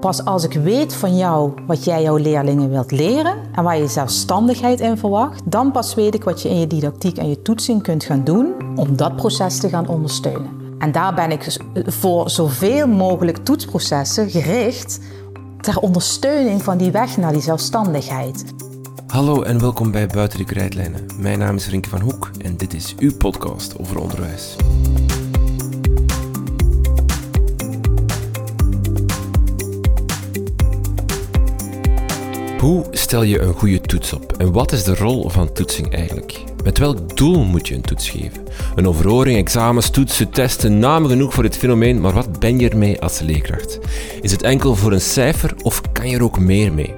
[0.00, 3.88] Pas als ik weet van jou wat jij jouw leerlingen wilt leren en waar je
[3.88, 7.82] zelfstandigheid in verwacht, dan pas weet ik wat je in je didactiek en je toetsing
[7.82, 10.50] kunt gaan doen om dat proces te gaan ondersteunen.
[10.78, 15.00] En daar ben ik dus voor zoveel mogelijk toetsprocessen gericht
[15.60, 18.44] ter ondersteuning van die weg naar die zelfstandigheid.
[19.06, 21.06] Hallo en welkom bij Buiten de Krijtlijnen.
[21.18, 24.56] Mijn naam is Rinke van Hoek en dit is uw podcast over onderwijs.
[32.60, 36.44] Hoe stel je een goede toets op en wat is de rol van toetsing eigenlijk?
[36.64, 38.44] Met welk doel moet je een toets geven?
[38.74, 43.00] Een overhoring, examens, toetsen, testen, namen genoeg voor dit fenomeen, maar wat ben je ermee
[43.00, 43.78] als leerkracht?
[44.20, 46.94] Is het enkel voor een cijfer of kan je er ook meer mee?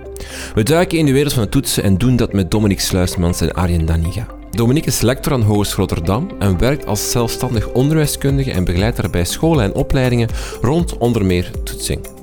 [0.54, 3.52] We duiken in de wereld van het toetsen en doen dat met Dominique Sluismans en
[3.52, 4.26] Arjen Daniga.
[4.50, 9.64] Dominique is lector aan Hogeschool Rotterdam en werkt als zelfstandig onderwijskundige en begeleidt daarbij scholen
[9.64, 10.28] en opleidingen
[10.60, 12.21] rond onder meer toetsing.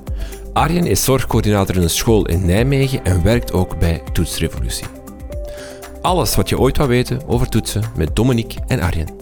[0.52, 4.86] Arjen is zorgcoördinator in een school in Nijmegen en werkt ook bij Toetsrevolutie.
[6.00, 9.19] Alles wat je ooit wou weten over toetsen met Dominique en Arjen.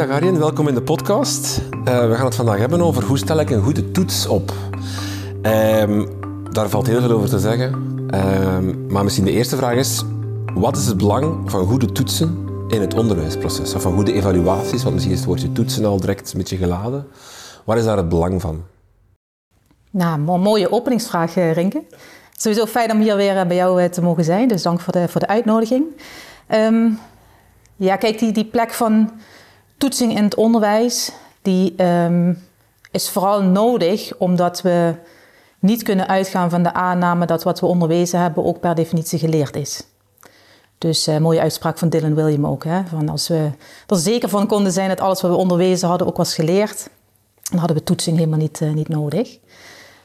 [0.00, 1.60] Dag Arjen, welkom in de podcast.
[1.60, 4.52] Uh, we gaan het vandaag hebben over hoe stel ik een goede toets op.
[5.42, 6.08] Um,
[6.50, 7.72] daar valt heel veel over te zeggen.
[8.14, 10.02] Um, maar misschien de eerste vraag is,
[10.54, 13.74] wat is het belang van goede toetsen in het onderwijsproces?
[13.74, 17.06] Of van goede evaluaties, want misschien is het woordje toetsen al direct een beetje geladen.
[17.64, 18.62] Waar is daar het belang van?
[19.90, 21.82] Nou, mooie openingsvraag, eh, Rinke.
[22.36, 25.08] Sowieso fijn om hier weer eh, bij jou te mogen zijn, dus dank voor de,
[25.08, 25.84] voor de uitnodiging.
[26.48, 26.98] Um,
[27.76, 29.10] ja, kijk, die, die plek van
[29.80, 32.42] toetsing in het onderwijs, die um,
[32.90, 34.94] is vooral nodig omdat we
[35.58, 39.56] niet kunnen uitgaan van de aanname dat wat we onderwezen hebben ook per definitie geleerd
[39.56, 39.82] is.
[40.78, 42.64] Dus uh, mooie uitspraak van Dylan William ook.
[42.64, 42.82] Hè?
[42.86, 43.50] Van als we
[43.86, 46.88] er zeker van konden zijn dat alles wat we onderwezen hadden ook was geleerd,
[47.42, 49.38] dan hadden we toetsing helemaal niet, uh, niet nodig.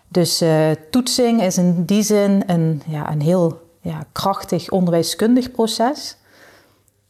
[0.07, 6.17] Dus uh, toetsing is in die zin een, ja, een heel ja, krachtig onderwijskundig proces.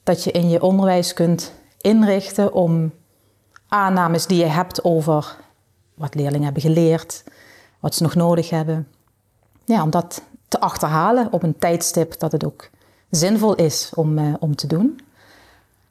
[0.04, 1.52] Dat je in je onderwijs kunt
[1.86, 2.94] inrichten om
[3.68, 5.36] aannames die je hebt over
[5.94, 7.24] wat leerlingen hebben geleerd,
[7.80, 8.88] wat ze nog nodig hebben,
[9.66, 12.70] ja, om dat te achterhalen op een tijdstip dat het ook
[13.10, 15.00] zinvol is om, uh, om te doen.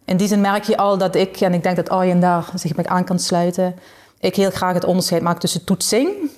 [0.04, 2.74] In die zin merk je al dat ik, en ik denk dat Arjen daar zich
[2.74, 3.76] bij aan kan sluiten,
[4.20, 6.30] ik heel graag het onderscheid maak tussen toetsing,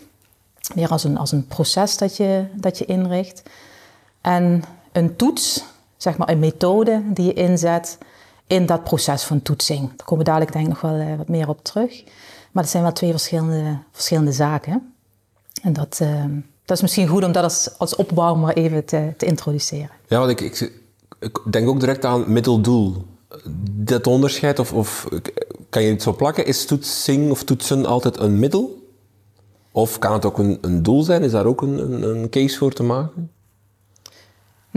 [0.74, 3.42] meer als een, als een proces dat je, dat je inricht,
[4.20, 5.64] en een toets,
[5.96, 7.98] zeg maar een methode die je inzet
[8.46, 9.80] in dat proces van toetsing.
[9.80, 12.04] Daar komen we dadelijk denk ik nog wel uh, wat meer op terug.
[12.52, 14.94] Maar het zijn wel twee verschillende, verschillende zaken.
[15.62, 16.24] En dat, uh,
[16.64, 19.90] dat is misschien goed om dat als, als opwarmer even te, te introduceren.
[20.06, 20.40] Ja, want ik,
[21.20, 23.04] ik, denk ook direct aan middeldoel.
[23.70, 25.08] Dat onderscheid, of, of
[25.68, 26.46] kan je het zo plakken?
[26.46, 28.84] Is toetsing of toetsen altijd een middel?
[29.72, 31.22] Of kan het ook een, doel zijn?
[31.22, 33.30] Is daar ook een, een case voor te maken?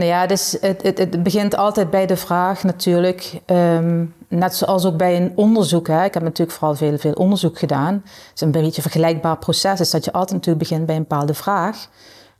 [0.00, 4.84] Nou ja, dus het, het, het, begint altijd bij de vraag natuurlijk, um, net zoals
[4.84, 5.86] ook bij een onderzoek.
[5.86, 6.04] Hè.
[6.04, 7.94] Ik heb natuurlijk vooral veel, veel onderzoek gedaan.
[8.04, 11.06] Het is een beetje een vergelijkbaar proces, is dat je altijd natuurlijk begint bij een
[11.08, 11.88] bepaalde vraag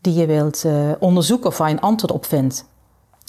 [0.01, 2.65] die je wilt uh, onderzoeken of waar je een antwoord op vindt.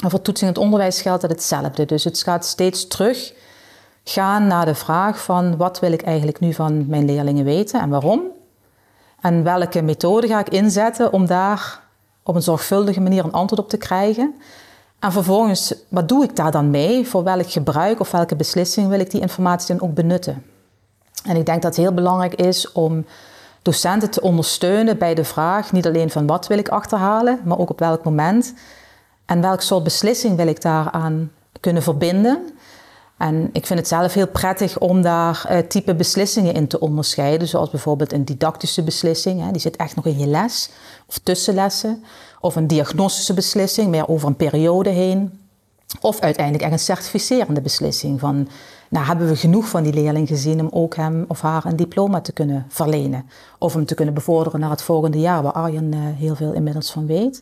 [0.03, 1.85] En voor toetsing in het onderwijs geldt dat hetzelfde.
[1.85, 3.33] Dus het gaat steeds terug
[4.03, 7.89] gaan naar de vraag van wat wil ik eigenlijk nu van mijn leerlingen weten en
[7.89, 8.21] waarom?
[9.21, 11.89] En welke methode ga ik inzetten om daar
[12.23, 14.35] op een zorgvuldige manier een antwoord op te krijgen.
[14.99, 17.07] En vervolgens, wat doe ik daar dan mee?
[17.07, 20.43] Voor welk gebruik of welke beslissing wil ik die informatie dan ook benutten?
[21.25, 23.05] En ik denk dat het heel belangrijk is om
[23.61, 27.69] docenten te ondersteunen bij de vraag, niet alleen van wat wil ik achterhalen, maar ook
[27.69, 28.53] op welk moment
[29.25, 32.49] en welk soort beslissing wil ik daaraan kunnen verbinden.
[33.21, 37.47] En ik vind het zelf heel prettig om daar uh, type beslissingen in te onderscheiden.
[37.47, 40.69] Zoals bijvoorbeeld een didactische beslissing, hè, die zit echt nog in je les.
[41.07, 42.03] Of tussenlessen.
[42.39, 45.39] Of een diagnostische beslissing, meer over een periode heen.
[45.99, 48.47] Of uiteindelijk echt een certificerende beslissing van...
[48.89, 52.21] Nou, hebben we genoeg van die leerling gezien om ook hem of haar een diploma
[52.21, 53.29] te kunnen verlenen?
[53.57, 56.91] Of hem te kunnen bevorderen naar het volgende jaar, waar Arjen uh, heel veel inmiddels
[56.91, 57.41] van weet.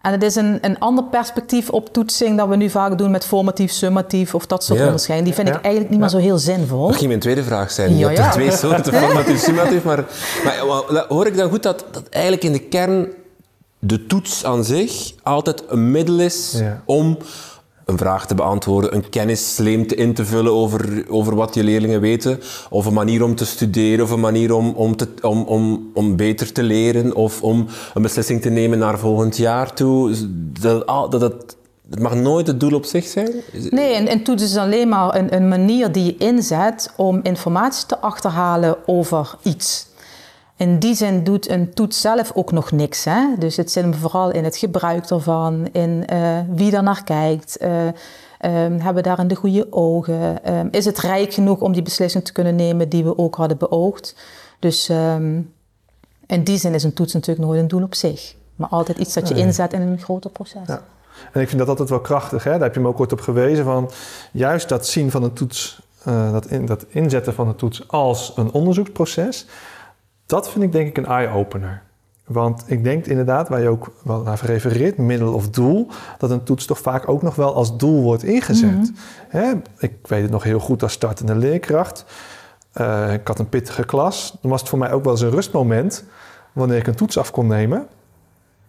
[0.00, 3.24] En het is een, een ander perspectief op toetsing dan we nu vaak doen met
[3.26, 4.84] formatief, summatief of dat soort Ja.
[4.84, 5.26] onderscheiden.
[5.26, 6.86] Die vind ik eigenlijk niet meer zo heel zinvol.
[6.86, 7.96] Dat ging mijn tweede vraag zijn.
[7.96, 8.26] Je hebt ja.
[8.26, 9.84] er twee soorten, formatief, summatief.
[9.84, 10.04] Maar,
[10.44, 13.08] maar wel, hoor ik dan goed dat, dat eigenlijk in de kern
[13.78, 16.82] de toets aan zich altijd een middel is Ja.
[16.84, 17.18] om
[17.90, 22.00] een vraag te beantwoorden, een kennissleem te in te vullen over, over wat je leerlingen
[22.00, 22.40] weten,
[22.70, 26.16] of een manier om te studeren, of een manier om, om, te, om, om, om
[26.16, 30.14] beter te leren, of om een beslissing te nemen naar volgend jaar toe.
[30.60, 31.56] Dat, dat, dat,
[31.90, 33.32] het mag nooit het doel op zich zijn.
[33.70, 37.86] Nee, en, en toets is alleen maar een, een manier die je inzet om informatie
[37.86, 39.89] te achterhalen over iets.
[40.60, 43.04] In die zin doet een toets zelf ook nog niks.
[43.04, 43.26] Hè?
[43.38, 47.56] Dus het zit hem vooral in het gebruik ervan, in eh, wie er naar kijkt.
[47.56, 47.92] eh, ehm,
[48.72, 50.44] hebben we daarin de goede ogen?
[50.44, 53.58] Ehm, is het rijk genoeg om die beslissing te kunnen nemen die we ook hadden
[53.58, 54.16] beoogd?
[54.58, 55.40] Dus ehm,
[56.26, 58.34] in die zin is een toets natuurlijk nooit een doel op zich.
[58.56, 60.66] Maar altijd iets dat je inzet in een groter proces.
[60.66, 60.82] Ja.
[61.32, 62.44] En ik vind dat altijd wel krachtig.
[62.44, 62.50] Hè?
[62.50, 63.64] Daar heb je me ook ooit op gewezen.
[63.64, 63.90] Van
[64.32, 68.32] juist dat zien van een toets, eh, dat, in, dat inzetten van een toets als
[68.36, 69.46] een onderzoeksproces.
[70.30, 71.82] Dat vind ik denk ik een eye-opener.
[72.26, 75.88] Want ik denk inderdaad, waar je ook wel naar refereert, middel of doel,
[76.18, 78.92] dat een toets toch vaak ook nog wel als doel wordt ingezet.
[79.28, 79.52] Hè?
[79.78, 82.04] Ik weet het nog heel goed als startende leerkracht.
[82.72, 84.36] Eh, ik had een pittige klas.
[84.40, 86.04] Dan was het voor mij ook wel eens een rustmoment
[86.52, 87.86] wanneer ik een toets af kon nemen.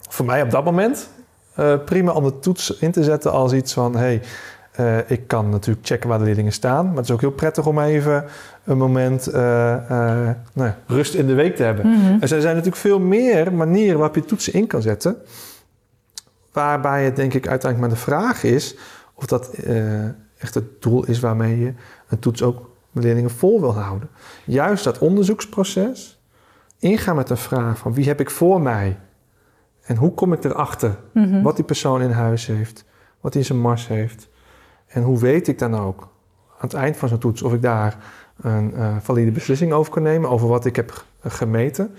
[0.09, 1.09] Voor mij op dat moment
[1.55, 3.95] eh, prima om de toets in te zetten als iets van...
[3.95, 4.21] hey,
[4.71, 6.85] eh, ik kan natuurlijk checken waar de leerlingen staan...
[6.85, 8.25] maar het is ook heel prettig om even
[8.63, 11.87] een moment eh, eh, nou, ja, rust in de week te hebben.
[11.87, 12.17] Mhm.
[12.21, 15.15] Er zijn natuurlijk veel meer manieren waarop je toetsen in kan zetten...
[16.51, 18.75] waarbij het denk ik uiteindelijk maar de vraag is...
[19.13, 19.53] of dat
[20.37, 21.73] echt het doel is waarmee je
[22.09, 24.09] een toets ook leerlingen vol wil houden.
[24.45, 26.21] Juist dat onderzoeksproces,
[26.79, 28.97] ingaan met een vraag van wie heb ik voor mij...
[29.81, 31.41] En hoe kom ik erachter Mhm.
[31.41, 32.85] wat die persoon in huis heeft,
[33.21, 34.29] wat hij in zijn mars heeft?
[34.91, 37.97] En hoe weet ik dan ook aan het eind van zo'n toets of ik daar
[38.41, 41.95] een eh, valide beslissing over kan nemen, over wat ik heb g- gemeten?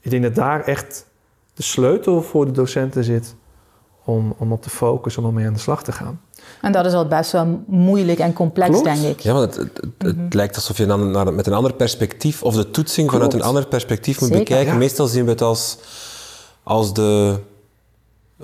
[0.00, 1.06] Ik denk dat daar echt
[1.54, 3.34] de sleutel voor de docenten zit
[4.04, 6.20] om, om op te focussen, om mee aan de slag te gaan.
[6.60, 8.84] En dat is al best wel moeilijk en complex, Klopt.
[8.84, 9.20] denk ik.
[9.20, 12.42] Ja, want het, het, het- het lijkt alsof je dan naar, met een ander perspectief,
[12.42, 14.44] of de toetsing vanuit een ander perspectief moet Zeker.
[14.44, 14.72] bekijken.
[14.72, 14.78] Ja.
[14.78, 15.78] Meestal zien we het als,
[16.62, 17.38] als de,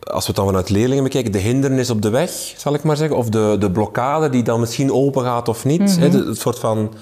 [0.00, 2.96] als we het dan vanuit leerlingen bekijken, de hindernis op de weg, zal ik maar
[2.96, 3.16] zeggen.
[3.16, 5.96] Of de, de blokkade die dan misschien open gaat of niet.
[5.98, 6.92] hè, de- het soort van,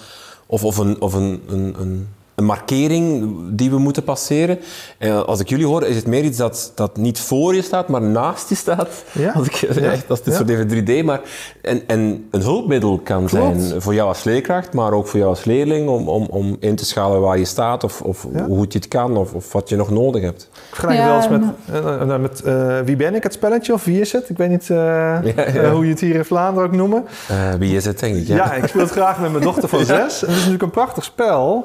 [0.47, 2.09] of, of, een, of een, een, een,
[2.41, 4.59] een markering die we moeten passeren.
[4.99, 7.89] En als ik jullie hoor, is het meer iets dat, dat niet voor je staat,
[7.89, 8.89] maar naast je staat.
[9.13, 9.33] Ja.
[9.33, 10.39] Als ik, echt, als dit Ja.
[10.39, 10.69] soort even
[11.03, 11.21] 3D, maar
[11.63, 13.63] en, en een hulpmiddel kan Klopt.
[13.63, 16.77] zijn voor jou als leerkracht, maar ook voor jou als leerling om, om, om in
[16.77, 18.45] te schalen waar je staat of, of Ja.
[18.47, 20.43] hoe goed je het kan of, of wat je nog nodig hebt.
[20.53, 21.43] Ik vergelijk Ja, wel eens met,
[21.85, 24.29] eh, eh, met eh, Wie ben ik, het spelletje, of Wie is het?
[24.29, 25.23] Ik weet niet eh, ja.
[25.35, 27.05] eh, hoe je het hier in Vlaanderen ook noemen.
[27.29, 28.27] Eh, wie is het, denk ik.
[28.27, 28.37] Ja.
[28.37, 29.97] Ja, ik speel het graag met mijn dochter van zes.
[30.23, 31.65] En het is natuurlijk een prachtig spel.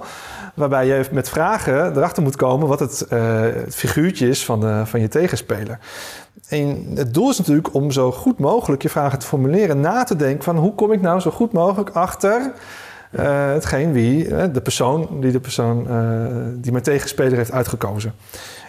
[0.56, 5.00] Waarbij je met vragen erachter moet komen wat het, eh, figuurtje is van, de, van
[5.00, 5.80] je tegenspeler.
[6.50, 9.80] En het doel is natuurlijk om zo goed mogelijk je vragen te formuleren.
[9.80, 12.52] Na te denken van hoe kom ik nou zo goed mogelijk achter
[13.16, 18.14] eh, hetgeen wie, eh, de persoon die de persoon eh, die mijn tegenspeler heeft uitgekozen.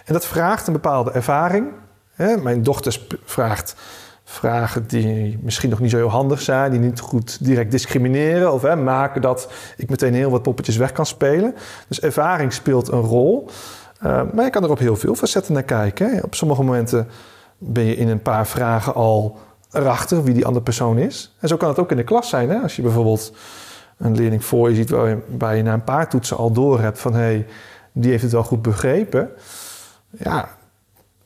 [0.05, 1.67] En dat vraagt een bepaalde ervaring.
[2.43, 3.75] Mijn dochter vraagt
[4.29, 8.61] vragen die misschien nog niet zo heel handig zijn, die niet goed direct discrimineren of
[8.61, 11.55] hè, maken dat ik meteen heel wat poppetjes weg kan spelen.
[11.87, 13.49] Dus ervaring speelt een rol.
[14.05, 16.15] Uh, maar je kan er op heel veel facetten naar kijken.
[16.15, 16.19] Hè.
[16.21, 17.07] Op sommige momenten
[17.57, 19.37] ben je in een paar vragen al
[19.71, 21.35] erachter wie die andere persoon is.
[21.39, 22.49] En zo kan het ook in de klas zijn.
[22.49, 22.59] Hè.
[22.59, 23.33] Als je bijvoorbeeld
[23.97, 27.13] een leerling voor je ziet waarbij je na een paar toetsen al door hebt van
[27.13, 27.45] hé, hey,
[27.91, 29.29] die heeft het wel goed begrepen.
[30.09, 30.56] Ja,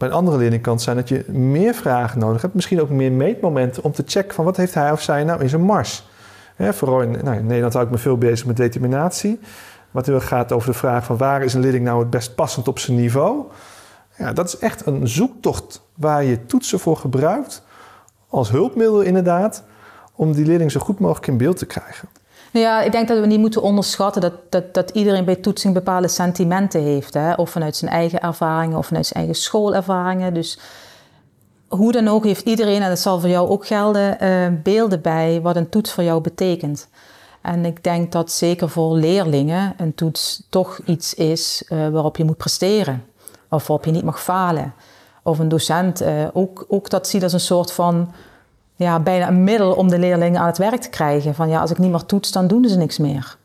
[0.02, 2.54] bij een andere leerling kan het zijn dat je meer vragen nodig hebt.
[2.54, 5.50] Misschien ook meer meetmomenten om te checken van wat heeft hij of zij nou in
[5.50, 6.08] zijn mars.
[6.56, 9.40] Hè, vooral in, nou, Nederland hou ik me veel bezig met determinatie.
[9.92, 12.68] Wat heel gaat over de vraag van waar is een leerling nou het best passend
[12.68, 13.46] op zijn niveau.
[14.18, 17.64] Ja, dat is echt een zoektocht waar je toetsen voor gebruikt.
[18.30, 19.64] Als hulpmiddel inderdaad.
[20.16, 22.08] Om die leerling zo goed mogelijk in beeld te krijgen.
[22.52, 26.08] Ja, ik denk dat we niet moeten onderschatten dat, dat, dat iedereen bij toetsing bepaalde
[26.08, 27.14] sentimenten heeft.
[27.14, 27.34] Hè?
[27.34, 30.34] Of vanuit zijn eigen ervaringen of vanuit zijn eigen schoolervaringen.
[30.34, 30.60] Dus
[31.68, 35.42] hoe dan ook heeft iedereen, en dat zal voor jou ook gelden, uh, beelden bij
[35.42, 36.88] wat een toets voor jou betekent.
[37.42, 42.24] En ik denk dat zeker voor leerlingen een toets toch iets is uh, waarop je
[42.24, 43.04] moet presteren.
[43.50, 44.74] Of waarop je niet mag falen.
[45.24, 48.14] Of een docent uh, ook, ook dat ziet als een soort van
[48.82, 51.36] ja, bijna een middel om de leerlingen aan het werk te krijgen.
[51.36, 53.38] Van ja, als ik niet meer toets, dan doen ze niks meer.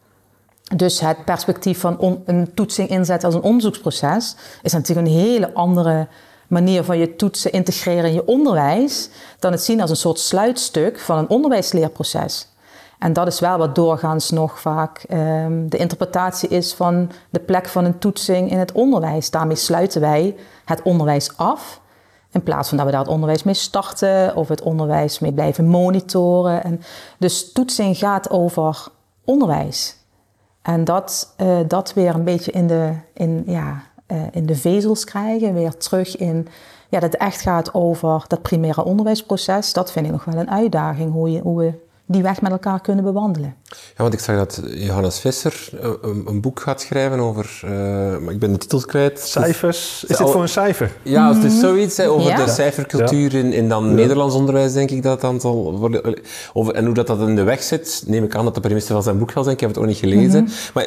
[0.76, 6.08] Dus het perspectief van een toetsing inzetten als een onderzoeksproces is natuurlijk een hele andere
[6.48, 10.98] manier van je toetsen integreren in je onderwijs, dan het zien als een soort sluitstuk
[10.98, 12.48] van een onderwijsleerproces.
[12.98, 17.66] En dat is wel wat doorgaans nog vaak ehm, de interpretatie is van de plek
[17.66, 19.30] van een toetsing in het onderwijs.
[19.30, 21.80] Daarmee sluiten wij het onderwijs af.
[22.36, 25.66] In plaats van dat we daar het onderwijs mee starten of het onderwijs mee blijven
[25.66, 26.64] monitoren.
[26.64, 26.80] En
[27.18, 28.86] dus toetsing gaat over
[29.24, 29.96] onderwijs.
[30.62, 35.04] En dat, uh, dat weer een beetje in de, in, ja, uh, in de vezels
[35.04, 36.48] krijgen, weer terug in
[36.88, 39.72] ja, dat het echt gaat over dat primaire onderwijsproces.
[39.72, 41.72] Dat vind ik nog wel een uitdaging, hoe, je, hoe we
[42.06, 43.54] die weg met elkaar kunnen bewandelen.
[43.68, 47.70] Ja, want ik zag dat Johannes Visser eh, een, een boek gaat schrijven over, uh,
[48.18, 49.20] maar ik ben de titel kwijt.
[49.20, 50.04] Cijfers.
[50.08, 50.92] Is dit voor een cijfer?
[51.02, 55.02] Ja, het is zoiets hè, over de cijfercultuur in, in dan Nederlands onderwijs, denk ik
[55.02, 56.18] dat dan zal worden.
[56.52, 58.92] Over, en hoe dat, dat in de weg zit, neem ik aan dat de premisse
[58.92, 59.54] van zijn boek zal zijn.
[59.54, 60.42] Ik heb het ook niet gelezen.
[60.42, 60.52] Mhm.
[60.74, 60.86] Maar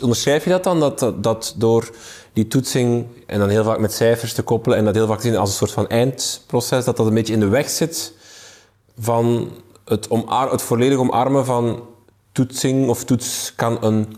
[0.00, 1.90] onderschrijf je dat dan, dat, dat, dat door
[2.32, 5.36] die toetsing en dan heel vaak met cijfers te koppelen en dat heel vaak zien
[5.36, 8.12] als een soort van eindproces, dat dat een beetje in de weg zit
[8.98, 9.50] van
[9.88, 11.82] het, omarmen, het volledig omarmen van
[12.32, 14.16] toetsing of toets kan een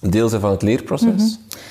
[0.00, 1.08] deel zijn van het leerproces.
[1.08, 1.62] Mhm.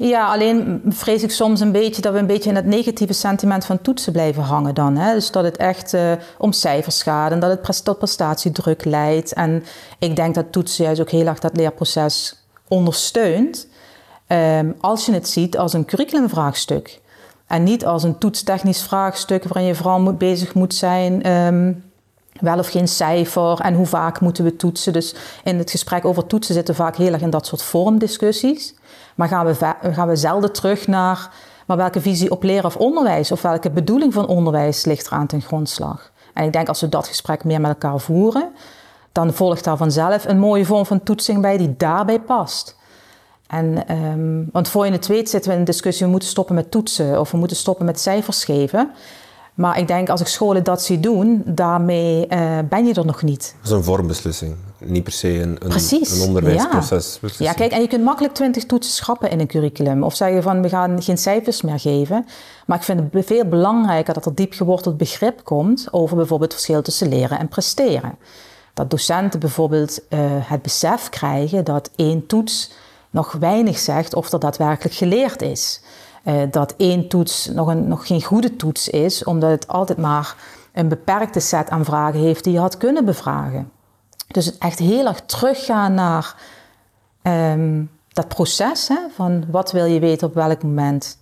[0.00, 3.64] Ja, alleen vrees ik soms een beetje dat we een beetje in het negatieve sentiment
[3.64, 4.96] van toetsen blijven hangen dan.
[4.96, 5.14] Hè?
[5.14, 9.32] Dus dat het echt uh, om cijfers gaat en dat het tot prestatiedruk leidt.
[9.32, 9.64] En
[9.98, 13.66] ik denk dat toetsen juist ook heel erg dat leerproces ondersteunt.
[14.28, 17.00] Um, als je het ziet als een curriculumvraagstuk.
[17.46, 21.87] En niet als een toetstechnisch vraagstuk waarin je vooral moet, bezig moet zijn um,
[22.40, 24.92] wel of geen cijfer en hoe vaak moeten we toetsen.
[24.92, 25.14] Dus
[25.44, 28.74] in het gesprek over toetsen zitten vaak heel erg in dat soort vormdiscussies.
[29.14, 31.30] Maar gaan we, gaan we zelden terug naar
[31.68, 35.26] maar welke visie op leren of onderwijs of welke bedoeling van onderwijs ligt er aan
[35.26, 36.10] ten grondslag.
[36.34, 38.50] En ik denk als we dat gesprek meer met elkaar voeren,
[39.12, 42.76] dan volgt daar vanzelf een mooie vorm van toetsing bij die daarbij past.
[43.46, 46.54] En, um, want voor je het weet zitten we in een discussie, we moeten stoppen
[46.54, 48.90] met toetsen of we moeten stoppen met cijfers geven.
[49.58, 53.22] Maar ik denk als ik scholen dat zie doen, daarmee uh, ben je er nog
[53.22, 53.54] niet.
[53.56, 57.18] Dat is een vormbeslissing, niet per se een, een, een onderwijsproces.
[57.20, 57.28] Ja.
[57.38, 60.02] ja, kijk, en je kunt makkelijk twintig toetsen schrappen in een curriculum.
[60.02, 62.26] Of zeggen van we gaan geen cijfers meer geven.
[62.66, 66.60] Maar ik vind het veel belangrijker dat er diep geworteld begrip komt over bijvoorbeeld het
[66.60, 68.14] verschil tussen leren en presteren.
[68.74, 72.70] Dat docenten bijvoorbeeld uh, het besef krijgen dat één toets
[73.10, 75.80] nog weinig zegt of er daadwerkelijk geleerd is.
[76.28, 80.36] Uh, dat één toets nog, een, nog geen goede toets is, omdat het altijd maar
[80.72, 83.70] een beperkte set aan vragen heeft die je had kunnen bevragen.
[84.26, 86.34] Dus echt heel erg teruggaan naar
[87.22, 91.18] um, dat proces hè, van wat wil je weten op welk moment.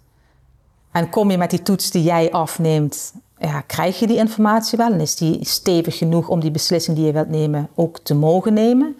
[0.90, 4.92] En kom je met die toets die jij afneemt, ja, krijg je die informatie wel
[4.92, 8.52] en is die stevig genoeg om die beslissing die je wilt nemen ook te mogen
[8.52, 8.96] nemen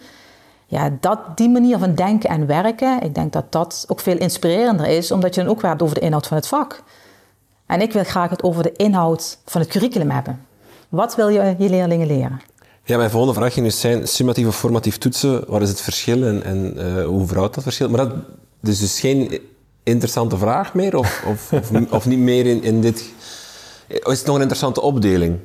[0.67, 4.87] ja, dat, die manier van denken en werken, ik denk dat dat ook veel inspirerender
[4.87, 6.83] is, omdat je dan ook weer hebt over de inhoud van het vak.
[7.65, 10.45] En ik wil graag het over de inhoud van het curriculum hebben.
[10.89, 12.41] Wat wil je je leerlingen leren?
[12.83, 16.23] Ja, mijn volgende vraag ging dus zijn, summatief of formatief toetsen, wat is het verschil
[16.23, 17.89] en, en uh, hoe verhoudt dat verschil?
[17.89, 18.15] Maar dat
[18.61, 19.39] is dus geen
[19.83, 23.11] interessante vraag meer, of, of, of, of, niet meer in, in dit...
[23.87, 25.37] Is het nog een interessante opdeling?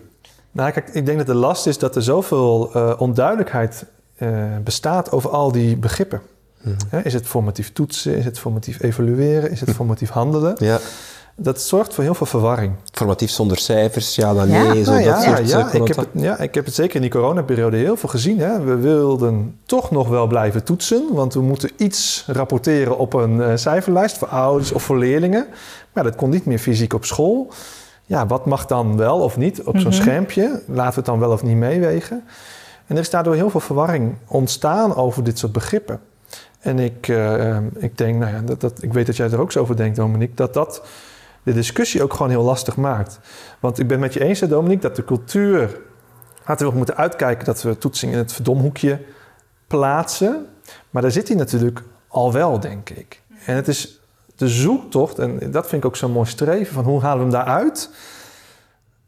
[0.50, 3.84] Nou, kijk, ik denk dat de last is dat er zoveel uh, onduidelijkheid
[4.22, 4.28] uh,
[4.64, 6.20] bestaat over al die begrippen.
[6.62, 7.00] Mm -hmm.
[7.04, 8.16] is het formatief toetsen?
[8.16, 9.50] Is het formatief evalueren?
[9.50, 9.74] Is het hm.
[9.74, 10.54] formatief handelen?
[10.58, 10.78] Ja.
[11.36, 12.74] Dat zorgt voor heel veel verwarring.
[12.92, 14.78] Formatief zonder cijfers, ja dan nee.
[14.78, 14.84] Ja.
[14.84, 17.00] Zo, nou, dat ja, soort, ja, ik heb het, ja, ik heb het zeker in
[17.00, 18.38] die coronaperiode heel veel gezien.
[18.38, 18.60] Hè.
[18.60, 23.52] We wilden toch nog wel blijven toetsen, want we moeten iets rapporteren op een uh,
[23.54, 25.46] cijferlijst voor ouders of voor leerlingen.
[25.92, 27.52] Maar dat kon niet meer fysiek op school.
[28.06, 29.92] Ja, wat mag dan wel of niet op zo'n mm -hmm.
[29.92, 30.62] schermpje?
[30.66, 32.24] Laten we het dan wel of niet meewegen?
[32.86, 36.00] En er is daardoor heel veel verwarring ontstaan over dit soort begrippen.
[36.58, 39.52] En ik, uh, ik denk, nou ja, dat, dat, ik weet dat jij er ook
[39.52, 40.82] zo over denkt, Dominique, dat dat
[41.42, 43.18] de discussie ook gewoon heel lastig maakt.
[43.60, 45.80] Want ik ben met je eens, Dominique, dat de cultuur.
[46.46, 48.98] Laten we moeten uitkijken dat we toetsing in het verdomhoekje
[49.66, 50.46] plaatsen.
[50.90, 53.22] Maar daar zit hij natuurlijk al wel, denk ik.
[53.46, 54.00] En het is
[54.36, 57.44] de zoektocht, en dat vind ik ook zo'n mooi streven, van hoe halen we hem
[57.44, 57.90] daaruit?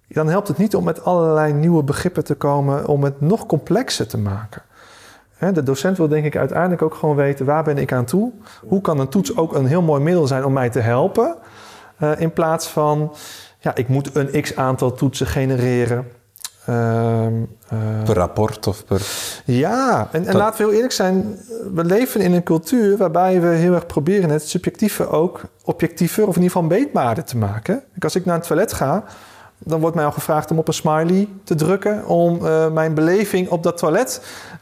[0.09, 4.07] Dan helpt het niet om met allerlei nieuwe begrippen te komen om het nog complexer
[4.07, 4.63] te maken.
[5.53, 8.33] De docent wil denk ik uiteindelijk ook gewoon weten waar ben ik aan toe?
[8.67, 11.37] Hoe kan een toets ook een heel mooi middel zijn om mij te helpen?
[12.03, 13.15] Uh, in plaats van,
[13.59, 16.07] ja, ik moet een x aantal toetsen genereren.
[16.69, 17.27] Uh,
[18.05, 19.03] per rapport of per...
[19.45, 21.39] Ja, en, en laten we heel eerlijk zijn.
[21.75, 26.23] We leven in een cultuur waarbij we heel erg proberen het subjectieve ook objectiever...
[26.27, 27.83] of in ieder geval meetbaarder te maken.
[27.99, 29.05] Als ik naar het toilet ga
[29.65, 32.07] dan wordt mij al gevraagd om op een smiley te drukken.
[32.07, 34.21] Om eh, mijn beleving op dat toilet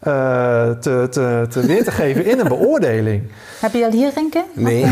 [0.09, 3.23] uh, te, te, te weer te geven in een beoordeling.
[3.61, 4.45] Heb je al hier, Renke?
[4.53, 4.87] Nee,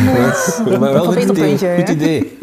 [0.65, 1.77] maar wel een goed idee.
[1.77, 2.39] Goed idee.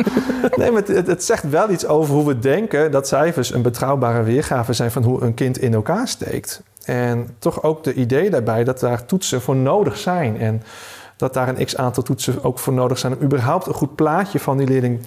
[0.55, 4.23] nee, maar het, het, zegt wel iets over hoe we denken dat cijfers een betrouwbare
[4.23, 6.61] weergave zijn van hoe een kind in elkaar steekt.
[6.85, 10.39] En toch ook de idee daarbij dat daar toetsen voor nodig zijn.
[10.39, 10.63] En
[11.17, 14.39] dat daar een x aantal toetsen ook voor nodig zijn om überhaupt een goed plaatje
[14.39, 14.99] van die leerling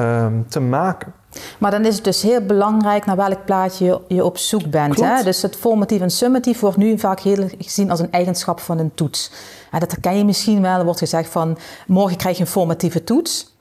[0.00, 1.12] um, te maken.
[1.58, 5.00] Maar dan is het dus heel belangrijk naar welk plaatje je op zoek bent.
[5.00, 5.22] Hè?
[5.22, 8.94] Dus het formatief en summatief wordt nu vaak heel gezien als een eigenschap van een
[8.94, 9.30] toets.
[9.70, 10.78] En dat herken je misschien wel.
[10.78, 13.54] Er wordt gezegd van morgen krijg je een formatieve toets.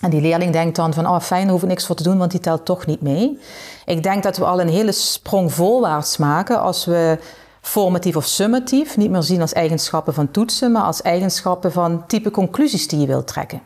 [0.00, 2.18] En die leerling denkt dan van, oh fijn, daar hoef ik niks voor te doen,
[2.18, 3.38] want die telt toch niet mee.
[3.86, 7.18] Ik denk dat we al een hele sprong voorwaarts maken als we
[7.60, 12.30] formatief of summatief niet meer zien als eigenschappen van toetsen, maar als eigenschappen van type
[12.30, 13.62] conclusies die je wilt trekken.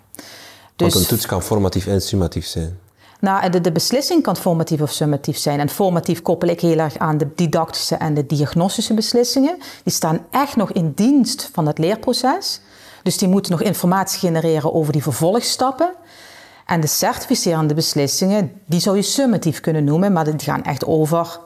[0.77, 2.79] Dus, Want een toets kan formatief en summatief zijn.
[3.23, 5.61] Nou, de, de beslissing kan formatief of summatief zijn.
[5.61, 9.59] En formatief koppel ik heel erg aan de didactische en de diagnostische beslissingen.
[9.85, 12.61] Die staan echt nog in dienst van het leerproces.
[13.03, 15.91] Dus die moeten nog informatie genereren over die vervolgstappen.
[16.67, 21.41] En de certificerende beslissingen, die zou je summatief kunnen noemen, maar die gaan echt over.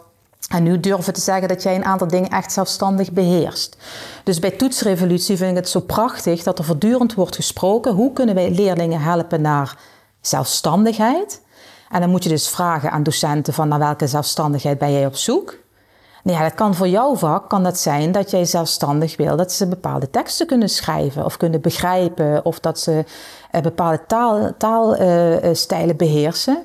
[0.49, 3.76] En nu durven te zeggen dat jij een aantal dingen echt zelfstandig beheerst.
[4.25, 7.95] Dus bij Toetsrevolutie vind ik het zo prachtig dat er voortdurend wordt gesproken.
[7.95, 9.78] Hoe kunnen wij leerlingen helpen naar
[10.21, 11.45] zelfstandigheid?
[11.90, 15.16] En dan moet je dus vragen aan docenten van naar welke zelfstandigheid ben jij op
[15.16, 15.64] zoek?
[16.26, 19.52] Nou ja, dat kan voor jouw vak kan dat zijn dat jij zelfstandig wil dat
[19.52, 23.05] ze bepaalde teksten kunnen schrijven of kunnen begrijpen of dat ze
[23.52, 24.57] uh, bepaalde taalstijlen
[25.66, 26.59] taal, uh, beheersen.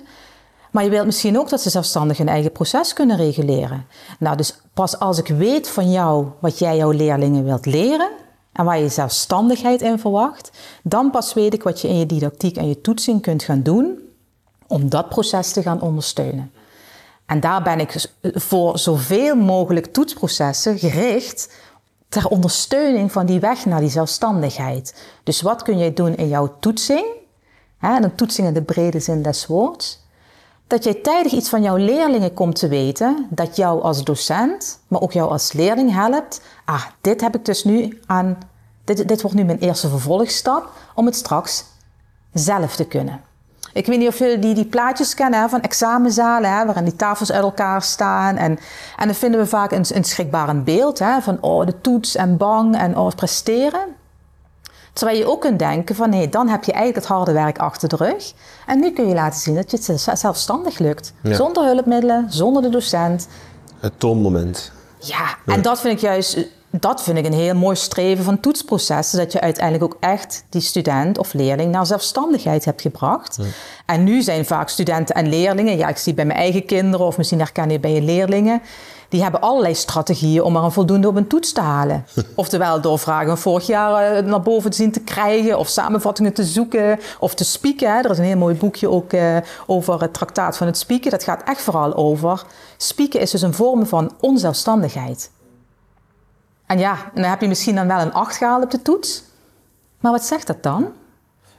[0.71, 3.85] Maar je wilt misschien ook dat ze zelfstandig hun eigen proces kunnen reguleren.
[4.19, 8.09] Nou, dus pas als ik weet van jou wat jij jouw leerlingen wilt leren
[8.53, 10.51] en waar je zelfstandigheid in verwacht,
[10.83, 14.00] dan pas weet ik wat je in je didactiek en je toetsing kunt gaan doen
[14.71, 16.51] om dat proces te gaan ondersteunen.
[17.25, 21.53] En daar ben ik voor zoveel mogelijk toetsprocessen gericht
[22.09, 25.03] ter ondersteuning van die weg naar die zelfstandigheid.
[25.23, 27.05] Dus wat kun jij doen in jouw toetsing?
[27.79, 29.99] Een toetsing in de brede zin des woords.
[30.67, 35.01] Dat jij tijdig iets van jouw leerlingen komt te weten, dat jou als docent, maar
[35.01, 36.41] ook jou als leerling helpt.
[36.65, 38.37] Ah, dit heb ik dus nu aan,
[38.83, 41.65] dit, dit wordt nu mijn eerste vervolgstap om het straks
[42.33, 43.22] zelf te kunnen.
[43.74, 46.96] Ik weet niet of jullie die, die plaatjes kennen hè, van examenzalen, hè, waarin die
[46.96, 48.38] tafels uit elkaar staan.
[48.38, 48.60] En,
[48.98, 52.38] en dan vinden we vaak een, een schrikbarend beeld hè, van oh, de toets en
[52.38, 54.00] bang en oh, presteren.
[54.94, 57.90] Terwijl je ook kunt denken van nee, dan heb je eigenlijk het harde werk achter
[57.90, 58.34] de rug.
[58.66, 61.14] En nu kun je laten zien dat je het zelfstandig lukt.
[61.24, 63.27] Zonder hulpmiddelen, zonder de docent.
[63.79, 64.72] Het toonmoment.
[65.00, 69.18] Ja, en dat vind ik juist dat vind ik een heel mooi streven van toetsprocessen.
[69.18, 73.40] Dat je uiteindelijk ook echt die student of leerling naar zelfstandigheid hebt gebracht.
[73.86, 77.18] En nu zijn vaak studenten en leerlingen, ja, ik zie bij mijn eigen kinderen of
[77.18, 78.62] misschien herken je bij je leerlingen.
[79.10, 82.05] Die hebben allerlei strategieën om maar een voldoende op een toets te halen.
[82.36, 86.44] Oftewel door vragen vorig jaar eh, naar boven te zien te krijgen, of samenvattingen te
[86.44, 87.88] zoeken, of te spieken.
[87.88, 91.12] Er is een heel mooi boekje ook uh, over het traktaat van het spieken.
[91.12, 92.44] Dat gaat echt vooral over.
[92.77, 95.29] Spieken is dus een vorm van onzelfstandigheid.
[96.72, 99.24] En ja, dan heb je misschien dan wel een 8 gehaald op de toets.
[100.00, 100.94] Maar wat zegt dat dan?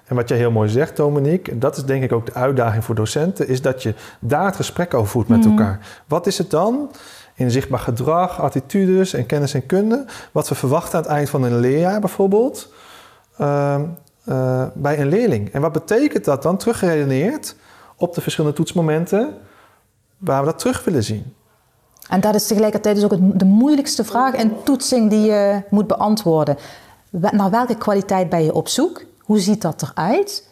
[0.05, 2.85] En wat jij heel mooi zegt, Dominique, en dat is denk ik ook de uitdaging
[2.85, 5.48] voor docenten, is dat je daar het gesprek over voert met mhm.
[5.48, 6.03] elkaar.
[6.07, 6.90] Wat is het dan
[7.35, 11.42] in zichtbaar gedrag, attitudes en kennis en kunde, wat we verwachten aan het eind van
[11.42, 12.72] een leerjaar bijvoorbeeld,
[13.40, 13.81] uh,
[14.25, 15.53] uh, bij een leerling?
[15.53, 17.57] En wat betekent dat dan teruggeredeneerd
[17.96, 19.35] op de verschillende toetsmomenten
[20.18, 21.35] waar we dat terug willen zien?
[22.08, 26.56] En dat is tegelijkertijd dus ook de moeilijkste vraag en toetsing die je moet beantwoorden.
[27.10, 29.02] Naar welke kwaliteit ben je op zoek?
[29.20, 30.48] Hoe ziet dat eruit?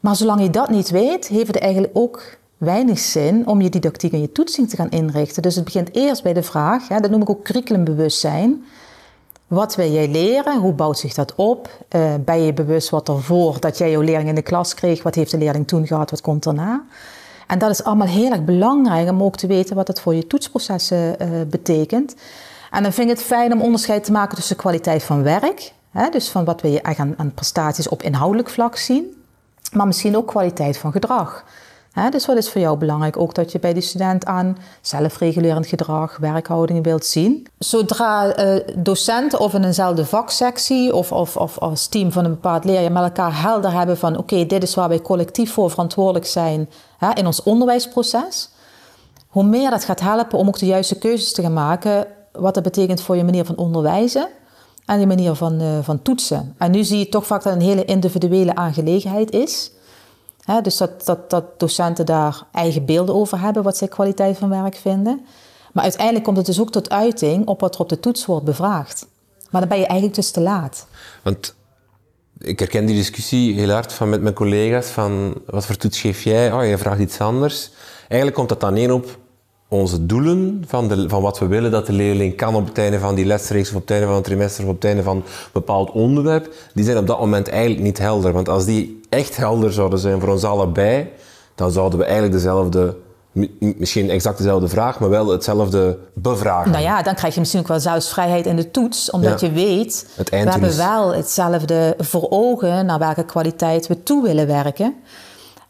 [0.00, 4.12] Maar zolang je dat niet weet, heeft het eigenlijk ook weinig zin om je didactiek
[4.12, 5.42] en je toetsing te gaan inrichten.
[5.42, 8.64] Dus het begint eerst bij de vraag, hè, dat noem ik ook curriculumbewustzijn.
[9.46, 10.60] Wat wil jij leren?
[10.60, 11.68] Hoe bouwt zich dat op?
[11.96, 15.02] Uh, ben je bewust wat ervoor dat jij jouw leerling in de klas kreeg?
[15.02, 16.10] Wat heeft de leerling toen gehad?
[16.10, 16.84] Wat komt daarna?
[17.50, 20.26] En dat is allemaal heel erg belangrijk om ook te weten wat het voor je
[20.26, 22.14] toetsprocessen uh, betekent.
[22.70, 26.08] En dan vind ik het fijn om onderscheid te maken tussen kwaliteit van werk, hè,
[26.08, 26.82] dus van wat wil je
[27.16, 29.22] aan prestaties op inhoudelijk vlak zien,
[29.72, 31.44] maar misschien ook kwaliteit van gedrag.
[32.10, 33.16] Dus wat is voor jou belangrijk?
[33.16, 37.46] Ook dat je bij die student aan zelfregulerend gedrag, werkhouding wilt zien.
[37.58, 42.64] Zodra uh, docenten of in eenzelfde vaksectie of, of, of als team van een bepaald
[42.64, 46.68] leerjaar met elkaar helder hebben van oké, dit is waar wij collectief voor verantwoordelijk zijn
[47.14, 48.50] in ons onderwijsproces,
[49.28, 52.62] hoe meer dat gaat helpen om ook de juiste keuzes te gaan maken, wat dat
[52.62, 54.28] betekent voor je manier van onderwijzen
[54.86, 56.54] en je manier van, uh, van toetsen.
[56.58, 59.70] En nu zie je toch vaak dat het een hele individuele aangelegenheid is.
[60.62, 65.26] Dus dat, dat, docenten daar eigen beelden over hebben wat zij kwaliteit van werk vinden.
[65.72, 68.44] Maar uiteindelijk komt het dus ook tot uiting op wat er op de toets wordt
[68.44, 69.06] bevraagd.
[69.50, 70.86] Maar dan ben je eigenlijk dus te laat.
[71.22, 71.54] Want
[72.38, 76.22] ik herken die discussie heel hard van met mijn collega's van wat voor toets geef
[76.22, 76.52] jij?
[76.52, 77.70] Oh, jij vraagt iets anders.
[78.00, 79.18] Eigenlijk komt dat dan neer op
[79.70, 82.98] onze doelen van, de, van wat we willen dat de leerling kan op het einde
[82.98, 85.16] van die lesreeks of op het einde van het trimester of op het einde van
[85.16, 88.32] een bepaald onderwerp, die zijn op dat moment eigenlijk niet helder.
[88.32, 91.08] Want als die echt helder zouden zijn voor ons allebei,
[91.54, 92.96] dan zouden we eigenlijk dezelfde
[93.58, 96.70] misschien exact dezelfde vraag, maar wel hetzelfde bevragen.
[96.70, 99.52] Nou ja, dan krijg je misschien ook wel zelfs vrijheid in de toets, omdat je
[99.52, 104.94] weet, we hebben wel hetzelfde voor ogen naar welke kwaliteit we toe willen werken.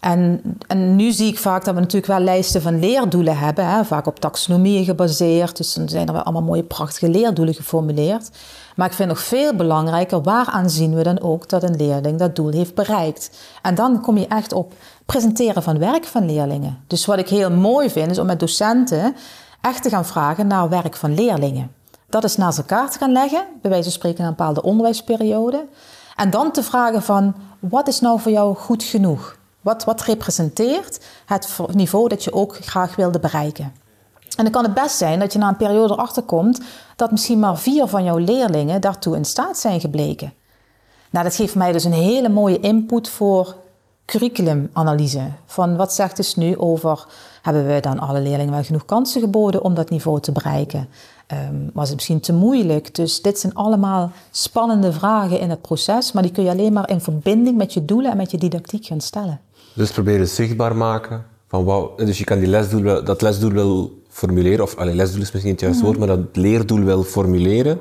[0.00, 3.84] En, en nu zie ik vaak dat we natuurlijk wel lijsten van leerdoelen hebben, hè,
[3.84, 5.56] vaak op taxonomieën gebaseerd.
[5.56, 8.30] Dus dan zijn er wel allemaal mooie, prachtige leerdoelen geformuleerd.
[8.76, 12.36] Maar ik vind nog veel belangrijker, waaraan zien we dan ook dat een leerling dat
[12.36, 13.30] doel heeft bereikt?
[13.62, 14.72] En dan kom je echt op
[15.06, 16.78] presenteren van werk van leerlingen.
[16.86, 19.16] Dus wat ik heel mooi vind, is om met docenten
[19.60, 21.72] echt te gaan vragen naar werk van leerlingen.
[22.08, 25.66] Dat is naast elkaar te gaan leggen, bij wijze van spreken een bepaalde onderwijsperiode.
[26.16, 29.38] En dan te vragen van, wat is nou voor jou goed genoeg?
[29.60, 33.72] Wat, wat representeert het niveau dat je ook graag wilde bereiken?
[34.36, 36.60] En dan kan het best zijn dat je na een periode erachter komt
[36.96, 40.32] dat misschien maar vier van jouw leerlingen daartoe in staat zijn gebleken.
[41.10, 43.56] Nou, dat geeft mij dus een hele mooie input voor
[44.04, 45.30] curriculumanalyse.
[45.46, 47.06] Van wat zegt dus nu over,
[47.42, 50.88] hebben we dan alle leerlingen wel genoeg kansen geboden om dat niveau te bereiken?
[51.32, 52.94] Um, was het misschien te moeilijk?
[52.94, 56.88] Dus dit zijn allemaal spannende vragen in het proces, maar die kun je alleen maar
[56.88, 59.40] in verbinding met je doelen en met je didactiek gaan stellen.
[59.72, 61.24] Dus probeer het zichtbaar maken.
[61.48, 65.32] Van wat, dus je kan die lesdoel, dat lesdoel wel formuleren, of alleen lesdoel is
[65.32, 67.80] misschien niet het juiste woord, maar dat leerdoel wel formuleren.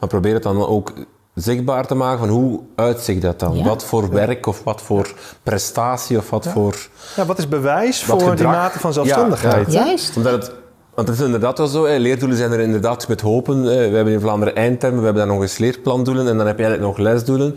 [0.00, 0.92] Maar probeer het dan ook
[1.34, 3.62] zichtbaar te maken van hoe uitzicht dat dan?
[3.62, 5.12] Wat voor werk of wat voor
[5.42, 6.76] prestatie of wat voor...
[7.16, 9.72] Ja, wat is bewijs voor die mate van zelfstandigheid?
[9.72, 10.16] Ja, Juist.
[10.16, 10.52] Omdat het,
[10.94, 13.62] want het is inderdaad wel zo, hè, leerdoelen zijn er inderdaad met hopen.
[13.62, 16.64] We hebben in Vlaanderen eindtermen, we hebben daar nog eens leerplandoelen en dan heb je
[16.64, 17.56] eigenlijk nog lesdoelen.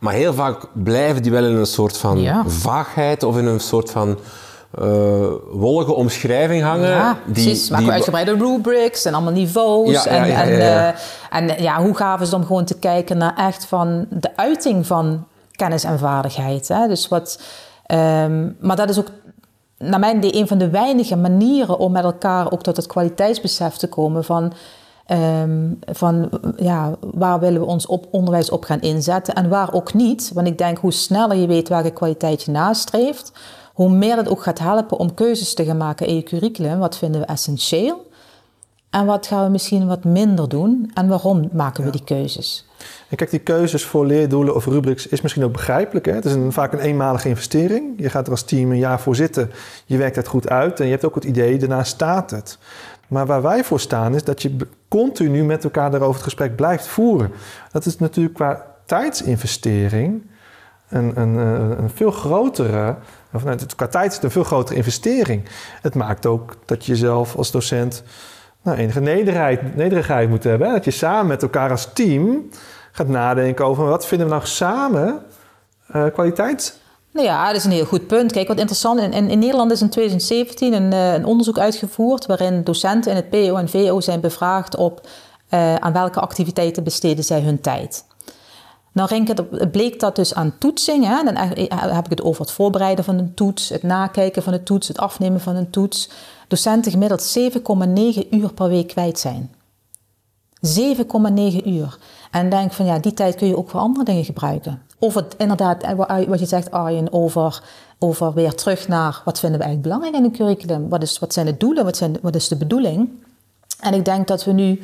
[0.00, 3.90] Maar heel vaak blijven die wel in een soort van vaagheid of in een soort
[3.90, 4.18] van
[4.78, 6.90] uh, wollige omschrijving hangen.
[6.90, 7.70] Ja, die, precies.
[7.70, 10.06] Maar uitgebreide rubrics en allemaal niveaus.
[10.06, 10.86] en, en, uh,
[11.30, 14.86] en ja, hoe gaaf is het om gewoon te kijken naar echt van de uiting
[14.86, 16.68] van kennis en vaardigheid.
[16.68, 16.88] Hè?
[16.88, 17.40] Dus wat,
[17.86, 19.08] um, maar dat is ook
[19.78, 23.76] naar mijn idee een van de weinige manieren om met elkaar ook tot het kwaliteitsbesef
[23.76, 24.52] te komen van
[25.12, 29.94] Um, van ja, waar willen we ons op, onderwijs op gaan inzetten en waar ook
[29.94, 30.30] niet.
[30.34, 33.32] Want ik denk hoe sneller je weet welke kwaliteit je nastreeft,
[33.72, 36.78] hoe meer het ook gaat helpen om keuzes te gaan maken in je curriculum.
[36.78, 38.08] Wat vinden we essentieel
[38.90, 42.68] en wat gaan we misschien wat minder doen en waarom maken we die keuzes?
[43.08, 46.06] En kijk, die keuzes voor leerdoelen of rubrics is misschien ook begrijpelijk.
[46.06, 46.12] Hè?
[46.12, 47.92] Het is een, vaak een eenmalige investering.
[47.96, 49.50] Je gaat er als team een jaar voor zitten,
[49.86, 52.58] je werkt het goed uit en je hebt ook het idee, daarna staat het.
[53.10, 54.56] Maar waar wij voor staan is dat je
[54.88, 57.32] continu met elkaar daarover het gesprek blijft voeren.
[57.72, 60.22] Dat is natuurlijk qua tijdsinvestering
[60.88, 61.36] een, een,
[61.82, 62.96] een veel grotere,
[63.32, 65.44] of nou, qua tijd is een veel grotere investering.
[65.82, 68.02] Het maakt ook dat je zelf als docent
[68.62, 70.72] nou, enige nederigheid, nederigheid moet hebben.
[70.72, 72.48] Dat je samen met elkaar als team
[72.92, 75.22] gaat nadenken over wat vinden we nou samen
[75.94, 76.80] uh, kwaliteit
[77.12, 78.32] nou ja, dat is een heel goed punt.
[78.32, 82.64] Kijk, wat interessant, in, in Nederland is in 2017 een, eh, een, onderzoek uitgevoerd waarin
[82.64, 85.08] docenten in het PO en VO zijn bevraagd op
[85.50, 88.04] uh, aan welke activiteiten besteden zij hun tijd.
[88.92, 91.04] Nou, het bleek dat dus aan toetsing.
[91.04, 91.24] Hè?
[91.24, 91.36] Dan
[91.94, 94.98] heb ik het over het voorbereiden van een toets, het nakijken van de toets, het
[94.98, 96.10] afnemen van een toets.
[96.48, 99.54] Docenten gemiddeld 7,9 uur per week kwijt zijn.
[100.60, 101.98] 7,9 uur.
[102.30, 104.82] En denk van ja, die tijd kun je ook voor andere dingen gebruiken.
[104.98, 107.62] Of het inderdaad, eh, wat je zegt Arjen, over,
[107.98, 110.88] over weer terug naar wat vinden we eigenlijk belangrijk in een curriculum?
[110.88, 111.84] Wat, is, wat zijn de doelen?
[111.84, 113.08] Wat, zijn, wat is de bedoeling?
[113.80, 114.80] En ik denk dat we nu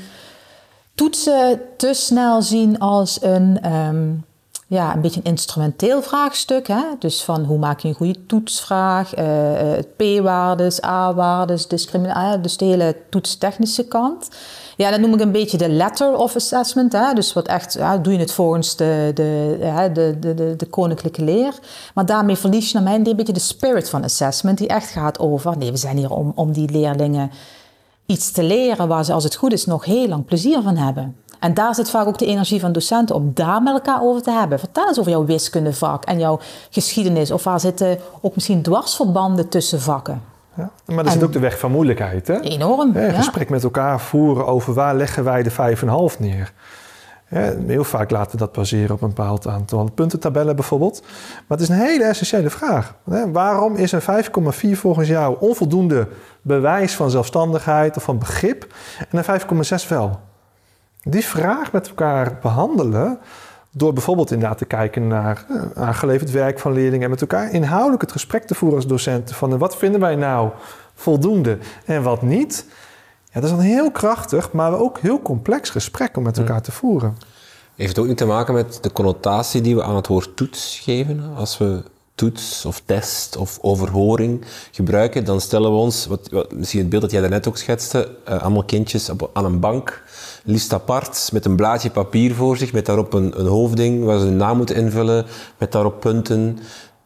[0.95, 4.25] toetsen te snel zien als een, um,
[4.69, 6.67] ja, een beetje een instrumenteel vraagstuk.
[6.67, 6.83] Hè?
[6.99, 12.97] Dus van hoe maak je een goede toetsvraag, uh, P-waardes, A-waardes, discriminatie, dus de hele
[13.11, 14.29] toetstechnische kant.
[14.77, 16.93] Ja, dat noem ik een beetje de letter of assessment.
[16.93, 17.13] Hè?
[17.13, 19.57] Dus wat echt, ja, doe je het volgens de, de,
[19.93, 21.55] de, de, de, de, koninklijke leer.
[21.95, 24.59] Maar daarmee verlies je naar mijn idee een beetje de spirit van assessment.
[24.59, 27.31] Die echt gaat over, nee, we zijn hier om, om die leerlingen
[28.07, 31.17] iets te leren waar ze als het goed is nog heel lang plezier van hebben.
[31.41, 34.31] En daar zit vaak ook de energie van docenten om daar met elkaar over te
[34.31, 34.59] hebben.
[34.59, 37.31] Vertel eens over jouw wiskundevak en jouw geschiedenis.
[37.31, 40.23] Of waar zitten ook misschien dwarsverbanden tussen vakken.
[40.57, 42.27] Ja, maar er zit ook de weg van moeilijkheid.
[42.27, 42.41] Hè?
[42.41, 42.95] Enorm.
[42.95, 46.53] Gesprek met elkaar voeren over waar leggen wij de 5,5 neer.
[47.67, 51.01] heel vaak laten we dat baseren op een bepaald aantal puntentabellen bijvoorbeeld.
[51.47, 52.95] Maar het is een hele essentiële vraag.
[53.33, 54.07] Waarom is een 5,4
[54.73, 56.09] volgens jou onvoldoende
[56.43, 58.75] bewijs van zelfstandigheid of van begrip
[59.11, 59.41] en een
[59.81, 60.21] 5,6 wel?
[61.09, 63.19] Die vraag met elkaar behandelen,
[63.71, 68.03] door bijvoorbeeld inderdaad te kijken naar uh, aangeleverd werk van leerlingen en met elkaar inhoudelijk
[68.03, 70.51] het gesprek te voeren als docenten van wat vinden wij nou
[70.95, 72.67] voldoende en wat niet.
[73.33, 76.73] Ja, dat is een heel krachtig, maar ook heel complex gesprek om met elkaar te
[76.73, 77.17] voeren.
[77.75, 80.81] Heeft het ook niet te maken met de connotatie die we aan het woord toets
[80.83, 81.23] geven?
[81.37, 81.83] Als we
[82.17, 87.11] toets of test of overhoring gebruiken, dan stellen we ons, wat, misschien het beeld dat
[87.11, 90.03] jij daarnet ook schetste, uh, allemaal kindjes aan een bank,
[90.45, 94.25] liefst apart, met een blaadje papier voor zich, met daarop een, een hoofdding waar ze
[94.25, 95.27] hun naam moeten invullen,
[95.59, 96.59] met daarop punten.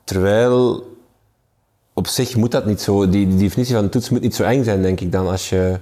[0.05, 0.89] Terwijl
[1.93, 4.43] op zich moet dat niet zo, die, die definitie van een toets moet niet zo
[4.43, 5.79] eng zijn, denk ik dan, als je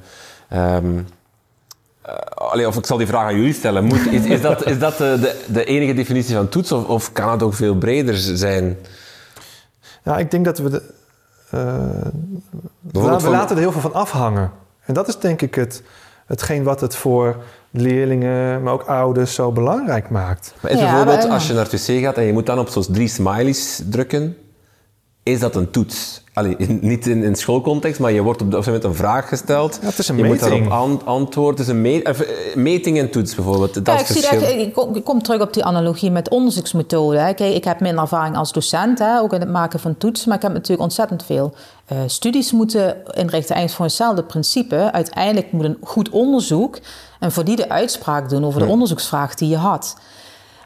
[0.53, 1.07] Um,
[2.67, 3.85] of ik zal die vraag aan jullie stellen.
[3.85, 7.43] Moet, is, dat, is dat de, de, enige definitie van toets of, of, kan het
[7.43, 8.77] ook veel breder zijn?
[10.09, 10.71] Ja, ik denk dat we...
[10.71, 10.83] De,
[11.55, 14.51] uh, we, laten er heel veel van afhangen.
[14.85, 15.83] En dat is denk ik het,
[16.27, 17.37] hetgeen wat het voor
[17.71, 20.55] leerlingen, maar ook ouders zo belangrijk maakt.
[20.61, 22.85] Maar is bijvoorbeeld als je naar het wc gaat en je moet dan op zo'n
[22.91, 24.37] drie smileys drukken,
[25.33, 26.23] is dat een toets?
[26.33, 29.79] Allee, niet in, in schoolcontext, maar je wordt op, moment een vraag gesteld.
[29.81, 30.41] Ja, het is een je meting.
[30.41, 31.67] moet daarop antwoorden.
[31.67, 33.75] Het is een eh, meting en toets bijvoorbeeld.
[33.75, 37.35] Dat Kijk, ik, zie dat, ik, kom, ik, kom, terug op die analogie met onderzoeksmethoden.
[37.35, 40.29] Kijk, ik heb minder ervaring als docent, hè, ook in het maken van toetsen.
[40.29, 41.55] Maar ik heb natuurlijk ontzettend veel
[41.93, 43.55] uh, studies moeten inrichten.
[43.55, 44.93] Eigenlijk voor hetzelfde principe.
[44.93, 46.79] Uiteindelijk moet een goed onderzoek
[47.21, 49.97] een valide uitspraak doen over de onderzoeksvraag die je had.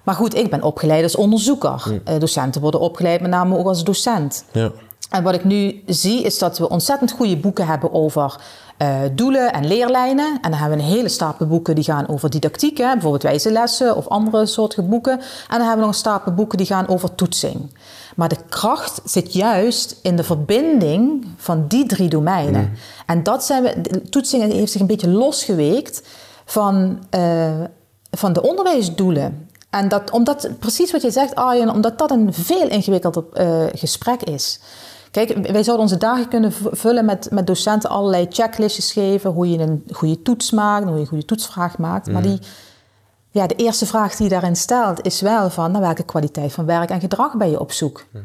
[0.02, 2.00] Maar goed, ik ben opgeleid als onderzoeker.
[2.08, 4.44] Uh, docenten worden opgeleid met name ook als docent.
[4.52, 4.70] Ja.
[5.10, 8.40] En wat ik nu zie is dat we ontzettend goede boeken hebben over
[8.78, 10.38] uh, doelen en leerlijnen.
[10.40, 13.52] En dan hebben we een hele stapel boeken die gaan over didactiek, hè, bijvoorbeeld wijze
[13.52, 15.12] lessen of andere soorten boeken.
[15.12, 17.76] En dan hebben we nog een stapel boeken die gaan over toetsing.
[18.16, 22.60] Maar de kracht zit juist in de verbinding van die drie domeinen.
[22.60, 22.72] Mm.
[23.06, 26.02] En dat zijn we, toetsing heeft zich een beetje losgeweekt
[26.44, 27.50] van, uh,
[28.10, 29.48] van de onderwijsdoelen.
[29.72, 34.22] En dat, omdat, precies wat je zegt, Arjen, omdat dat een veel ingewikkelder uh, gesprek
[34.22, 34.60] is.
[35.10, 39.58] Kijk, wij zouden onze dagen kunnen vullen met, met docenten allerlei checklistjes geven, hoe je
[39.58, 42.06] een goede toets maakt, hoe je een goede toetsvraag maakt.
[42.10, 42.30] Maar mhm.
[42.30, 42.40] die,
[43.30, 46.66] ja, de eerste vraag die je daarin stelt is wel van naar welke kwaliteit van
[46.66, 48.04] werk en gedrag ben je op zoek.
[48.10, 48.22] Mhm.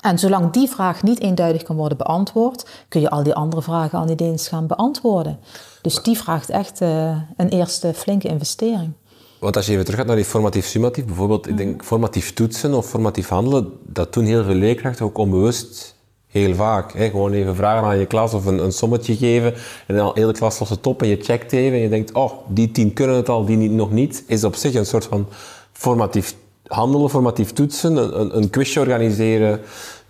[0.00, 3.98] En zolang die vraag niet eenduidig kan worden beantwoord, kun je al die andere vragen
[3.98, 5.38] al niet eens gaan beantwoorden.
[5.82, 8.92] Dus die vraagt echt uh, een eerste flinke investering.
[9.40, 12.88] Want als je even terug gaat naar die formatief-summatief, bijvoorbeeld, ik denk formatief toetsen of
[12.88, 15.96] formatief handelen, dat doen heel veel leerkrachten ook onbewust
[16.28, 16.92] Heel vaak.
[16.92, 17.10] Hè?
[17.10, 19.54] Gewoon even vragen aan je klas of een, een sommetje geven.
[19.86, 21.76] En dan heel de klas lost het op en je checkt even.
[21.76, 24.24] En je denkt, oh, die tien kunnen het al, die niet, nog niet.
[24.26, 25.26] Is op zich een soort van
[25.72, 26.34] formatief
[26.66, 27.96] handelen, formatief toetsen.
[27.96, 29.60] Een, een, een quizje organiseren,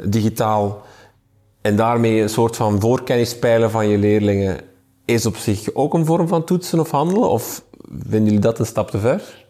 [0.05, 0.83] digitaal.
[1.61, 4.61] En daarmee een soort van voorkennis peilen van je leerlingen.
[5.05, 7.31] Is op zich ook een vorm van toetsen of handelen?
[7.31, 9.47] Of vinden jullie dat een stap te ver?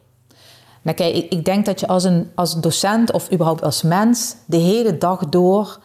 [0.82, 4.56] Nou kijk, ik denk dat je als, een, als docent of überhaupt als mens de
[4.56, 5.78] hele dag door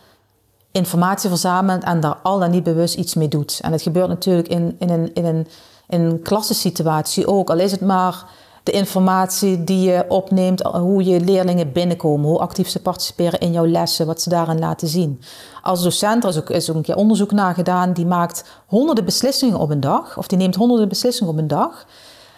[0.72, 3.60] informatie verzamelt en daar al dan niet bewust iets mee doet.
[3.62, 5.48] En dat gebeurt natuurlijk in, in, een, in, een,
[5.88, 7.50] in klassensituatie ook.
[7.50, 8.26] Al is het maar
[8.64, 13.66] de informatie die je opneemt, hoe je leerlingen binnenkomen, hoe actief ze participeren in jouw
[13.66, 15.22] lessen, wat ze daarin laten zien.
[15.62, 19.60] Als docent, er is ook, is een keer onderzoek naar gedaan, die maakt honderden beslissingen
[19.60, 21.86] op een dag, of die neemt honderden beslissingen op een dag.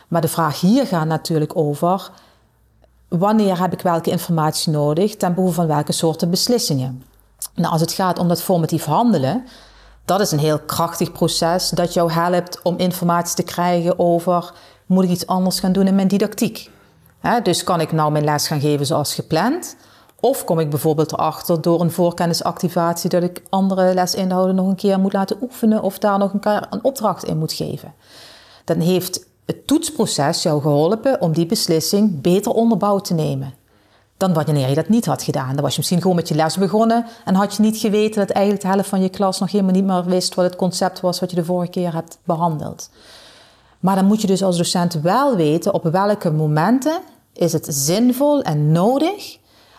[0.08, 2.10] Maar de vraag hier gaat natuurlijk over,
[3.08, 7.04] wanneer heb ik welke informatie nodig ten behoeve van welke soorten beslissingen?
[7.54, 9.46] Nou, als het gaat om dat formatief handelen,
[10.06, 14.54] dat is een heel krachtig proces dat jou helpt om informatie te krijgen over
[14.86, 16.70] moet ik iets anders gaan doen in mijn didactiek.
[17.44, 19.76] dus kan ik nou mijn les gaan geven zoals gepland?
[20.20, 25.00] Of kom ik bijvoorbeeld erachter door een voorkennisactivatie dat ik andere lesinhouden nog een keer
[25.00, 27.94] moet laten oefenen of daar nog een een opdracht in moet geven?
[28.64, 33.54] Dan heeft het toetsproces jou geholpen om die beslissing beter onderbouwd te nemen
[34.18, 35.54] dan wanneer je dat niet had gedaan.
[35.54, 38.30] Dan was je misschien gewoon met je les begonnen en had je niet geweten dat
[38.30, 41.20] eigenlijk de helft van je klas nog helemaal niet meer wist wat het concept was
[41.20, 42.90] wat je de vorige keer hebt behandeld.
[43.80, 47.02] Maar dan moet je dus als docent wel weten op welke momenten
[47.34, 49.38] is het zinvol en nodig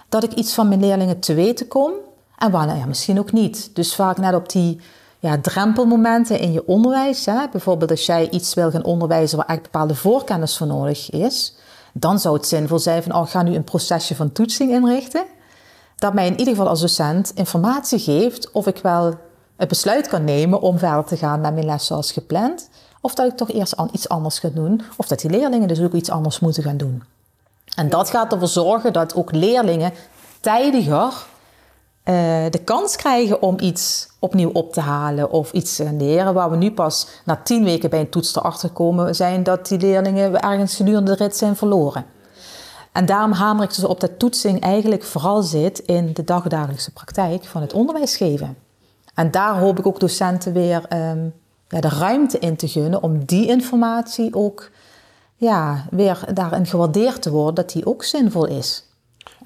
[0.08, 1.92] dat ik iets van mijn leerlingen te weten kom
[2.38, 3.70] en wanneer ja, misschien ook niet.
[3.72, 4.80] Dus vaak net op die
[5.26, 7.26] ja, drempelmomenten in je onderwijs.
[7.26, 7.48] Hè?
[7.52, 11.54] Bijvoorbeeld als jij iets wil gaan onderwijzen waar echt bepaalde voorkennis voor nodig is
[11.98, 15.24] dan zou het zinvol zijn van, oh, ik ga nu een procesje van toetsing inrichten.
[15.96, 19.14] Dat mij in ieder geval als docent informatie geeft of ik wel
[19.56, 22.68] het besluit kan nemen om verder te gaan met mijn les zoals gepland.
[23.00, 24.82] Of dat ik toch eerst iets anders ga doen.
[24.96, 27.02] Of dat die leerlingen dus ook iets anders moeten gaan doen.
[27.74, 29.92] En dat gaat ervoor zorgen dat ook leerlingen
[30.40, 31.12] tijdiger
[32.06, 32.14] eh,
[32.50, 36.34] de kans krijgen om iets opnieuw op te halen of iets te leren.
[36.34, 39.78] Waar we nu pas na tien weken bij een toets erachter komen zijn dat die
[39.78, 42.04] leerlingen ergens gedurende de rit zijn verloren.
[42.92, 47.44] En daarom hamer ik dus op dat toetsing eigenlijk vooral zit in de dagdagelijkse praktijk
[47.44, 48.56] van het onderwijs geven.
[49.14, 51.28] En daar hoop ik ook docenten weer ehm,
[51.68, 54.70] ja, de ruimte in te gunnen om die informatie ook
[55.36, 58.88] ja, weer daarin gewaardeerd te worden, dat die ook zinvol is.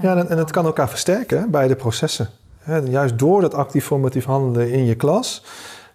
[0.00, 2.28] Ja, en, en het kan elkaar versterken bij de processen.
[2.84, 5.44] Juist door dat actief formatief handelen in je klas,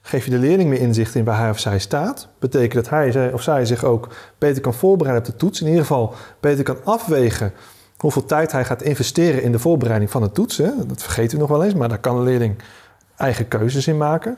[0.02, 2.28] geef je de leerling meer inzicht in waar hij of zij staat.
[2.40, 5.62] Betekent dat hij of zij zich ook beter kan voorbereiden op de toets.
[5.62, 7.54] In ieder geval beter kan afwegen
[7.98, 10.58] hoeveel tijd hij gaat investeren in de voorbereiding van de toets.
[10.88, 12.56] Dat vergeet u nog wel eens, maar daar kan de leerling
[13.18, 14.38] eigen keuzes in maken.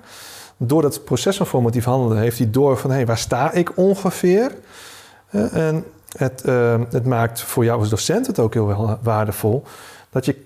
[0.58, 4.52] Door dat proces van formatief handelen heeft hij door van hé, waar sta ik ongeveer?
[5.52, 5.86] En
[6.18, 9.64] het, uh, het maakt voor jou als docent het ook heel waardevol
[10.10, 10.46] dat je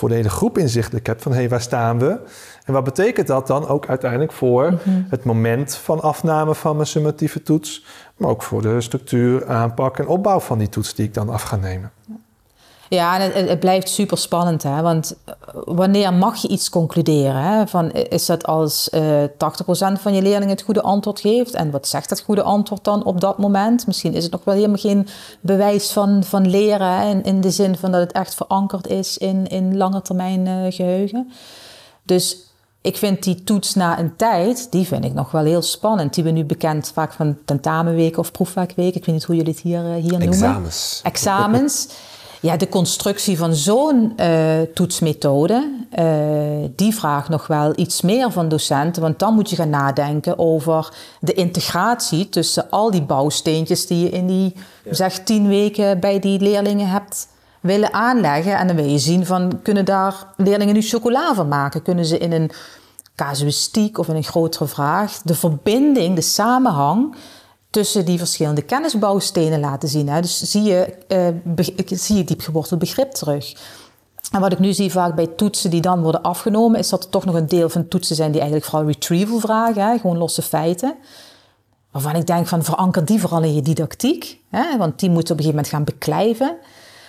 [0.00, 2.18] voor de hele groep inzichtelijk hebt van hé, hey, waar staan we?
[2.64, 5.02] En wat betekent dat dan ook uiteindelijk voor mhm.
[5.08, 7.84] het moment van afname van mijn summatieve toets,
[8.16, 11.42] maar ook voor de structuur, aanpak en opbouw van die toets die ik dan af
[11.42, 11.90] ga nemen?
[12.06, 12.14] Ja,
[12.98, 14.82] en het, het, blijft super spannend, hè?
[14.82, 17.42] want eh, wanneer mag je iets concluderen?
[17.42, 17.66] Hè?
[17.66, 21.54] Van, is dat als uh, eh, 80% van je leerlingen het goede antwoord geeft?
[21.54, 23.86] En wat zegt dat goede antwoord dan op dat moment?
[23.86, 25.08] Misschien is het nog wel helemaal geen
[25.40, 27.10] bewijs van, van leren, hè?
[27.10, 31.32] In, in de zin van dat het echt verankerd is in, in langetermijn uh, geheugen.
[32.02, 32.36] Dus
[32.80, 36.14] ik vind die toets na een tijd, die vind ik nog wel heel spannend.
[36.14, 39.00] Die we nu bekend vaak van tentamenweken of proefwerkweken.
[39.00, 40.28] Ik weet niet hoe jullie het hier, hier noemen.
[40.28, 41.00] Examens.
[41.02, 41.88] Examens.
[42.42, 46.04] Ja, de constructie van zo'n uh, toetsmethode, uh,
[46.76, 49.02] die vraagt nog wel iets meer van docenten.
[49.02, 54.10] Want dan moet je gaan nadenken over de integratie tussen al die bouwsteentjes die je
[54.10, 54.54] in die
[54.90, 57.28] zeg tien weken bij die leerlingen hebt
[57.60, 58.58] willen aanleggen.
[58.58, 61.82] En dan wil je zien van, kunnen daar leerlingen nu chocola van maken?
[61.82, 62.50] Kunnen ze in een
[63.14, 67.14] casuïstiek of in een grotere vraag de verbinding, de samenhang
[67.70, 70.08] tussen die verschillende kennisbouwstenen laten zien.
[70.08, 70.20] Hè.
[70.20, 70.96] Dus zie je,
[71.56, 73.54] uh, zie je diepgeworteld begrip terug.
[74.32, 77.10] En wat ik nu zie vaak bij toetsen die dan worden afgenomen, is dat er
[77.10, 80.42] toch nog een deel van toetsen zijn die eigenlijk vooral retrieval vragen, hè, gewoon losse
[80.42, 80.94] feiten.
[81.90, 85.38] Waarvan ik denk van veranker die vooral in je didactiek, hè, want die moeten op
[85.38, 86.56] een gegeven moment gaan beklijven.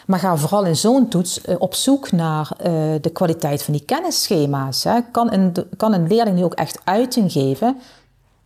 [0.05, 2.65] Maar ga vooral in zo'n toets uh, op zoek naar uh,
[3.01, 4.83] de kwaliteit van die kennisschema's.
[4.83, 4.99] Hè.
[5.11, 7.77] Kan, kan een leerling nu ook echt uiting geven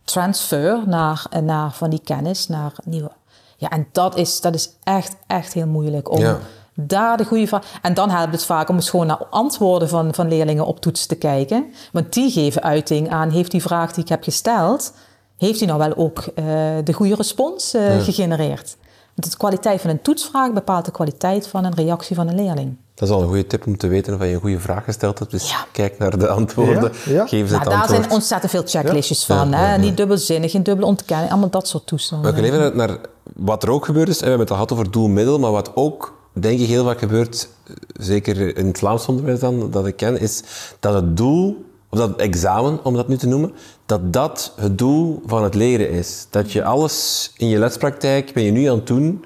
[0.06, 3.10] transfer naar, naar van die kennis naar nieuwe.
[3.56, 6.38] Ja, en dat is, dat is echt, echt heel moeilijk om
[6.74, 7.78] daar de goede vraag.
[7.82, 11.06] En dan helpt het vaak om eens gewoon naar antwoorden van, van leerlingen op toets
[11.06, 11.72] te kijken.
[11.92, 14.92] Want die geven uiting aan: heeft die vraag die ik heb gesteld,
[15.36, 16.44] heeft die nou wel ook uh,
[16.84, 18.76] de goede respons uh, gegenereerd?
[19.16, 22.76] Want de kwaliteit van een toetsvraag bepaalt de kwaliteit van een reactie van een leerling.
[22.94, 25.18] Dat is al een goede tip om te weten of je een goede vraag gesteld
[25.18, 25.30] hebt.
[25.30, 29.24] Dus kijk naar de antwoorden, ja, geef ze het nou, Daar zijn ontzettend veel checklistjes
[29.24, 29.52] van.
[29.52, 29.78] Hè?
[29.78, 32.34] Niet dubbelzinnig, geen dubbele ontkenning, allemaal dat soort toestanden.
[32.34, 32.98] We kunnen even naar
[33.34, 34.18] wat er ook gebeurd is.
[34.18, 37.48] We hebben het al gehad over doelmiddel, maar wat ook denk ik heel vaak gebeurt,
[37.92, 40.42] zeker in het Vlaams onderwijs dan, dat ik ken, is
[40.80, 41.65] dat het doel,
[42.00, 43.52] of dat examen, om dat nu te noemen,
[43.86, 46.26] dat dat het doel van het leren is.
[46.30, 49.24] Dat je alles in je lespraktijk ben je nu aan het doen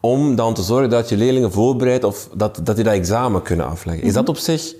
[0.00, 3.66] om dan te zorgen dat je leerlingen voorbereidt of dat, dat die dat examen kunnen
[3.66, 4.04] afleggen.
[4.04, 4.74] Is dat op zich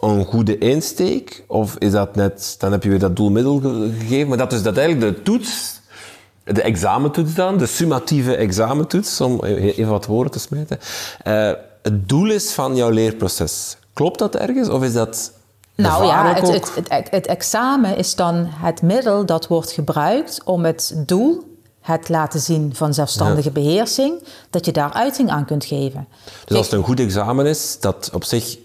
[0.00, 1.44] een goede insteek?
[1.46, 3.60] Of is dat net, dan heb je weer dat doelmiddel
[3.98, 5.80] gegeven, maar dat is dat eigenlijk de toets,
[6.44, 10.78] de examentoets dan, de summatieve examentoets, om even wat woorden te smijten,
[11.26, 13.76] uh, het doel is van jouw leerproces.
[13.92, 15.32] Klopt dat ergens of is dat
[15.74, 20.64] nou ja, het, het, het, het, examen is dan het middel dat wordt gebruikt om
[20.64, 26.08] het doel het laten zien van zelfstandige beheersing, dat je daar uiting aan kunt geven.
[26.44, 28.58] Dus als het een goed examen is, dat op zich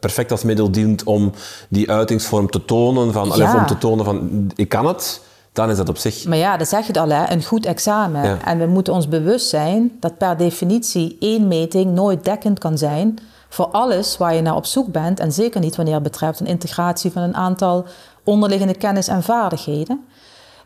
[0.00, 1.32] perfect als middel dient om
[1.68, 3.56] die uitingsvorm te tonen, van, ja.
[3.56, 5.20] om te tonen van ik kan het,
[5.52, 6.24] dan is dat op zich...
[6.24, 8.42] Maar ja, dat zeg je het al, hè, een goed examen.
[8.44, 13.18] En we moeten ons bewust zijn dat per definitie één meting nooit dekkend kan zijn
[13.56, 15.20] voor alles waar je naar op zoek bent.
[15.20, 17.84] En zeker niet wanneer het betreft een integratie van een aantal
[18.24, 20.04] onderliggende kennis en vaardigheden.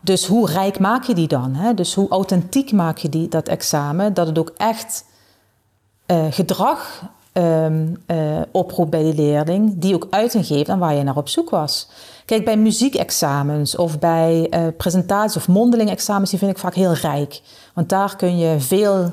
[0.01, 1.55] Dus hoe rijk maak je die dan?
[1.55, 1.73] Hè?
[1.73, 4.13] Dus hoe authentiek maak je die, dat examen?
[4.13, 5.05] Dat het ook echt
[6.07, 7.01] uh, gedrag
[7.33, 11.29] um, uh, oproept bij die leerling, die ook uiting geeft aan waar je naar op
[11.29, 11.87] zoek was.
[12.25, 16.93] Kijk, bij muziekexamens of bij uh, presentaties of mondeling examens, die vind ik vaak heel
[16.93, 17.41] rijk.
[17.73, 19.11] Want daar kun je veel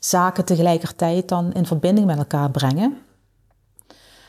[0.00, 2.98] zaken tegelijkertijd dan in verbinding met elkaar brengen.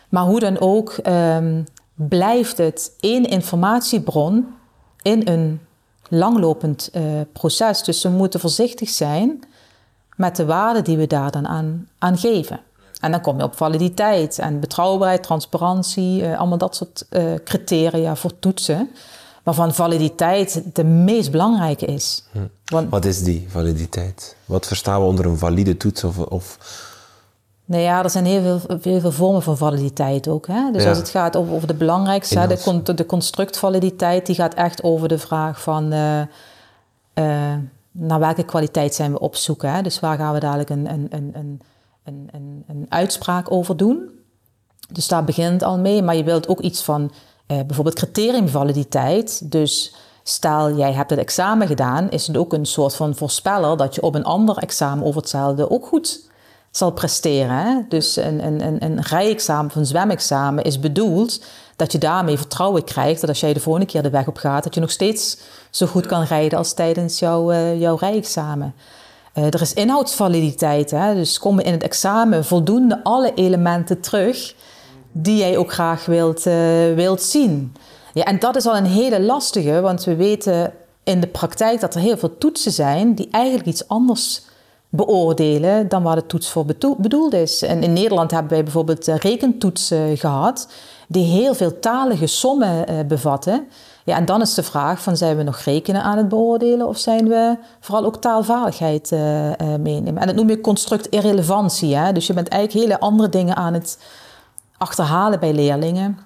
[0.09, 1.63] Maar hoe dan ook, um,
[1.93, 4.47] blijft het één informatiebron
[5.01, 5.61] in een
[6.09, 7.03] langlopend uh,
[7.33, 7.83] proces.
[7.83, 9.43] Dus we moeten voorzichtig zijn
[10.15, 11.47] met de waarden die we daar dan
[11.99, 12.59] aan, geven.
[12.99, 18.15] En dan kom je op validiteit en betrouwbaarheid, transparantie, uh, allemaal dat soort uh, criteria
[18.15, 18.89] voor toetsen.
[19.43, 22.23] Waarvan validiteit de meest belangrijke is.
[22.31, 22.39] Hm.
[22.65, 24.35] Want, Wat is die validiteit?
[24.45, 26.03] Wat verstaan we onder een valide toets?
[26.03, 26.57] Of, of...
[27.65, 30.47] Nou ja, er zijn heel veel, heel veel vormen van validiteit ook.
[30.47, 30.71] Hè?
[30.71, 32.47] Dus als het gaat over, over de belangrijkste,
[32.83, 36.21] de, de constructvaliditeit, die gaat echt over de vraag van uh,
[37.91, 39.61] naar welke kwaliteit zijn we op zoek.
[39.61, 39.81] Hè?
[39.81, 41.61] Dus waar gaan we dadelijk een, een, een, een
[42.03, 44.09] een, een, een uitspraak over doen.
[44.89, 46.03] Dus daar begint het al mee.
[46.03, 47.17] Maar je wilt ook iets van eh,
[47.65, 49.51] bijvoorbeeld criteriumvaliditeit.
[49.51, 53.95] Dus stel jij hebt het examen gedaan, is het ook een soort van voorspeller dat
[53.95, 56.29] je op een ander examen over hetzelfde ook goed
[56.71, 57.55] zal presteren.
[57.55, 57.79] Hè?
[57.89, 61.41] Dus een, een, een, een rijexamen of een zwemexamen is bedoeld
[61.75, 64.63] dat je daarmee vertrouwen krijgt dat als jij de volgende keer de weg op gaat,
[64.63, 65.37] dat je nog steeds
[65.69, 68.73] zo goed kan rijden als tijdens jouw, uh, jouw rijexamen.
[69.33, 71.13] Uh, er is inhoudsvaliditeit, hè?
[71.13, 74.53] dus komen in het examen voldoende alle elementen terug
[75.11, 76.53] die jij ook graag wilt, uh,
[76.95, 77.75] wilt zien.
[78.13, 81.95] Ja, en dat is al een hele lastige, want we weten in de praktijk dat
[81.95, 84.41] er heel veel toetsen zijn die eigenlijk iets anders
[84.89, 86.65] beoordelen dan waar de toets voor
[86.97, 87.61] bedoeld is.
[87.61, 90.67] En in Nederland hebben wij bijvoorbeeld rekentoetsen gehad
[91.07, 93.67] die heel veel talige sommen uh, bevatten.
[94.05, 96.97] Ja, en dan is de vraag van zijn we nog rekenen aan het beoordelen of
[96.97, 99.11] zijn we vooral ook taalvaardigheid
[99.79, 100.17] meenemen.
[100.17, 101.95] En dat noem je construct irrelevantie.
[101.95, 102.11] Hè?
[102.11, 103.97] Dus je bent eigenlijk hele andere dingen aan het
[104.81, 106.17] achterhalen bij leerlingen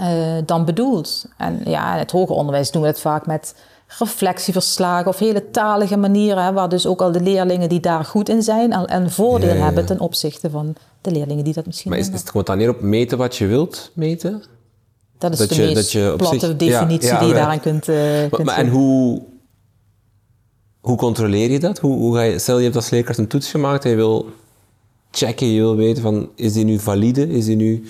[0.00, 0.06] uh,
[0.46, 1.26] dan bedoeld.
[1.36, 3.54] En ja, in het hoger onderwijs doen we het vaak met
[3.98, 8.28] reflectieverslagen of hele talige manieren, hè, waar dus ook al de leerlingen die daar goed
[8.28, 12.10] in zijn een voordeel hebben ten opzichte van de leerlingen die dat misschien Maar is,
[12.10, 14.42] is het gewoon dan neer op meten wat je wilt meten?
[15.18, 17.96] Dat is de je, meest je platte definitie die je daaraan kunt, uh,
[18.30, 19.22] kunt maar, En hoe,
[20.80, 21.78] hoe controleer je dat?
[21.78, 24.26] Hoe, hoe ga je, stel je hebt als leerkracht een toets gemaakt en je wil
[25.16, 27.84] checken, je wil weten van is die nu valide, is die nu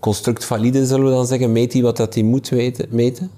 [0.00, 1.52] construct valide, zullen we dan zeggen?
[1.52, 3.30] Meet hij wat dat hij moet weten, meten?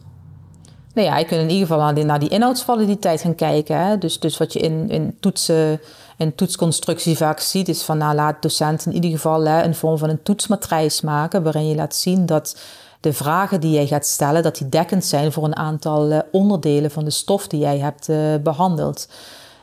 [0.95, 3.87] Nou ja, je kunt in ieder geval naar die, naar die inhoudsvaliditeit gaan kijken.
[3.87, 3.99] Hè?
[3.99, 5.81] Dus, dus wat je in, in toetsen
[6.17, 9.99] in toetsconstructie vaak ziet, is van nou, laat docenten in ieder geval hè, een vorm
[9.99, 12.61] van een toetsmatrijs maken, waarin je laat zien dat
[13.01, 16.91] de vragen die jij gaat stellen, dat die dekkend zijn voor een aantal uh, onderdelen
[16.91, 19.09] van de stof die jij hebt uh, behandeld.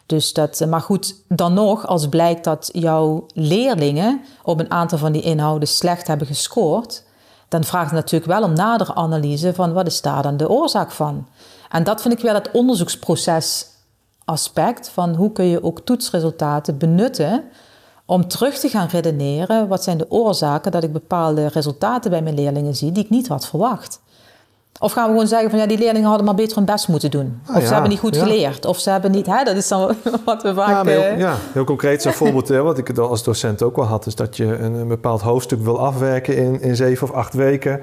[0.08, 5.12] Dus dat, maar goed, dan nog, als blijkt dat jouw leerlingen op een aantal van
[5.12, 7.04] die inhouden slecht hebben gescoord,
[7.48, 10.92] dan vraagt het natuurlijk wel om nadere analyse van wat is daar dan de oorzaak
[10.92, 11.28] van.
[11.70, 13.68] En dat vind ik wel het onderzoeksproces
[14.26, 17.44] aspect van hoe kun je ook toetsresultaten benutten
[18.06, 22.36] om terug te gaan redeneren wat zijn de oorzaken dat ik bepaalde resultaten bij mijn
[22.36, 24.00] leerlingen zie die ik niet had verwacht.
[24.80, 27.12] Of gaan we gewoon zeggen van ja, die leerlingen hadden maar beter hun best moeten
[27.12, 27.42] doen.
[27.46, 28.66] Ah, of ze hebben niet goed geleerd.
[28.66, 30.70] Of ze hebben niet, hè, dat is dan wat we vaak...
[30.70, 33.86] Ja, heel, eh, ja, heel concreet zo'n voorbeeld, hè, wat ik als docent ook wel
[33.86, 37.34] had, is dat je een, een bepaald hoofdstuk wil afwerken in, in zeven of acht
[37.34, 37.82] weken.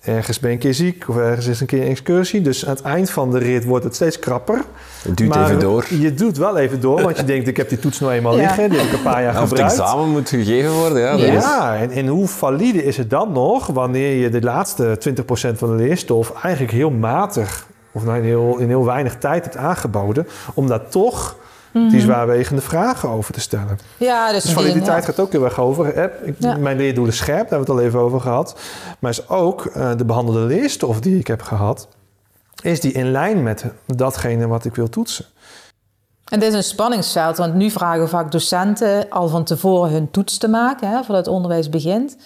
[0.00, 2.40] Ergens ben je een keer ziek of ergens is een keer een excursie.
[2.40, 4.64] Dus aan het eind van de rit wordt het steeds krapper.
[5.02, 5.86] Het duurt even door.
[5.88, 8.70] Je doet wel even door, want je denkt ik heb die toets nou eenmaal liggen.
[8.70, 9.52] Die heb ik een paar jaar gebruikt.
[9.52, 11.18] Of het examen moet gegeven worden.
[11.18, 15.22] Ja, ja en, en, hoe valide is het dan nog wanneer je de laatste 20%
[15.54, 19.56] van de leerstof eigenlijk heel matig of nou in, heel, in heel weinig tijd hebt
[19.56, 20.26] aangeboden.
[20.54, 21.36] Om daar toch
[21.72, 22.00] die mhm.
[22.00, 23.78] zwaarwegende vragen over te stellen.
[23.96, 25.94] Ja, dus, dus validiteit gaat ook heel erg over.
[25.94, 26.08] Hè?
[26.58, 28.60] Mijn leerdoelen scherp, daar hebben we het al even over gehad.
[28.98, 31.88] Maar is ook uh, de behandelde leerstof die ik heb gehad,
[32.62, 35.24] is die in lijn met datgene wat ik wil toetsen.
[36.24, 40.38] En dit is een spanningsveld, want nu vragen vaak docenten al van tevoren hun toets
[40.38, 42.16] te maken, hè, voordat het onderwijs begint.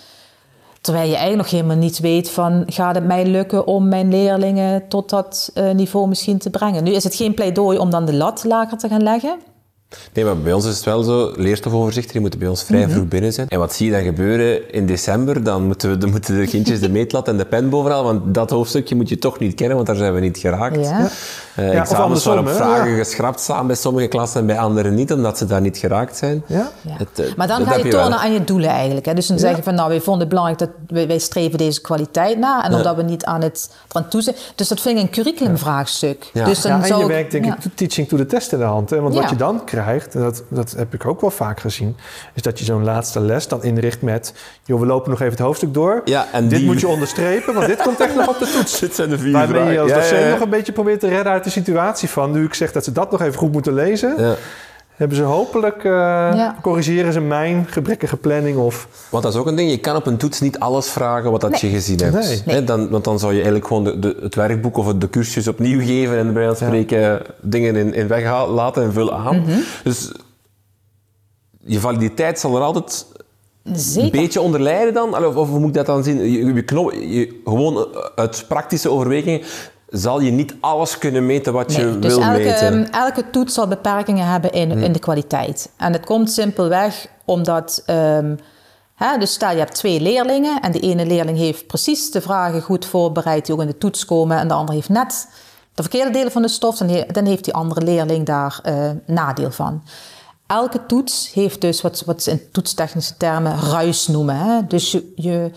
[0.84, 4.88] Terwijl je eigenlijk nog helemaal niet weet van gaat het mij lukken om mijn leerlingen
[4.88, 6.84] tot dat uh, niveau misschien te brengen.
[6.84, 9.38] Nu is het geen pleidooi om dan de lat lager te gaan leggen.
[10.12, 12.90] Nee, maar bij ons is het wel zo, leerstofoverzichten die moeten bij ons vrij mhm.
[12.90, 13.48] vroeg binnen zijn.
[13.48, 15.42] En wat zie je dan gebeuren in december?
[15.42, 18.50] Dan moeten, we, dan moeten de kindjes de meetlat en de pen bovenal, want dat
[18.50, 20.86] hoofdstukje moet je toch niet kennen, want daar zijn we niet geraakt.
[20.86, 21.08] Ja.
[21.58, 22.96] Uh, ja, examens waarop vragen ja.
[22.96, 26.42] geschrapt staan bij sommige klassen en bij anderen niet, omdat ze daar niet geraakt zijn.
[26.46, 26.70] Ja.
[26.88, 29.06] Het, uh, maar dan ga je tonen aan je doelen eigenlijk.
[29.06, 29.14] Hè?
[29.14, 31.80] Dus dan zeg je van, nou, wij vonden het belangrijk dat wij, wij streven deze
[31.80, 34.34] kwaliteit na, en omdat we niet aan het aan toezien.
[34.54, 36.30] Dus dat vind ik een curriculumvraagstuk.
[36.32, 38.90] Dus dan en je werkt denk ik teaching to the test in de hand.
[38.90, 39.00] Hè?
[39.00, 41.96] Want wat je dan krijgt, en dat, dat heb ik ook wel vaak gezien,
[42.34, 45.42] is dat je zo'n laatste les dan inricht met, joh, we lopen nog even het
[45.42, 46.00] hoofdstuk door.
[46.04, 48.78] Ja, en dit moet je onderstrepen, want dit komt echt nog op de toets.
[48.80, 51.44] dit zijn de vier Waarmee je als docent nog een beetje probeert te redden uit
[51.44, 54.36] de situatie van, nu ik zeg dat ze dat nog even goed moeten lezen.
[54.94, 58.88] Hebben ze hopelijk, uh, corrigeren ze mijn gebrekkige planning of...
[59.10, 61.40] Want dat is ook een ding, je kan op een toets niet alles vragen wat
[61.40, 62.44] dat je gezien hebt.
[62.46, 62.64] Nee.
[62.64, 65.80] Dan, want dan zou je eigenlijk gewoon de, de, het werkboek of de cursus opnieuw
[65.80, 69.40] geven en bij spreken dingen in, in weg laten en vullen aan.
[69.40, 69.58] Mhm.
[69.84, 70.12] Dus
[71.64, 73.06] je validiteit zal er altijd
[73.72, 74.04] Zeker.
[74.04, 75.24] een beetje onder lijden dan?
[75.26, 76.18] Of, of hoe moet ik dat dan zien?
[76.18, 76.54] Je, je,
[77.16, 79.40] je, gewoon uit praktische overwegingen
[79.94, 82.90] zal je niet alles kunnen meten wat je dus wil elke, meten.
[82.90, 84.78] elke toets zal beperkingen hebben in, hm.
[84.78, 85.70] in de kwaliteit.
[85.76, 87.82] En het komt simpelweg omdat...
[87.86, 88.38] Um,
[88.94, 92.62] hè, dus stel je hebt twee leerlingen en de ene leerling heeft precies de vragen
[92.62, 95.26] goed voorbereid die ook in de toets komen en de andere heeft net
[95.74, 99.50] de verkeerde delen van de stof, dan, dan heeft die andere leerling daar uh, nadeel
[99.50, 99.82] van.
[100.46, 104.36] Elke toets heeft dus wat, wat ze in toetstechnische termen ruis noemen.
[104.36, 104.66] Hè?
[104.66, 105.50] Dus je, je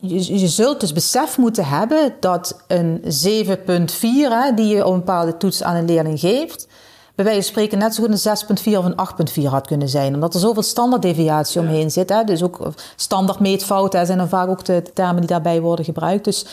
[0.00, 5.36] je, je zult dus besef moeten hebben dat een 7,4 die je op een bepaalde
[5.36, 6.68] toets aan een leerling geeft,
[7.14, 10.14] bij wijze van spreken net zo goed een 6,4 of een 8,4 had kunnen zijn.
[10.14, 12.08] Omdat er zoveel standaarddeviatie omheen zit.
[12.08, 12.24] Hè?
[12.24, 16.24] Dus ook standaard meetfouten zijn dan vaak ook de, de termen die daarbij worden gebruikt.
[16.24, 16.46] Dus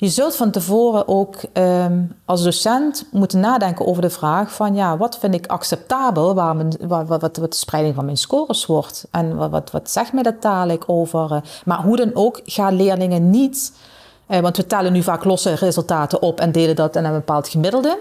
[0.00, 4.96] je zult van tevoren ook um, als docent moeten nadenken over de vraag van ja,
[4.96, 9.06] wat vind ik acceptabel waar mijn, wat, wat, wat, de spreiding van mijn scores wordt.
[9.10, 11.32] En wat, wat, wat zegt mij dat dadelijk over.
[11.32, 13.72] Uh, maar hoe dan ook, gaan leerlingen niet,
[14.28, 17.48] uh, want we tellen nu vaak losse resultaten op en delen dat in een bepaald
[17.48, 17.98] gemiddelde.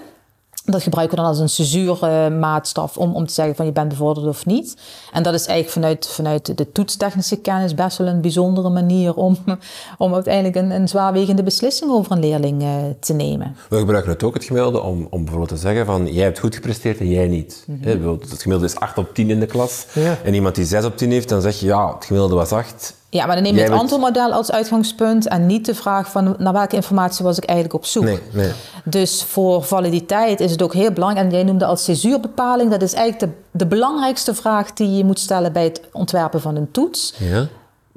[0.71, 4.27] Dat gebruiken we dan als een censuurmaatstaf om, om te zeggen van je bent bevorderd
[4.27, 4.75] of niet.
[5.11, 9.37] En dat is eigenlijk vanuit, vanuit de toetstechnische kennis best wel een bijzondere manier om,
[9.97, 13.55] om uiteindelijk een, een zwaarwegende beslissing over een leerling uh, te nemen.
[13.69, 16.55] We gebruiken het ook, het gemiddelde, om, om bijvoorbeeld te zeggen van jij hebt goed
[16.55, 17.63] gepresteerd en jij niet.
[17.67, 18.19] Mm -hmm.
[18.19, 19.85] Het gemiddelde is 8 op 10 in de klas.
[19.93, 20.17] Ja.
[20.23, 22.97] En iemand die 6 op 10 heeft, dan zeg je ja, het gemiddelde was 8
[23.09, 26.53] ja, maar dan neem je het antwoordmodel als uitgangspunt en niet de vraag van naar
[26.53, 28.03] welke informatie was ik eigenlijk op zoek.
[28.03, 28.51] Nee, nee.
[28.83, 31.25] Dus voor validiteit is het ook heel belangrijk.
[31.27, 35.19] En jij noemde als césuurbepaling, dat is eigenlijk de, de belangrijkste vraag die je moet
[35.19, 37.13] stellen bij het ontwerpen van een toets.
[37.17, 37.47] Ja.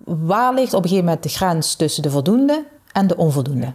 [0.05, 3.73] Waar ligt op een gegeven moment de grens tussen de voldoende en de onvoldoende?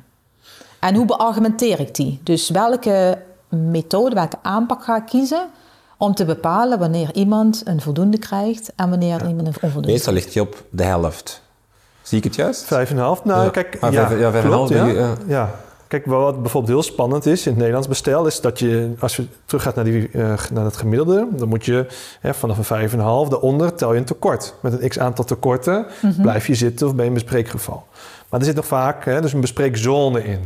[0.79, 2.19] En hoe beargumenteer ik die?
[2.23, 3.17] Dus welke
[3.49, 5.49] methode, welke aanpak ga ik kiezen
[5.97, 10.33] om te bepalen wanneer iemand een voldoende krijgt en wanneer iemand een onvoldoende Meestal ligt
[10.33, 11.41] hij op de helft.
[12.01, 12.63] Zie ik het juist?
[12.63, 13.23] Vijf en een half.
[13.23, 14.69] Nou, kijk, ah, ja, ja, vijf en half.
[14.69, 15.15] Ja.
[15.27, 15.51] ja.
[15.87, 19.25] Kijk, wat bijvoorbeeld heel spannend is in het Nederlands bestel, is dat je, als je
[19.45, 21.85] teruggaat naar, die, uh, naar het gemiddelde, dan moet je
[22.19, 24.53] hè, vanaf een vijf en een half, daaronder tel je een tekort.
[24.59, 26.21] Met een x aantal tekorten mhm.
[26.21, 27.85] blijf je zitten of ben je een bespreekgeval.
[28.29, 30.39] Maar er zit nog vaak hè, dus een bespreekzone in.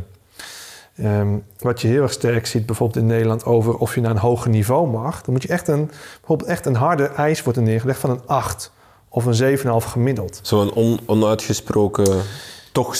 [0.96, 4.16] Ehm, wat je heel erg sterk ziet, bijvoorbeeld in Nederland, over of je naar een
[4.16, 8.00] hoger niveau mag, dan moet je echt een, bijvoorbeeld echt een harde eis worden neergelegd
[8.00, 8.72] van een 8
[9.08, 10.40] of een 7,5 gemiddeld.
[10.42, 12.22] Zo'n on, onuitgesproken
[12.72, 12.96] toch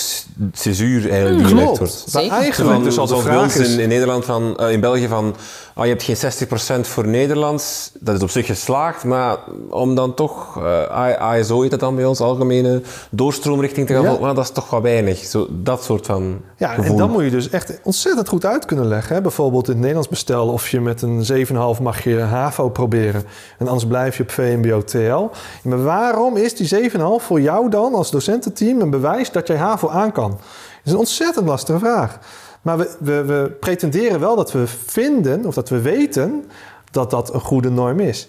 [0.53, 2.13] césuur eigenlijk die gelegd wordt.
[2.13, 3.73] Maar eigenlijk dus als de vraag is...
[3.73, 5.35] In, in Nederland van, uh, in België van,
[5.75, 9.37] oh, je hebt geen 60% voor Nederlands, dat is op zich geslaagd, maar
[9.69, 14.17] om dan toch, uh, ASO heet dat dan bij ons, algemene doorstroomrichting te gaan ja.
[14.19, 15.17] maar dat is toch wat weinig.
[15.17, 18.87] Zo, dat soort van Ja, en dan moet je dus echt ontzettend goed uit kunnen
[18.87, 19.15] leggen.
[19.15, 19.21] Hè?
[19.21, 21.47] Bijvoorbeeld in het Nederlands bestel, of je met een
[21.77, 23.23] 7,5 mag je HAVO proberen
[23.57, 25.29] en anders blijf je op VMBO TL.
[25.63, 29.89] Maar waarom is die 7,5 voor jou dan als docententeam een bewijs dat jij HAVO
[29.89, 30.29] aan kan?
[30.29, 30.39] Dat
[30.83, 32.19] is een ontzettend lastige vraag.
[32.61, 36.45] Maar we, we, we, pretenderen wel dat we vinden of dat we weten
[36.91, 38.27] dat dat een goede norm is.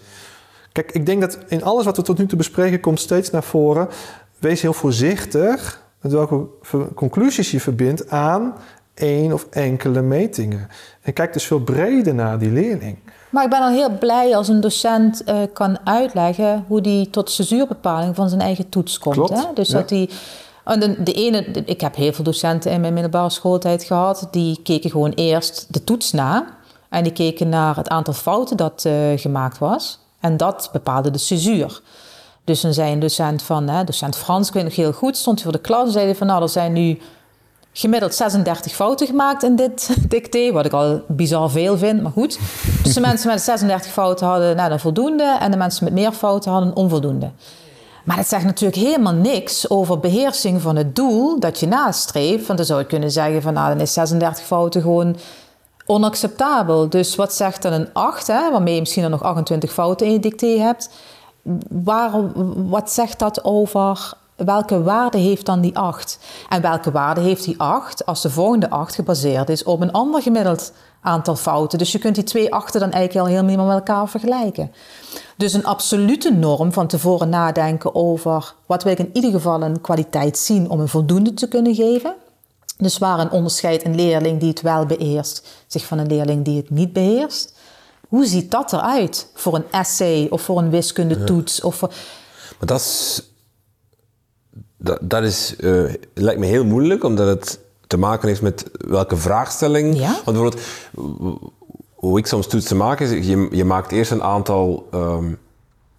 [0.73, 3.43] Kijk, ik denk dat in alles wat we tot nu toe bespreken komt steeds naar
[3.43, 3.89] voren.
[4.39, 6.47] Wees heel voorzichtig met welke
[6.95, 8.55] conclusies je verbindt aan
[8.95, 10.69] één of enkele metingen.
[11.03, 12.99] En kijk dus veel breder naar die leerling.
[13.31, 17.31] Maar ik ben al heel blij als een docent uh, kan uitleggen hoe die tot
[17.31, 19.15] censuurbepaling van zijn eigen toets komt.
[19.15, 19.45] Klopt, hè?
[19.55, 20.11] Dus dat die
[20.65, 24.61] en de, de, ene, ik heb heel veel docenten in mijn middelbare schooltijd gehad, die
[24.63, 26.47] keken gewoon eerst de toets na.
[26.89, 29.99] En die keken naar het aantal fouten dat uh, gemaakt was.
[30.21, 31.81] En dat bepaalde de césuur.
[32.45, 35.43] Dus dan zei een docent van, hè, docent Frans, ik weet nog heel goed, stond
[35.43, 36.99] voor de klas en zei van, nou, er zijn nu
[37.73, 42.39] gemiddeld 36 fouten gemaakt in dit dicté, wat ik al bizar veel vind, maar goed.
[42.83, 46.13] Dus de mensen met 36 fouten hadden nou, een voldoende en de mensen met meer
[46.13, 47.31] fouten hadden een onvoldoende.
[48.05, 52.47] Maar dat zegt natuurlijk helemaal niks over beheersing van het doel dat je nastreeft.
[52.47, 55.17] Want dan zou je kunnen zeggen van nou, dan is 36 fouten gewoon
[55.87, 56.89] onacceptabel.
[56.89, 60.13] Dus wat zegt dan een 8, hè, waarmee je misschien dan nog 28 fouten in
[60.13, 60.91] je dicté hebt?
[61.69, 62.11] Waar,
[62.69, 66.19] wat zegt dat over welke waarde heeft dan die 8?
[66.49, 70.23] En welke waarde heeft die 8 als de volgende 8 gebaseerd is op een ander
[70.23, 71.79] gemiddeld aantal fouten?
[71.79, 74.73] Dus je kunt die twee achten dan eigenlijk al helemaal met elkaar vergelijken.
[75.37, 79.81] Dus een absolute norm van tevoren nadenken over wat wil ik in ieder geval een
[79.81, 82.15] kwaliteit zien om een voldoende te kunnen geven.
[82.79, 86.57] Dus waar een onderscheid een leerling die het wel beheerst zich van een leerling die
[86.57, 87.53] het niet beheerst.
[88.09, 91.61] Hoe ziet dat eruit voor een essay of voor een wiskundetoets?
[91.61, 91.89] Of voor...
[92.59, 93.23] Maar dat is...
[94.85, 95.83] Dat, dat is, eh,
[96.15, 99.99] lijkt me heel moeilijk, omdat het te maken heeft met welke vraagstelling.
[99.99, 100.21] Ja?
[100.25, 100.61] Want bijvoorbeeld,
[101.95, 105.33] hoe ik soms toetsen maak, is je, je maakt eerst een aantal ehm,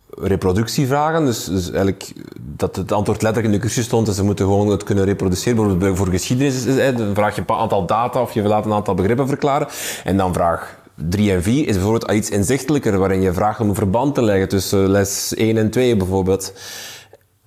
[0.10, 1.26] reproductievragen.
[1.26, 4.68] Dus, dus eigenlijk dat het antwoord letterlijk in de cursus stond en ze moeten gewoon
[4.68, 5.56] het kunnen reproduceren.
[5.56, 8.74] Bijvoorbeeld voor geschiedenis is, is, dan vraag je een aantal data of je laat een
[8.74, 9.68] aantal begrippen verklaren.
[10.04, 13.76] En dan vraag 3 en 4 is bijvoorbeeld iets inzichtelijker, waarin je vraagt om een
[13.76, 16.54] verband te leggen tussen les 1 en 2 bijvoorbeeld.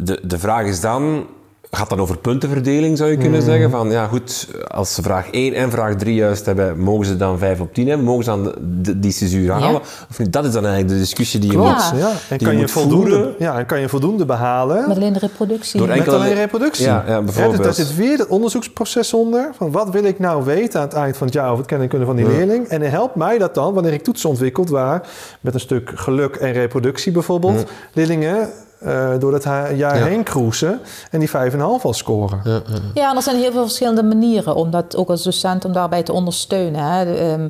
[0.02, 1.26] De, de vraag is dan,
[1.70, 3.48] gaat dat over puntenverdeling, zou je kunnen Hmm.
[3.50, 3.70] zeggen?
[3.70, 7.38] Van ja, goed, als ze vraag 1 en vraag 3 juist hebben, mogen ze dan
[7.38, 8.06] 5 op 10 hebben?
[8.06, 9.80] Mogen ze dan de- de- die césuur halen?
[10.10, 10.32] Of niet?
[10.32, 12.08] Dat is dan eigenlijk de discussie die je Klopt, moet, ja.
[12.10, 13.34] En die kan je, moet voldoende, voeren.
[13.38, 15.78] ja, en kan je voldoende behalen Met alleen de reproductie.
[15.78, 16.84] Door met enkele- alleen reproductie?
[16.86, 17.56] Ja, ja, bijvoorbeeld.
[17.56, 19.50] dus daar zit weer het onderzoeksproces onder.
[19.56, 21.84] Van wat wil ik nou weten aan het eind van het jaar over het kennen
[21.84, 22.66] en kunnen van die leerling?
[22.66, 25.08] En helpt mij dat dan wanneer ik toetsen ontwikkeld waar
[25.40, 28.48] met een stuk geluk en reproductie bijvoorbeeld, leerlingen
[28.80, 29.92] eh, door het jaar Ja.
[29.92, 32.40] heen cruisen en die 5,5 al scoren.
[32.44, 32.78] Ja, ja.
[32.94, 36.02] Ja, en er zijn heel veel verschillende manieren om dat ook als docent om daarbij
[36.02, 36.82] te ondersteunen.
[36.84, 37.14] Hè.
[37.14, 37.48] Ehm,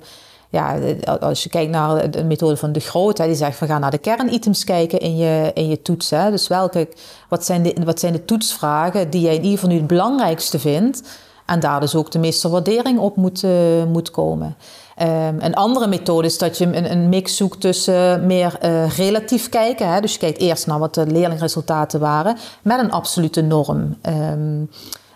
[0.50, 0.76] ja,
[1.20, 3.90] als je kijkt naar de methode van de Groot, hè, die zegt van ga naar
[3.90, 6.10] de kernitems kijken in je, in je toets.
[6.10, 6.30] Hè.
[6.30, 6.88] Dus welke,
[7.28, 10.58] wat, zijn de, wat zijn de toetsvragen die jij in ieder geval nu het belangrijkste
[10.58, 11.02] vindt?
[11.46, 13.50] En daar dus ook de meeste waardering op moet, eh,
[13.88, 14.56] moet komen.
[14.98, 19.48] Ehm, een andere methode is dat je een, een mix zoekt tussen meer eh, relatief
[19.48, 19.92] kijken.
[19.92, 20.00] Hè?
[20.00, 23.96] Dus je kijkt eerst naar wat de leerlingresultaten waren met een absolute norm.
[24.02, 24.60] Ehm,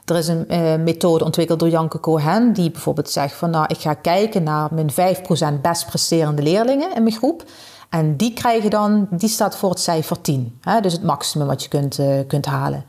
[0.05, 3.79] er is een eh, methode ontwikkeld door Janke Cohen, die bijvoorbeeld zegt van nou, ik
[3.79, 7.45] ga kijken naar mijn 5% best presterende leerlingen in mijn groep.
[7.91, 10.59] En die krijgen dan, die staat voor het cijfer 10.
[10.61, 10.81] Hè?
[10.81, 12.85] Dus het maximum wat je kunt, eh, kunt halen.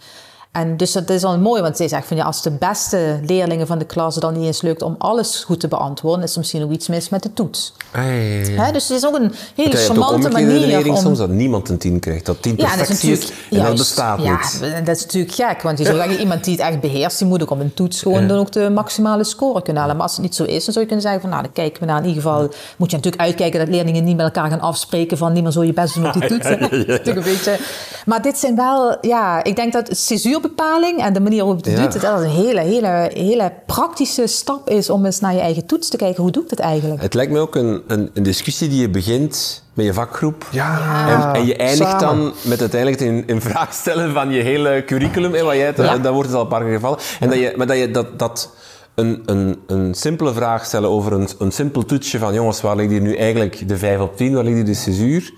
[0.54, 3.68] En dus dat is al mooi, want zij zegt van ja, als de beste leerlingen
[3.68, 6.40] van de klas het dan niet eens lukt om alles goed te beantwoorden, is er
[6.40, 7.74] misschien ook iets mis met de toets.
[7.92, 8.46] Hey.
[8.56, 8.72] Hè?
[8.72, 10.98] Dus het is ook een hele charmante manier om...
[10.98, 12.26] soms dat niemand een 10 krijgt.
[12.26, 13.04] Dat 10 Ja, dat is
[13.50, 14.86] en dat bestaat ja, niet.
[14.86, 17.42] dat is natuurlijk gek, want je zou zeggen, iemand die het echt beheerst, die moet
[17.42, 19.98] ook op een toets gewoon dan ook de maximale score kunnen halen.
[19.98, 21.80] Maar als het niet zo is, dan zou je kunnen zeggen van, nou, dan kijken
[21.80, 22.42] we naar in ieder geval,
[22.78, 25.74] moet je natuurlijk uitkijken dat leerlingen niet met elkaar gaan afspreken van, niemand zal je
[25.74, 26.48] best doen op die toets.
[26.48, 26.56] hè.
[26.56, 27.58] Natuurlijk een beetje.
[28.06, 29.98] Maar dit zijn wel, ja, ik denk dat
[30.44, 31.86] césuurbepaling en de manier waarop je het Ja.
[31.86, 35.66] doet, dat dat een hele, hele, hele praktische stap is om eens naar je eigen
[35.66, 36.24] toets te kijken.
[36.24, 37.02] Hoe doe ik dat eigenlijk?
[37.02, 40.48] Het lijkt me ook een, een, een discussie die je begint met je vakgroep.
[40.52, 42.00] Ja, En, en je eindigt samen.
[42.24, 45.34] dan met uiteindelijk in, in vraag stellen van je hele curriculum.
[45.34, 45.98] Hè, wat jij Ja.
[45.98, 46.98] Dat wordt het al een paar keer gevallen.
[47.20, 48.50] En dat je, maar dat je dat, dat
[48.96, 52.92] een, een, een simpele vraag stellen over een, een simpel toetsje van jongens, waar ligt
[52.92, 55.32] hier nu eigenlijk de 5 op 10, waar ligt hier de césuur?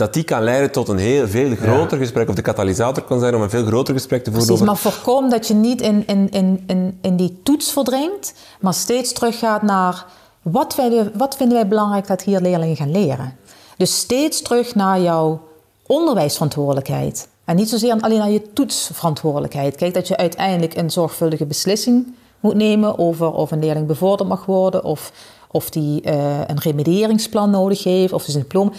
[0.00, 3.34] Dat die kan leiden tot een heel veel groter gesprek, of de katalysator kan zijn
[3.34, 4.82] om een veel groter gesprek te voeren Precies, over...
[4.82, 9.12] maar voorkom dat je niet in, in, in, in, in die toets verdringt, maar steeds
[9.12, 10.06] teruggaat naar
[10.42, 13.36] wat, wij wat vinden wij belangrijk dat hier leerlingen gaan leren.
[13.76, 15.40] Dus steeds terug naar jouw
[15.86, 17.28] onderwijsverantwoordelijkheid.
[17.44, 19.76] En niet zozeer alleen naar je toetsverantwoordelijkheid.
[19.76, 24.44] Kijk, dat je uiteindelijk een zorgvuldige beslissing moet nemen over of een leerling bevorderd mag
[24.46, 25.12] worden, of,
[25.50, 28.70] of die eh, een remedieringsplan nodig heeft, of dus een diploma.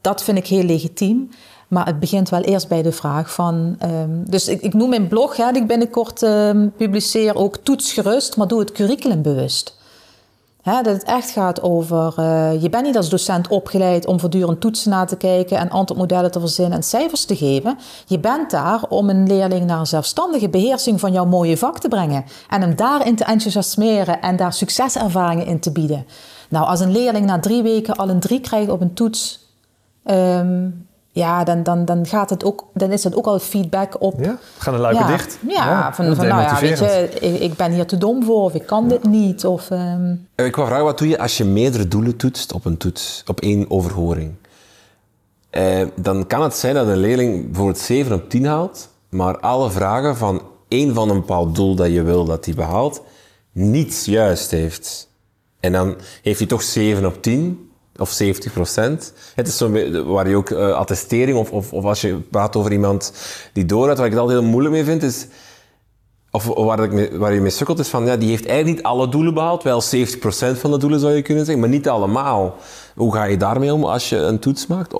[0.00, 1.30] Dat vind ik heel legitiem.
[1.68, 3.76] Maar het begint wel eerst bij de vraag van.
[3.78, 8.36] ehm, dus ik, ik noem mijn blog, ja, die ik binnenkort ehm, publiceer, ook toetsgerust,
[8.36, 9.76] maar doe het curriculum bewust.
[10.62, 12.12] Dat het echt gaat over.
[12.16, 16.30] eh, je bent niet als docent opgeleid om voortdurend toetsen na te kijken en antwoordmodellen
[16.30, 17.78] te verzinnen en cijfers te geven.
[18.06, 21.88] Je bent daar om een leerling naar een zelfstandige beheersing van jouw mooie vak te
[21.88, 22.24] brengen.
[22.48, 26.06] En hem daarin te enthousiasmeren en daar succeservaringen in te bieden.
[26.48, 29.47] Nou, als een leerling na drie weken al een drie krijgt op een toets.
[30.08, 30.68] Ehm,
[31.10, 34.38] ja, dan, dan, dan, gaat het ook, dan is het ook al feedback op Ja,
[34.58, 35.38] gaan de luiken ja, dicht.
[35.48, 38.54] Ja, van, van nou ja, weet je, ik, ik ben hier te dom voor of
[38.54, 39.44] ik kan dit niet.
[39.46, 42.64] Of, ehm, Eh, Ik wou vragen, wat doe je als je meerdere doelen toetst op
[42.64, 44.34] een toets, op één overhoring?
[45.50, 49.70] Eh, dan kan het zijn dat een leerling bijvoorbeeld 7 op 10 haalt, maar alle
[49.70, 53.02] vragen van één van een bepaald doel dat je wil dat hij behaalt,
[53.52, 55.08] niets juist heeft.
[55.60, 57.67] En dan heeft hij toch 7 op 10
[57.98, 59.12] of 70 procent.
[59.34, 59.70] Het is zo
[60.04, 63.12] waar je ook eh, attestering of, of, of als je praat over iemand
[63.52, 65.26] die doorgaat, waar ik het altijd heel moeilijk mee vind, is
[66.30, 69.34] of waar, waar je mee sukkelt is van, ja, die heeft eigenlijk niet alle doelen
[69.34, 69.62] behaald.
[69.62, 69.86] Wel 70%
[70.52, 72.56] van de doelen zou je kunnen zeggen, maar niet allemaal.
[72.94, 74.94] Hoe ga je daarmee om als je een toets maakt?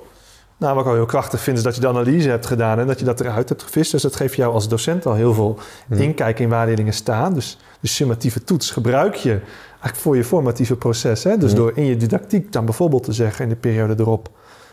[0.58, 2.86] Nou, wat ik al heel krachtig vind, is dat je de analyse hebt gedaan en
[2.86, 3.90] dat je dat eruit hebt gevist.
[3.90, 5.58] Dus dat geeft jou als docent al heel veel
[5.90, 7.34] inkijk in waar leerlingen staan.
[7.34, 9.30] Dus de summatieve toets gebruik je
[9.70, 11.24] eigenlijk voor je formatieve proces.
[11.24, 11.36] Hè?
[11.36, 14.28] Dus door in je didactiek dan bijvoorbeeld te zeggen in de periode erop,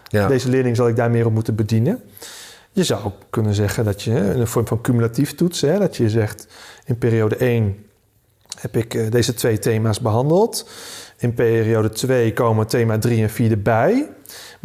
[0.08, 0.28] Ja.
[0.28, 2.02] deze leerling zal ik daar meer op moeten bedienen.
[2.72, 6.10] Je zou ook kunnen zeggen dat je een vorm van cumulatief toetsen, hè, dat je
[6.10, 6.48] zegt
[6.86, 7.86] in periode 1
[8.60, 10.70] heb ik eh, deze twee thema's behandeld.
[11.18, 14.10] in periode 2 komen thema 3 en 4 erbij.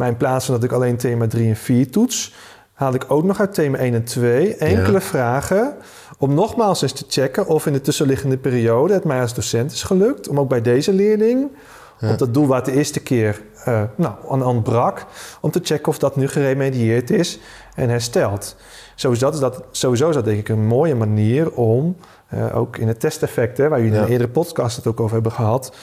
[0.01, 2.33] Maar in plaats van dat ik alleen thema 3 en 4 toets,
[2.73, 5.01] haal ik ook nog uit thema 1 en 2 enkele Ja.
[5.01, 5.75] vragen
[6.17, 9.83] om nogmaals eens te checken of in de tussenliggende periode het mij als docent is
[9.83, 10.27] gelukt.
[10.27, 11.49] Om ook bij deze leerling,
[11.99, 12.11] Ja.
[12.11, 15.05] op dat doel het de eerste keer eh, nou, aan ontbrak,
[15.41, 17.39] om te checken of dat nu geremedieerd is
[17.75, 18.55] en hersteld.
[18.95, 21.95] Sowieso is dat, sowieso is dat denk ik een mooie manier om,
[22.27, 24.05] eh, ook in het testeffect, hè, waar jullie in Ja.
[24.05, 25.73] een eerdere podcast het ook over hebben gehad,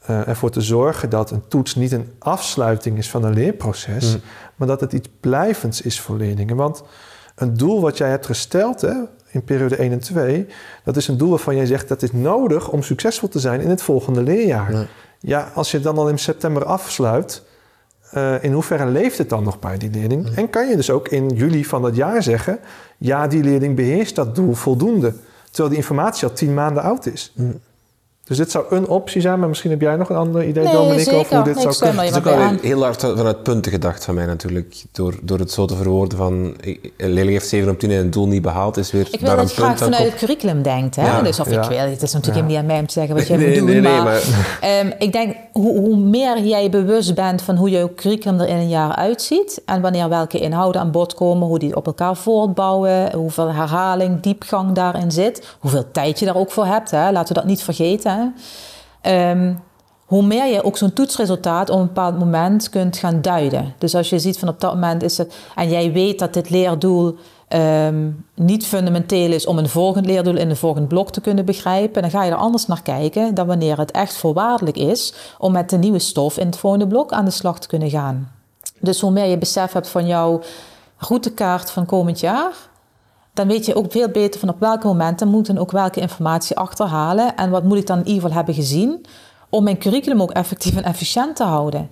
[0.00, 4.20] eh, ervoor te zorgen dat een toets niet een afsluiting is van een leerproces, Mm.
[4.56, 6.56] maar dat het iets blijvends is voor leerlingen.
[6.56, 6.82] Want
[7.34, 8.94] een doel wat jij hebt gesteld hè,
[9.30, 10.46] in periode 1 en 2,
[10.84, 13.70] dat is een doel waarvan jij zegt dat is nodig om succesvol te zijn in
[13.70, 14.72] het volgende leerjaar.
[14.72, 14.86] Ja.
[15.22, 17.42] Ja, als je het dan al in september afsluit,
[18.10, 20.34] eh, in hoeverre leeft het dan nog bij die leerling?
[20.36, 22.58] En kan je dus ook in juli van dat jaar zeggen,
[22.98, 27.32] ja, die leerling beheerst dat doel voldoende, terwijl die informatie al tien maanden oud is.
[28.30, 30.72] Dus dit zou een optie zijn, maar misschien heb jij nog een ander idee, Nee,
[30.72, 32.04] Dominique, over hoe dit Nee, zou kunnen.
[32.04, 34.84] Het is ook heel hard vanuit punten gedacht van mij natuurlijk.
[34.92, 36.32] Door, door het zo te verwoorden van
[36.96, 39.28] een leerling heeft 7 op 10 en een doel niet behaald, is weer Ik wil
[39.28, 40.10] daar dat een je punt vanuit komt.
[40.10, 40.96] het curriculum denkt.
[40.96, 41.06] Hè?
[41.06, 41.62] Ja, dus of ja.
[41.62, 42.50] ik wil, het is natuurlijk Ja.
[42.50, 43.66] niet aan mij om te zeggen wat jij Nee, moet doen.
[43.66, 47.70] nee, nee, maar maar- ehm, ik denk, hoe, hoe meer jij bewust bent van hoe
[47.70, 49.62] jouw curriculum er in een jaar uitziet...
[49.66, 53.12] en wanneer welke inhouden aan bod komen, hoe die op elkaar voortbouwen...
[53.14, 56.90] hoeveel herhaling, diepgang daarin zit, hoeveel tijd je daar ook voor hebt.
[56.90, 57.10] Hè?
[57.12, 58.12] Laten we dat niet vergeten.
[58.12, 58.19] Hè?
[59.00, 59.54] Ehm,
[60.10, 63.74] hoe meer je ook zo'n toetsresultaat op een bepaald moment kunt gaan duiden.
[63.78, 65.34] Dus als je ziet van op dat moment is het...
[65.54, 67.16] en jij weet dat dit leerdoel
[67.48, 69.46] ehm, niet fundamenteel is...
[69.46, 72.02] om een volgend leerdoel in een volgend blok te kunnen begrijpen...
[72.02, 75.14] dan ga je er anders naar kijken dan wanneer het echt voorwaardelijk is...
[75.38, 78.32] om met de nieuwe stof in het volgende blok aan de slag te kunnen gaan.
[78.80, 80.40] Dus hoe meer je besef hebt van jouw
[80.96, 82.52] routekaart van komend jaar...
[83.40, 86.56] dan weet je ook veel beter van op welke momenten moet ik ook welke informatie
[86.56, 87.36] achterhalen...
[87.36, 89.06] en wat moet ik dan in ieder geval hebben gezien...
[89.48, 91.90] om mijn curriculum ook effectief en efficiënt te houden.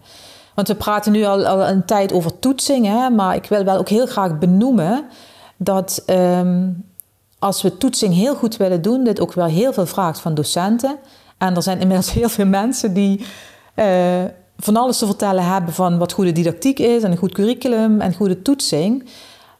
[0.55, 3.15] Want we praten nu al, al een tijd over toetsingen...
[3.15, 5.05] maar ik wil wel ook heel graag benoemen
[5.57, 6.03] dat...
[6.07, 6.69] ehm,
[7.39, 10.97] als we toetsing heel goed willen doen, dit ook wel heel veel vraagt van docenten.
[11.39, 13.27] En er zijn inmiddels heel veel mensen die
[13.75, 14.25] eh,
[14.57, 18.15] van alles te vertellen hebben van wat goede didactiek is en een goed curriculum en
[18.15, 19.09] goede toetsing.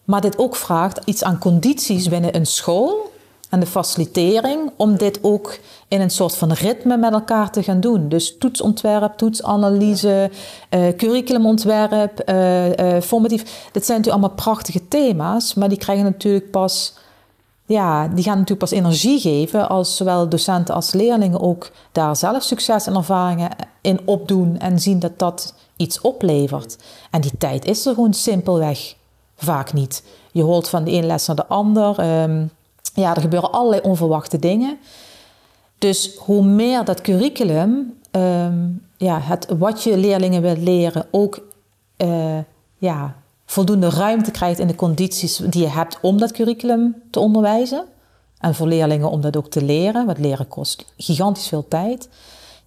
[0.09, 3.11] Maar dit ook vraagt iets aan condities binnen een school
[3.51, 7.81] en de facilitering om dit ook in een soort van ritme met elkaar te gaan
[7.81, 8.09] doen.
[8.09, 10.31] Dus toetsontwerp, toetsanalyse,
[10.69, 13.41] eh, curriculumontwerp, eh, eh, formatief.
[13.73, 16.95] Dit zijn natuurlijk allemaal prachtige thema's, maar die krijgen natuurlijk pas
[17.67, 22.43] ja, die gaan natuurlijk pas energie geven als zowel docenten als leerlingen ook daar zelf
[22.43, 23.51] succes en ervaringen
[23.81, 26.79] in opdoen en zien dat dat iets oplevert.
[27.11, 28.97] En die tijd is er gewoon simpelweg
[29.39, 30.03] vaak niet.
[30.33, 31.99] Je hoort van de ene les naar de ander.
[31.99, 32.47] ehm,
[32.95, 34.79] ja, er gebeuren allerlei onverwachte dingen.
[35.79, 41.41] Dus hoe meer dat curriculum, ehm, ja, het, wat je leerlingen wil leren, ook
[41.97, 42.39] eh,
[42.79, 43.15] ja,
[43.47, 47.85] voldoende ruimte krijgt in de condities die je hebt om dat curriculum te onderwijzen.
[48.39, 52.09] En voor leerlingen om dat ook te leren, want leren kost gigantisch veel tijd.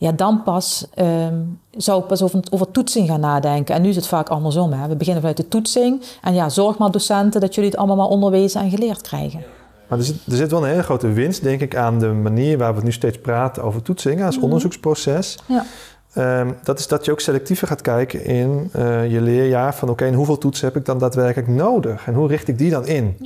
[0.02, 1.36] Ja, dan pas ehm,
[1.72, 3.76] zou ik pas over, over toetsing gaan nadenken.
[3.76, 4.74] En nu is het vaak andersom.
[4.74, 4.88] Hè?
[4.88, 6.02] We beginnen vanuit de toetsing.
[6.22, 9.44] En ja, zorg maar docenten dat jullie het allemaal maar onderwezen en geleerd krijgen.
[9.88, 12.58] Maar er zit, er zit wel een hele grote winst, denk ik, aan de manier
[12.58, 15.38] waar we nu steeds praten over toetsingen als onderzoeksproces.
[15.46, 15.66] Ja.
[16.14, 20.14] Ehm, dat is dat je ook selectiever gaat kijken in eh, je leerjaar van oké,
[20.14, 22.08] hoeveel toetsen heb ik dan daadwerkelijk nodig?
[22.08, 23.18] En hoe richt ik die dan in?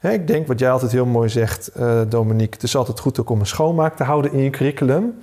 [0.00, 0.10] Ja.
[0.10, 3.30] Ik denk wat jij altijd heel mooi zegt, eh, Dominique, het is altijd goed ook
[3.30, 5.14] om een schoonmaak te houden in je curriculum.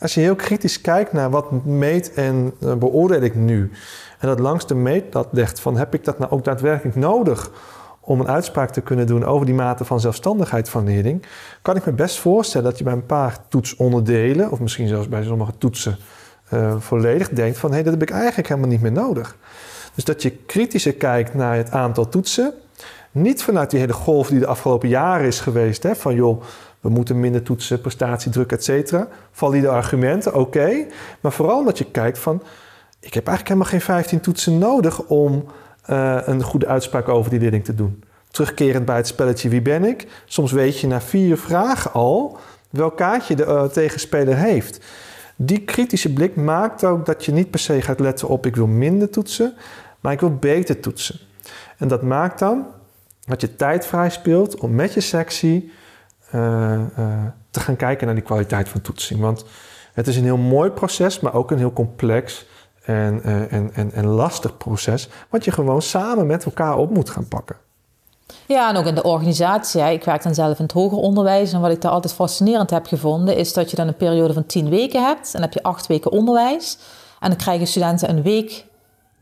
[0.00, 3.70] Als je heel kritisch kijkt naar wat meet en eh, beoordeel ik nu,
[4.18, 7.50] en dat langs de meetlat legt van heb ik dat nou ook daadwerkelijk nodig
[8.00, 11.26] om een uitspraak te kunnen doen over die mate van zelfstandigheid van leerling,
[11.62, 15.24] kan ik me best voorstellen dat je bij een paar toetsonderdelen, of misschien zelfs bij
[15.24, 15.96] sommige toetsen
[16.48, 19.36] eh, volledig denkt van hé, hey, dat heb ik eigenlijk helemaal niet meer nodig.
[19.94, 22.52] Dus dat je kritischer kijkt naar het aantal toetsen.
[23.10, 25.82] Niet vanuit die hele golf die de afgelopen jaren is geweest.
[25.82, 26.42] Hè, van joh,
[26.80, 29.08] we moeten minder toetsen, prestatiedruk, et cetera.
[29.30, 30.86] Valide argumenten, oké.
[31.20, 32.42] Maar vooral dat je kijkt van...
[33.00, 35.00] ik heb eigenlijk helemaal geen 15 toetsen nodig...
[35.02, 35.44] om
[35.84, 38.04] eh, een goede uitspraak over die leerling te doen.
[38.30, 40.06] Terugkerend bij het spelletje Wie ben ik?
[40.24, 42.38] Soms weet je na vier vragen al...
[42.70, 44.80] welk kaartje de eh, tegenspeler heeft.
[45.36, 48.46] Die kritische blik maakt ook dat je niet per se gaat letten op...
[48.46, 49.54] ik wil minder toetsen,
[50.00, 51.18] maar ik wil beter toetsen.
[51.76, 52.66] En dat maakt dan
[53.26, 55.72] dat je tijd vrij speelt om met je sectie
[57.50, 59.20] te gaan kijken naar die kwaliteit van toetsing.
[59.20, 59.44] Want
[59.92, 62.46] het is een heel mooi proces, maar ook een heel complex
[62.84, 67.10] en, eh, en, en, en lastig proces, wat je gewoon samen met elkaar op moet
[67.10, 67.56] gaan pakken.
[68.46, 69.82] Ja, en ook in de organisatie.
[69.82, 71.52] Ik werk dan zelf in het hoger onderwijs.
[71.52, 74.46] En wat ik daar altijd fascinerend heb gevonden, is dat je dan een periode van
[74.46, 75.26] tien weken hebt.
[75.26, 76.78] En dan heb je acht weken onderwijs.
[77.20, 78.66] En dan krijgen studenten een week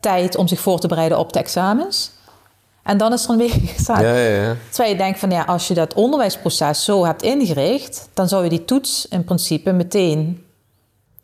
[0.01, 2.11] tijd om zich voor te bereiden op de examens.
[2.89, 4.05] En dan is er een examen.
[4.05, 4.57] Ja, ja, ja.
[4.69, 8.49] Terwijl je denkt van ja, als je dat onderwijsproces zo hebt ingericht, dan zou je
[8.51, 10.45] die toets in principe meteen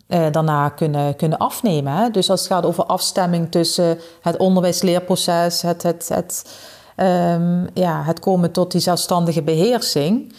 [0.07, 1.93] eh, daarna kunnen, kunnen afnemen.
[1.93, 2.11] Hè?
[2.11, 6.55] Dus als het gaat over afstemming tussen het onderwijsleerproces, het, het, het,
[6.97, 10.35] ehm, ja, het komen tot die zelfstandige beheersing.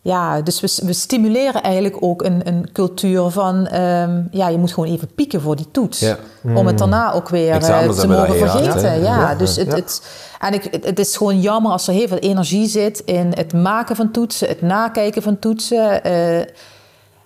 [0.00, 3.66] Ja, dus we, we stimuleren eigenlijk ook een, een cultuur van...
[3.66, 6.00] ehm, ja, je moet gewoon even pieken voor die toets.
[6.00, 6.16] Ja.
[6.54, 9.02] Om het daarna ook weer eh, Examens te mogen vergeten.
[9.02, 10.02] ja, dus het,
[10.40, 13.02] en ik, het, het is gewoon jammer als er heel veel energie zit...
[13.04, 16.04] in het maken van toetsen, het nakijken van toetsen...
[16.04, 16.46] eh,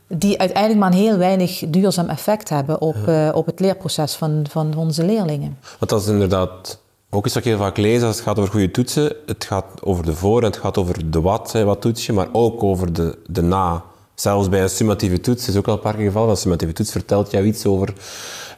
[0.09, 2.81] die uiteindelijk maar een heel weinig duurzaam effect hebben...
[2.81, 5.59] op, eh, op het leerproces van, van onze leerlingen.
[5.79, 6.82] Want dat is inderdaad
[7.15, 9.13] ook iets wat ik heel vaak lees als het gaat over goede toetsen.
[9.27, 12.13] Het gaat over de voor en het gaat over de wat, hè, wat toets je,
[12.13, 13.85] maar ook over de, de na.
[14.15, 16.31] Zelfs bij een summatieve toets is ook al een paar keer gevallen.
[16.31, 17.95] Een summatieve toets vertelt jou iets over...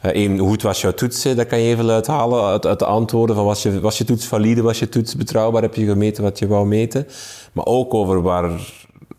[0.01, 1.23] eh, één, hoe goed was jouw toets?
[1.23, 1.35] hè?
[1.35, 3.35] Dat kan je even uithalen uit, uit de antwoorden.
[3.35, 4.61] Van was, je, was je toets valide?
[4.61, 5.61] Was je toets betrouwbaar?
[5.61, 7.07] Heb je gemeten wat je wou meten?
[7.51, 8.43] Maar ook over waar...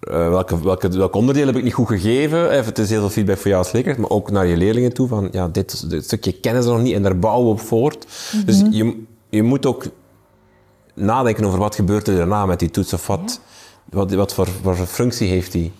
[0.00, 2.50] eh, welke, welke, welke onderdelen heb ik niet goed gegeven?
[2.50, 4.92] Even, het is heel veel feedback voor jou als leerkracht, maar ook naar je leerlingen
[4.92, 5.08] toe.
[5.08, 8.06] Van, ja, dit, dit stukje kennen ze nog niet en daar bouwen we op voort.
[8.46, 9.84] Dus je, je moet ook
[10.94, 13.40] nadenken over wat gebeurt er daarna met die toets of wat,
[13.84, 15.72] wat, wat voor, wat voor functie heeft die.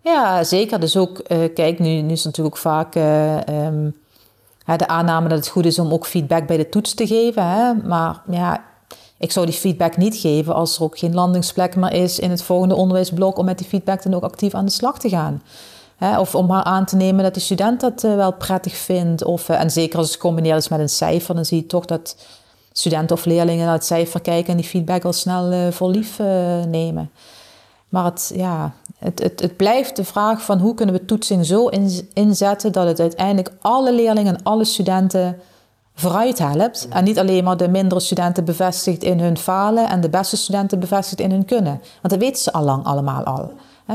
[0.00, 0.80] Ja, zeker.
[0.80, 3.90] Dus ook, eh, kijk, nu, nu is natuurlijk ook vaak eh, ehm,
[4.76, 7.46] de aanname dat het goed is om ook feedback bij de toets te geven.
[7.46, 7.74] Hè?
[7.74, 8.64] Maar ja,
[9.18, 12.42] ik zou die feedback niet geven als er ook geen landingsplek meer is in het
[12.42, 15.42] volgende onderwijsblok om met die feedback dan ook actief aan de slag te gaan.
[15.96, 16.18] Hè?
[16.20, 19.24] Of om maar aan te nemen dat de student dat eh, wel prettig vindt.
[19.24, 22.16] Of, en zeker als het gecombineerd is met een cijfer, dan zie je toch dat
[22.78, 26.18] studenten of leerlingen naar het cijfer kijken en die feedback al snel eh, voor lief
[26.18, 26.26] eh,
[26.68, 27.10] nemen.
[27.88, 31.66] Maar het, ja, het, het, het blijft de vraag van hoe kunnen we toetsing zo
[31.66, 35.36] in- inzetten dat het uiteindelijk alle leerlingen en alle studenten
[35.94, 36.88] vooruit helpt.
[36.90, 40.80] En niet alleen maar de mindere studenten bevestigt in hun falen en de beste studenten
[40.80, 41.80] bevestigt in hun kunnen.
[42.00, 43.52] Want dat weten ze al lang allemaal al.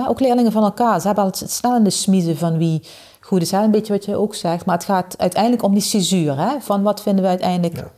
[0.08, 1.02] Ook leerlingen van elkaar.
[1.02, 2.82] Ze hebben al snel in de smiezen van wie
[3.20, 3.52] goed is.
[3.52, 3.64] Hè?
[3.64, 4.66] Een beetje wat je ook zegt.
[4.66, 6.38] Maar het gaat uiteindelijk om die cisuur.
[6.38, 6.60] Hè?
[6.60, 7.92] Van wat vinden we uiteindelijk...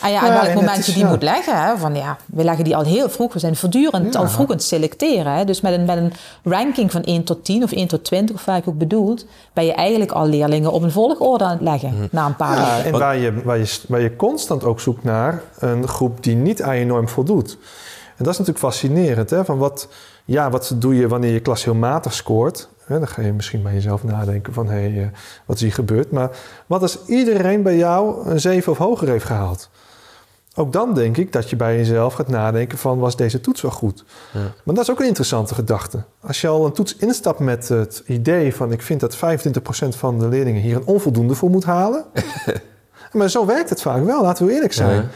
[0.00, 1.08] ja, Ja, en welk en moment je die ja.
[1.08, 1.62] moet leggen.
[1.64, 1.76] Hè?
[1.76, 3.32] Van ja, we leggen die al heel vroeg.
[3.32, 4.20] We zijn voortdurend Ja.
[4.20, 5.32] al vroeg aan het selecteren.
[5.32, 5.44] Hè?
[5.44, 6.12] Dus met een, met een
[6.44, 9.64] ranking van 1 tot 10 of 1 tot 20, of waar ik ook bedoeld, ben
[9.64, 12.92] je eigenlijk al leerlingen op een volgorde aan het leggen na een paar Ja, weken.
[12.92, 16.62] en waar je, waar, je, waar je constant ook zoekt naar een groep die niet
[16.62, 17.50] aan je norm voldoet.
[18.16, 19.30] En dat is natuurlijk fascinerend.
[19.30, 19.44] Hè?
[19.44, 19.88] Van wat,
[20.24, 22.68] ja, wat doe je wanneer je klas heel matig scoort?
[22.88, 24.66] Dan ga je misschien bij jezelf nadenken van...
[24.66, 25.08] hé, hey, eh,
[25.46, 26.10] wat is hier gebeurd?
[26.10, 26.30] Maar
[26.66, 29.70] wat als iedereen bij jou een 7 of hoger heeft gehaald?
[30.54, 32.98] Ook dan denk ik dat je bij jezelf gaat nadenken van...
[32.98, 34.04] was deze toets wel goed?
[34.32, 36.04] Maar dat is ook een interessante gedachte.
[36.20, 38.72] Als je al een toets instapt met het idee van...
[38.72, 39.18] ik vind dat 25%
[39.88, 42.04] van de leerlingen hier een onvoldoende voor moet halen...
[43.12, 45.02] Maar zo werkt het vaak wel, laten we eerlijk zijn.
[45.02, 45.08] Ja.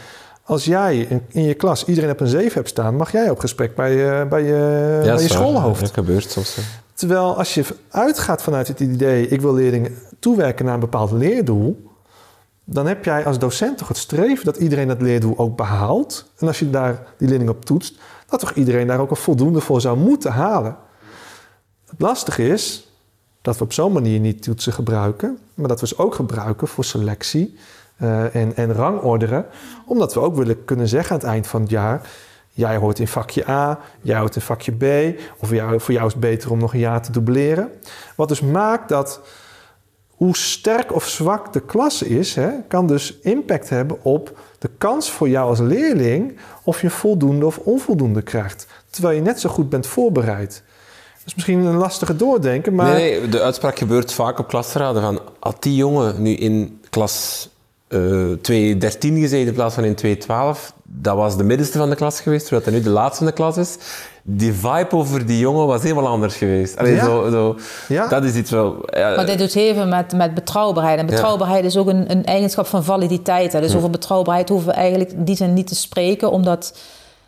[0.47, 3.75] Als jij in, je klas iedereen op een 7 hebt staan, mag jij op gesprek
[3.75, 5.81] bij je, bij je, bij dat je schoolhoofd.
[5.81, 6.57] Dat gebeurt soms.
[6.93, 11.89] Terwijl als je uitgaat vanuit het idee, ik wil leerlingen toewerken naar een bepaald leerdoel,
[12.63, 16.31] dan heb jij als docent toch het streven dat iedereen dat leerdoel ook behaalt.
[16.37, 17.95] En als je daar die leerling op toetst,
[18.29, 20.75] dat toch iedereen daar ook een voldoende voor zou moeten halen.
[21.85, 22.91] Het lastige is
[23.41, 26.83] dat we op zo'n manier niet toetsen gebruiken, maar dat we ze ook gebruiken voor
[26.83, 27.57] selectie
[27.97, 29.45] eh, en, en rangorderen.
[29.85, 32.01] Omdat we ook willen kunnen zeggen aan het eind van het jaar,
[32.49, 36.19] jij hoort in vakje A, jij hoort in vakje B, of voor jou is het
[36.19, 37.69] beter om nog een jaar te dubleren.
[38.15, 39.21] Wat dus maakt dat
[40.17, 45.11] hoe sterk of zwak de klas is, hè, kan dus impact hebben op de kans
[45.11, 48.67] voor jou als leerling of je voldoende of onvoldoende krijgt.
[48.89, 50.63] Terwijl je net zo goed bent voorbereid.
[51.17, 55.01] Dat is misschien een lastige doordenken, maar Nee, nee, de uitspraak gebeurt vaak op klasraden
[55.01, 57.49] van had die jongen nu in klas
[57.87, 62.19] eh 213 gezeten in plaats van in 212, dat was de middenste van de klas
[62.21, 63.77] geweest, terwijl dat nu de laatste van de klas is.
[64.23, 66.77] Die vibe over die jongen was helemaal anders geweest.
[66.77, 67.03] Allee, Ja.
[67.05, 67.55] zo, zo,
[67.87, 68.07] Ja.
[68.07, 68.85] Dat is iets wel...
[68.97, 70.99] ja, Maar dit doet veel met, met betrouwbaarheid.
[70.99, 73.53] En betrouwbaarheid is ook een, een eigenschap van validiteit.
[73.53, 73.61] Hè.
[73.61, 76.77] Dus over betrouwbaarheid hoeven we eigenlijk in die zin niet te spreken, omdat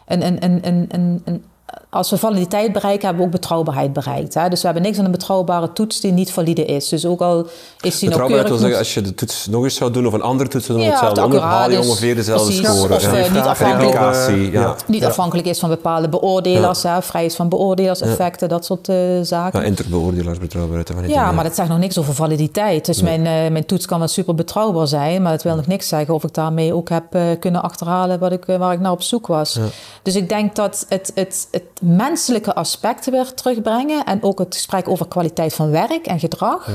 [0.07, 1.43] een, een, een, een, een
[1.90, 4.34] als we validiteit bereiken, hebben we ook betrouwbaarheid bereikt.
[4.34, 4.50] Hè?
[4.50, 6.90] Dus we hebben niks aan een betrouwbare toets die niet valide is.
[6.90, 7.48] Dus ook al
[7.82, 10.22] is die Betrouwbaarheid wil zeggen, als je de toets nog eens zou doen of een
[10.22, 12.94] andere toets zou doen, Ja, hetzelfde onderhoud, haal je ongeveer dezelfde score.
[12.94, 13.18] Of, ja.
[13.18, 14.76] eh, niet afhankelijk- ja.
[14.88, 19.60] niet afhankelijk is van bepaalde beoordelers, hè, vrij is van beoordelerseffecten, dat soort eh, zaken.
[19.60, 21.02] Ja, interbeoordelaars betrouwbaarheid.
[21.02, 22.86] niet Ja, maar dat zegt nog niks over validiteit.
[22.86, 25.88] Dus mijn, eh, mijn toets kan wel super betrouwbaar zijn, maar dat wil nog niks
[25.88, 29.28] zeggen of ik daarmee ook heb kunnen achterhalen wat ik, waar ik naar op zoek
[29.28, 29.60] was.
[30.04, 34.88] Dus ik denk dat het, het, het menselijke aspect weer terugbrengen en ook het gesprek
[34.88, 36.70] over kwaliteit van werk en gedrag,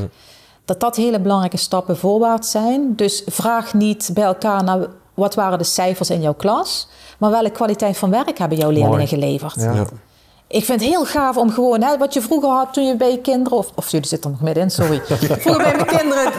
[0.64, 2.96] dat dat hele belangrijke stappen voorwaarts zijn.
[2.96, 7.50] Dus vraag niet bij elkaar naar wat waren de cijfers in jouw klas, maar welke
[7.50, 9.06] kwaliteit van werk hebben jouw leerlingen Mooi.
[9.06, 9.54] geleverd.
[9.54, 9.72] Ja.
[9.72, 9.86] Ja.
[10.54, 13.10] Ik vind het heel gaaf om gewoon, hè, wat je vroeger had toen je bij
[13.10, 15.02] je kinderen, of, of jullie zitten er nog middenin, sorry.
[15.44, 16.32] Vroeger bij mijn kinderen,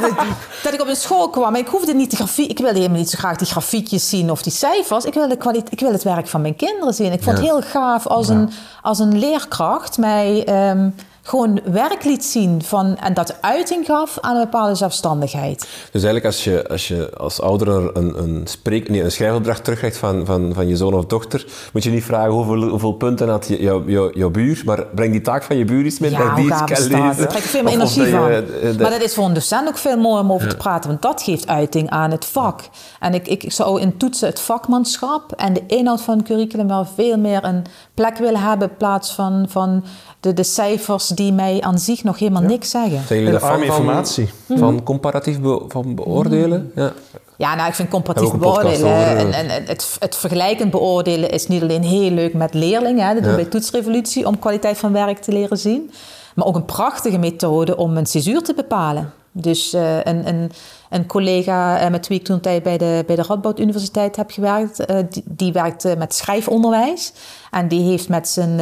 [0.63, 2.97] dat, ik op een school kwam en ik hoefde niet de grafiek, ik wilde helemaal
[2.97, 5.05] niet zo graag die grafiekjes zien of die cijfers.
[5.05, 7.11] Ik wil, de kwaliteit, ik wil het werk van mijn kinderen zien.
[7.11, 8.49] Ik vond het heel gaaf als, een,
[8.81, 10.89] als een leerkracht mij ehm,
[11.27, 15.59] gewoon werk liet zien van, en dat uiting gaf aan een bepaalde zelfstandigheid.
[15.91, 17.67] Dus eigenlijk als je als, je als ouder
[17.97, 21.83] een, een, spreek, nee, een schrijfopdracht terugkrijgt van, van, van je zoon of dochter, moet
[21.83, 25.21] je niet vragen hoeveel, hoeveel punten had je, jouw, jouw, jouw buur, maar breng die
[25.21, 27.17] taak van je buur eens mee, Ja, die eens kan lezen.
[27.17, 28.31] Daar krijg je veel meer energie van.
[28.31, 30.57] je, eh, dat- maar dat is voor een docent ook veel mooier om over te
[30.57, 32.61] praten, want dat geeft uiting aan het vak.
[32.99, 36.85] En ik, ik zou in toetsen het vakmanschap en de inhoud van het curriculum wel
[36.95, 37.63] veel meer een
[37.93, 39.83] plek willen hebben in plaats van, van
[40.25, 43.01] de, de cijfers die mij aan zich nog helemaal niks zeggen.
[43.07, 44.29] Zijn jullie van, informatie.
[44.47, 46.71] van comparatief be- van beoordelen?
[46.75, 46.91] Ja.
[47.37, 48.91] Ja, nou, ik vind comparatief beoordelen.
[48.91, 53.07] over, En, en het, het vergelijkend beoordelen is niet alleen heel leuk met leerlingen.
[53.07, 55.91] Hè, dat doen we bij Toetsrevolutie om kwaliteit van werk te leren zien.
[56.35, 59.13] Maar ook een prachtige methode om een césuur te bepalen.
[59.37, 60.51] Dus eh, een, een,
[60.89, 64.31] een collega eh, met wie ik toen tijd bij de, bij de Radboud Universiteit heb
[64.31, 67.13] gewerkt, eh, die, die werkt eh, met schrijfonderwijs.
[67.51, 68.59] En die heeft met zijn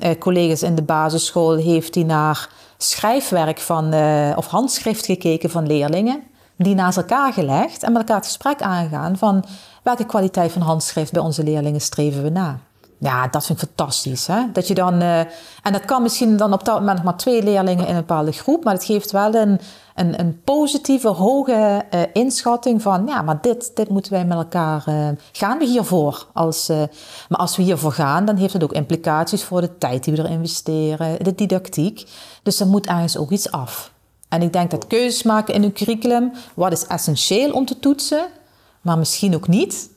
[0.00, 3.94] eh, collega's in de basisschool heeft die naar schrijfwerk van,
[4.36, 6.22] of handschrift gekeken van leerlingen
[6.56, 9.44] die naast elkaar gelegd en met elkaar het gesprek aangaan van
[9.82, 12.58] welke kwaliteit van handschrift bij onze leerlingen streven we na.
[13.04, 14.26] Ja, dat vind ik fantastisch.
[14.26, 14.52] Hè?
[14.52, 15.18] Dat je dan, eh,
[15.62, 18.32] en dat kan misschien dan op dat moment nog maar twee leerlingen in een bepaalde
[18.32, 19.60] groep, maar het geeft wel een,
[19.94, 24.82] een, een positieve, hoge eh, inschatting van, ja, maar dit, dit moeten wij met elkaar,
[24.86, 26.26] eh, gaan we hiervoor?
[26.32, 26.68] Als,
[27.28, 30.18] maar als we hiervoor gaan, dan heeft het ook implicaties voor de tijd die we
[30.18, 32.08] erin investeren, de didactiek.
[32.42, 33.92] Dus er moet ergens ook iets af.
[34.28, 38.26] En ik denk dat keuzes maken in een curriculum, wat is essentieel om te toetsen,
[38.80, 39.92] maar misschien ook niet.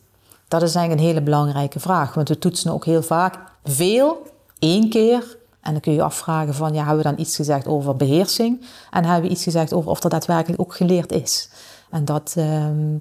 [0.47, 2.13] Dat is eigenlijk een hele belangrijke vraag.
[2.13, 4.21] Want we toetsen ook heel vaak veel,
[4.59, 5.37] één keer.
[5.61, 8.65] En dan kun je je afvragen van, ja, hebben we dan iets gezegd over beheersing?
[8.91, 11.49] En hebben we iets gezegd over of er daadwerkelijk ook geleerd is?
[11.89, 12.33] En dat...
[12.37, 12.97] ehm,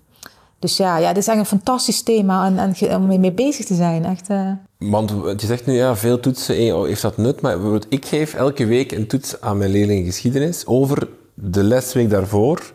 [0.58, 3.74] dus ja, ja, dit is eigenlijk een fantastisch thema en, en om mee bezig te
[3.74, 4.04] zijn.
[4.04, 4.50] Echt, eh.
[4.78, 7.56] Want je zegt nu, ja, veel toetsen eh, heeft dat nut, maar
[7.88, 12.72] ik geef elke week een toets aan mijn leerlingen geschiedenis over de lesweek daarvoor.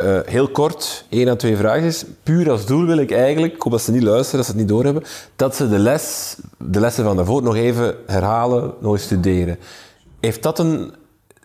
[0.00, 2.04] Eh, heel kort, één à twee vraagjes.
[2.22, 4.60] Puur als doel wil ik eigenlijk, ik hoop dat ze niet luisteren, dat ze het
[4.60, 5.02] niet doorhebben,
[5.36, 9.58] dat ze de, les, de lessen van daarvoor nog even herhalen, nog eens studeren.
[10.20, 10.92] Heeft dat een...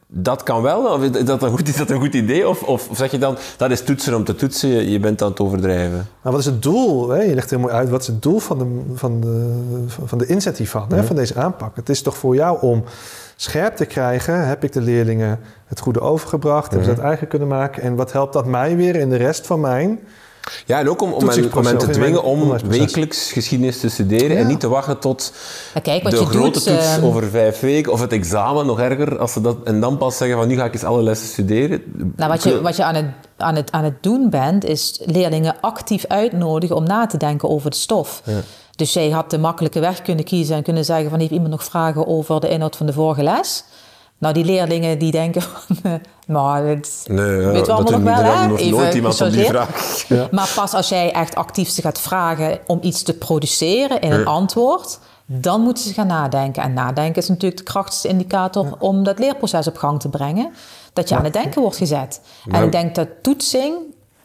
[0.08, 2.48] Dat kan wel, of is dat een goed, is dat een goed idee?
[2.50, 5.40] Of, of zeg je dan, dat is toetsen om te toetsen, je, bent aan het
[5.40, 6.08] overdrijven?
[6.22, 7.10] Maar wat is het doel?
[7.10, 7.22] Hè?
[7.22, 9.54] Je legt heel mooi uit, wat is het doel van de, van de,
[10.06, 11.04] van de inzet hiervan, hè?
[11.04, 11.76] van deze aanpak?
[11.76, 12.84] Het is toch voor jou om
[13.36, 17.48] scherp te krijgen, heb ik de leerlingen het goede overgebracht, hebben ze dat eigen kunnen
[17.48, 20.00] maken en wat helpt dat mij weer in de rest van mijn...
[20.66, 24.38] Ja, en ook om, om, hen, om hen te dwingen om wekelijks geschiedenis te studeren
[24.38, 25.34] en niet te wachten tot
[25.84, 28.80] kijk, wat de je grote doet, toets ehm, over vijf weken of het examen nog
[28.80, 29.18] erger.
[29.18, 31.84] Als ze dat, en dan pas zeggen van nu ga ik eens alle lessen studeren.
[32.16, 33.06] Nou, wat je, wat je aan, het,
[33.38, 37.70] aan, het, aan het doen bent, is leerlingen actief uitnodigen om na te denken over
[37.70, 38.22] de stof.
[38.76, 41.64] Dus jij had de makkelijke weg kunnen kiezen en kunnen zeggen van heeft iemand nog
[41.64, 43.64] vragen over de inhoud van de vorige les?
[44.18, 45.94] Nou, die leerlingen die denken van, eh,
[46.28, 48.48] nou, dit Nee, ja, weet we allemaal dat nog wel, hè?
[48.48, 50.06] nog Even nooit iemand op die vraag.
[50.32, 54.26] Maar pas als jij echt actief ze gaat vragen om iets te produceren in een
[54.26, 56.64] antwoord, dan moeten ze gaan nadenken.
[56.64, 60.54] En nadenken is natuurlijk de krachtigste indicator om dat leerproces op gang te brengen.
[60.94, 62.22] Dat je aan het denken wordt gezet.
[62.46, 63.76] Maar- En ik denk dat toetsing,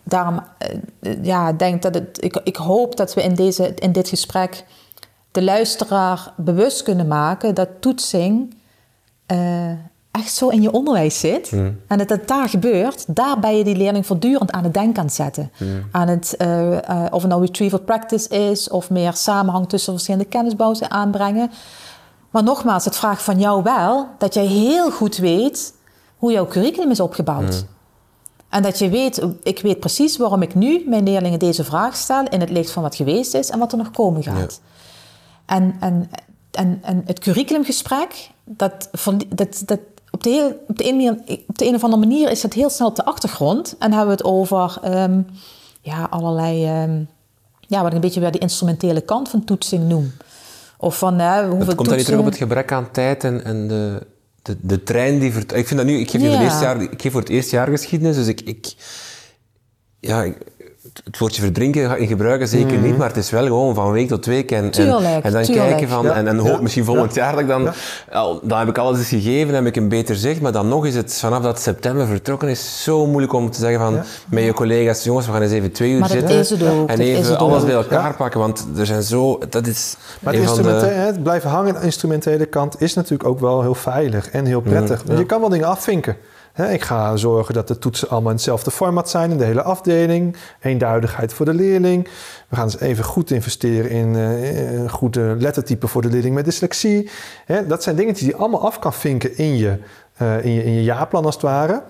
[0.03, 3.93] daarom, eh, ja, ik denk dat het, ik, ik hoop dat we in, deze, in
[3.93, 4.65] dit gesprek
[5.33, 8.55] de luisteraar bewust kunnen maken dat toetsing
[9.31, 9.71] eh,
[10.11, 11.53] echt zo in je onderwijs zit.
[11.87, 15.05] En dat het daar gebeurt, daar ben je die leerling voortdurend aan het denken aan
[15.05, 15.51] het zetten.
[15.91, 20.27] Aan het, eh, eh, of het nou retrieval practice is, of meer samenhang tussen verschillende
[20.27, 21.51] kennisbouwen aanbrengen.
[22.31, 25.75] Maar nogmaals, het vraagt van jou wel dat jij heel goed weet
[26.17, 27.65] hoe jouw curriculum is opgebouwd.
[28.49, 32.25] En dat je weet, ik weet precies waarom ik nu mijn leerlingen deze vraag stel
[32.29, 34.61] in het licht van wat geweest is en wat er nog komen gaat.
[35.47, 36.11] En, en
[36.51, 38.89] en, en het curriculumgesprek, dat,
[39.29, 39.81] dat, dat,
[40.11, 42.71] op, de heel, op, de een, op de een of andere manier is dat heel
[42.71, 43.77] snel op de achtergrond.
[43.79, 45.27] En hebben we het over um,
[45.81, 47.09] ja, allerlei, um,
[47.61, 50.13] ja, wat ik een beetje bij de instrumentele kant van toetsing noem.
[50.79, 53.45] Of van, uh, hoeveel het komt dan niet terug op het gebrek aan tijd en,
[53.45, 54.07] en de,
[54.43, 55.33] de, de trein die...
[55.33, 55.53] Vert...
[55.53, 55.99] Ik vind dat nu...
[55.99, 56.43] Ik geef, ja.
[56.43, 58.41] eerste jaar, ik geef voor het eerste jaar geschiedenis, dus ik...
[58.41, 58.75] ik
[60.01, 60.33] ja,
[61.05, 62.83] het woordje verdrinken ga je gebruiken zeker mm.
[62.83, 64.51] niet, maar het is wel gewoon van week tot week.
[64.51, 65.69] En, tuurlijk, en, dan tuurlijk.
[65.69, 66.13] kijken van, Ja.
[66.15, 67.69] en, en hoop misschien volgend jaar dat ik dan,
[68.43, 70.95] dan heb ik alles eens gegeven, heb ik een beter zicht, maar dan nog is
[70.95, 75.05] het vanaf dat september vertrokken is zo moeilijk om te zeggen van met je collega's,
[75.05, 77.37] jongens, we gaan eens even twee uur Maar zitten is het ook, en even het
[77.37, 77.67] alles ook.
[77.67, 80.95] bij elkaar pakken, want er zijn zo, dat is Maar het, van instrumenta- de...
[80.95, 84.61] het blijven hangen aan de instrumentele kant is natuurlijk ook wel heel veilig en heel
[84.61, 85.03] prettig.
[85.07, 86.17] Want je kan wel dingen afvinken.
[86.69, 90.37] Ik ga zorgen dat de toetsen allemaal in hetzelfde format zijn in de hele afdeling.
[90.61, 92.09] Eenduidigheid voor de leerling.
[92.49, 96.45] We gaan eens even goed investeren in eh, een goede lettertype voor de leerling met
[96.45, 97.11] dyslexie.
[97.67, 99.79] Dat zijn dingetjes die je allemaal af kan vinken in je,
[100.17, 101.83] eh, in je, in je jaarplan als het ware.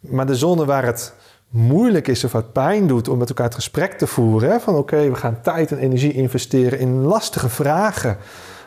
[0.00, 1.14] Maar de zone waar het
[1.48, 4.50] moeilijk is of het pijn doet om met elkaar het gesprek te voeren.
[4.50, 8.16] Hè, van oké, we gaan tijd en energie investeren in lastige vragen.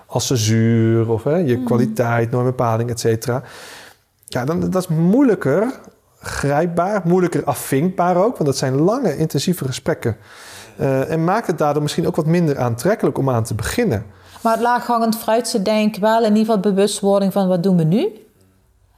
[0.06, 3.44] Als censuur of hè, je kwaliteit, normbepaling, et cetera.
[4.36, 5.80] Ja, dan, dat is moeilijker
[6.20, 8.34] grijpbaar, moeilijker afvinkbaar ook.
[8.38, 10.18] Want dat zijn lange, intensieve gesprekken.
[10.78, 14.06] Eh, en maakt het daardoor misschien ook wat minder aantrekkelijk om aan te beginnen.
[14.42, 17.84] Maar het laaghangend fruit ze denk wel in ieder geval bewustwording van wat doen we
[17.84, 18.10] nu?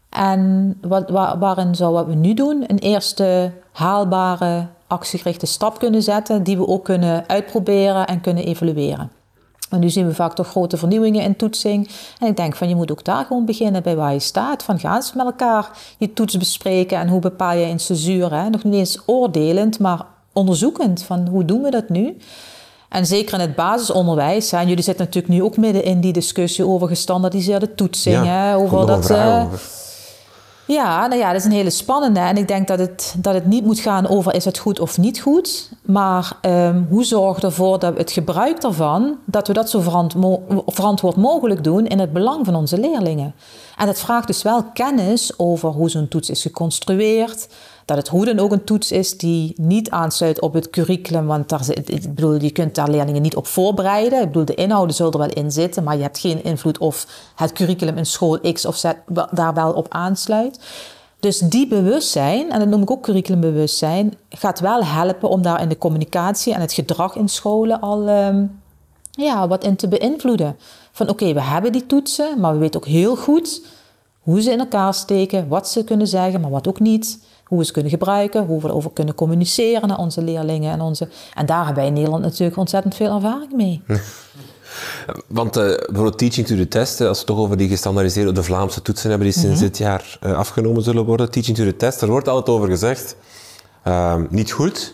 [0.09, 6.03] En wat, waar- waarin zou wat we nu doen een eerste haalbare actiegerichte stap kunnen
[6.03, 9.11] zetten, die we ook kunnen uitproberen en kunnen evalueren.
[9.69, 11.89] En nu zien we vaak toch grote vernieuwingen in toetsing.
[12.19, 14.63] En ik denk van je moet ook daar gewoon beginnen bij waar je staat.
[14.63, 18.33] Van ga eens met elkaar je toets bespreken en hoe bepaal je een censuur.
[18.33, 18.49] Hè?
[18.49, 22.17] Nog niet eens oordelend, maar onderzoekend van hoe doen we dat nu.
[22.89, 24.51] En zeker in het basisonderwijs.
[24.51, 24.57] Hè?
[24.57, 28.25] En jullie zitten natuurlijk nu ook midden in die discussie over gestandaardiseerde toetsing.
[28.25, 28.57] hè?
[28.57, 29.86] komt Over dat.
[30.67, 32.19] Ja, nou ja, dat is een hele spannende.
[32.19, 34.97] En ik denk dat het, dat het niet moet gaan over is het goed of
[34.97, 35.69] niet goed.
[35.81, 39.79] Maar ehm, hoe zorg ervoor dat het gebruik daarvan, dat we dat zo
[40.65, 43.35] verantwoord mogelijk doen in het belang van onze leerlingen.
[43.77, 47.47] En dat vraagt dus wel kennis over hoe zo'n toets is geconstrueerd.
[47.87, 51.25] Dat het hoe dan ook een toets is die niet aansluit op het curriculum.
[51.25, 54.19] Want daar ik bedoel, je kunt daar leerlingen niet op voorbereiden.
[54.21, 55.83] Ik bedoel, de inhouden zullen er wel in zitten.
[55.83, 58.91] Maar je hebt geen invloed of het curriculum in school X of Z
[59.31, 60.59] daar wel op aansluit.
[61.19, 65.69] Dus die bewustzijn, en dat noem ik ook curriculumbewustzijn, gaat wel helpen om daar in
[65.69, 68.45] de communicatie en het gedrag in scholen al ehm,
[69.11, 70.55] ja, wat in te beïnvloeden.
[70.91, 73.61] Van oké, we hebben die toetsen, maar we weten ook heel goed
[74.19, 77.19] hoe ze in elkaar steken, wat ze kunnen zeggen, maar wat ook niet.
[77.47, 80.71] Hoe we ze kunnen gebruiken, hoe we erover kunnen communiceren naar onze leerlingen.
[80.71, 81.07] En, onze...
[81.33, 83.81] en daar hebben wij in Nederland natuurlijk ontzettend veel ervaring mee.
[85.27, 88.31] Want eh, bijvoorbeeld teaching to the test, eh, als we het toch over die gestandaardiseerde,
[88.31, 91.75] de Vlaamse toetsen hebben die sinds dit jaar eh, afgenomen zullen worden, teaching to the
[91.75, 93.15] test, er wordt altijd over gezegd,
[93.83, 94.93] ehm, niet goed,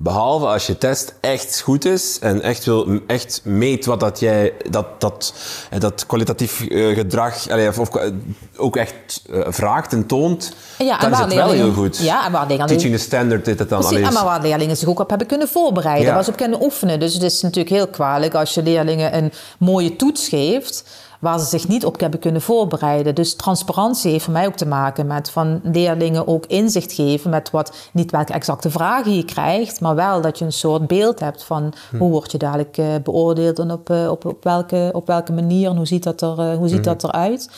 [0.00, 4.52] behalve als je test echt goed is en echt, wil, echt meet wat dat jij,
[4.70, 5.34] dat, dat,
[5.70, 8.10] eh, dat kwalitatief eh, gedrag, of, of eh,
[8.56, 11.98] ook echt vraagt en toont, Ja, dan is het wel heel goed.
[11.98, 14.08] Ja, en waar leerlingen- Teaching the standard dit het dan Precies, alleen.
[14.08, 16.14] en maar waar leerlingen zich ook op hebben kunnen voorbereiden, Ja.
[16.14, 17.00] waar ze op kunnen oefenen.
[17.00, 20.84] Dus het is natuurlijk heel kwalijk als je leerlingen een mooie toets geeft
[21.18, 23.14] waar ze zich niet op hebben kunnen voorbereiden.
[23.14, 27.50] Dus transparantie heeft voor mij ook te maken met van leerlingen ook inzicht geven met
[27.50, 31.44] wat, niet welke exacte vragen je krijgt, maar wel dat je een soort beeld hebt
[31.44, 35.32] van hoe word je dadelijk eh, beoordeeld en op, eh, op, op, welke, op welke
[35.32, 37.50] manier en hoe ziet dat, er, eh, hoe ziet dat eruit.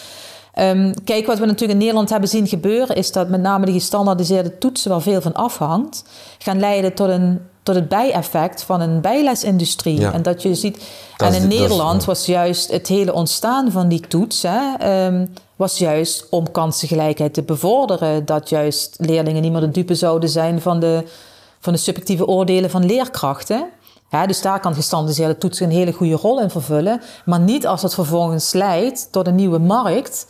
[0.52, 3.74] Ehm, kijk, wat we natuurlijk in Nederland hebben zien gebeuren, is dat met name die
[3.74, 6.04] gestandaardiseerde toetsen, waar veel van afhangt,
[6.38, 10.00] gaan leiden tot, een, tot het bijeffect van een bijlesindustrie.
[10.00, 10.12] Ja.
[10.12, 10.84] En dat je ziet.
[11.16, 15.26] Dat en in is- Nederland was juist het hele ontstaan van die toets, hè, ehm,
[15.56, 18.24] was juist om kansengelijkheid te bevorderen.
[18.24, 21.04] Dat juist leerlingen niet meer de dupe zouden zijn van de,
[21.60, 23.66] van de subjectieve oordelen van leerkrachten.
[24.10, 27.00] Ja, dus daar kan gestandaardiseerde toetsen een hele goede rol in vervullen.
[27.24, 30.26] Maar niet als het vervolgens leidt tot een nieuwe markt.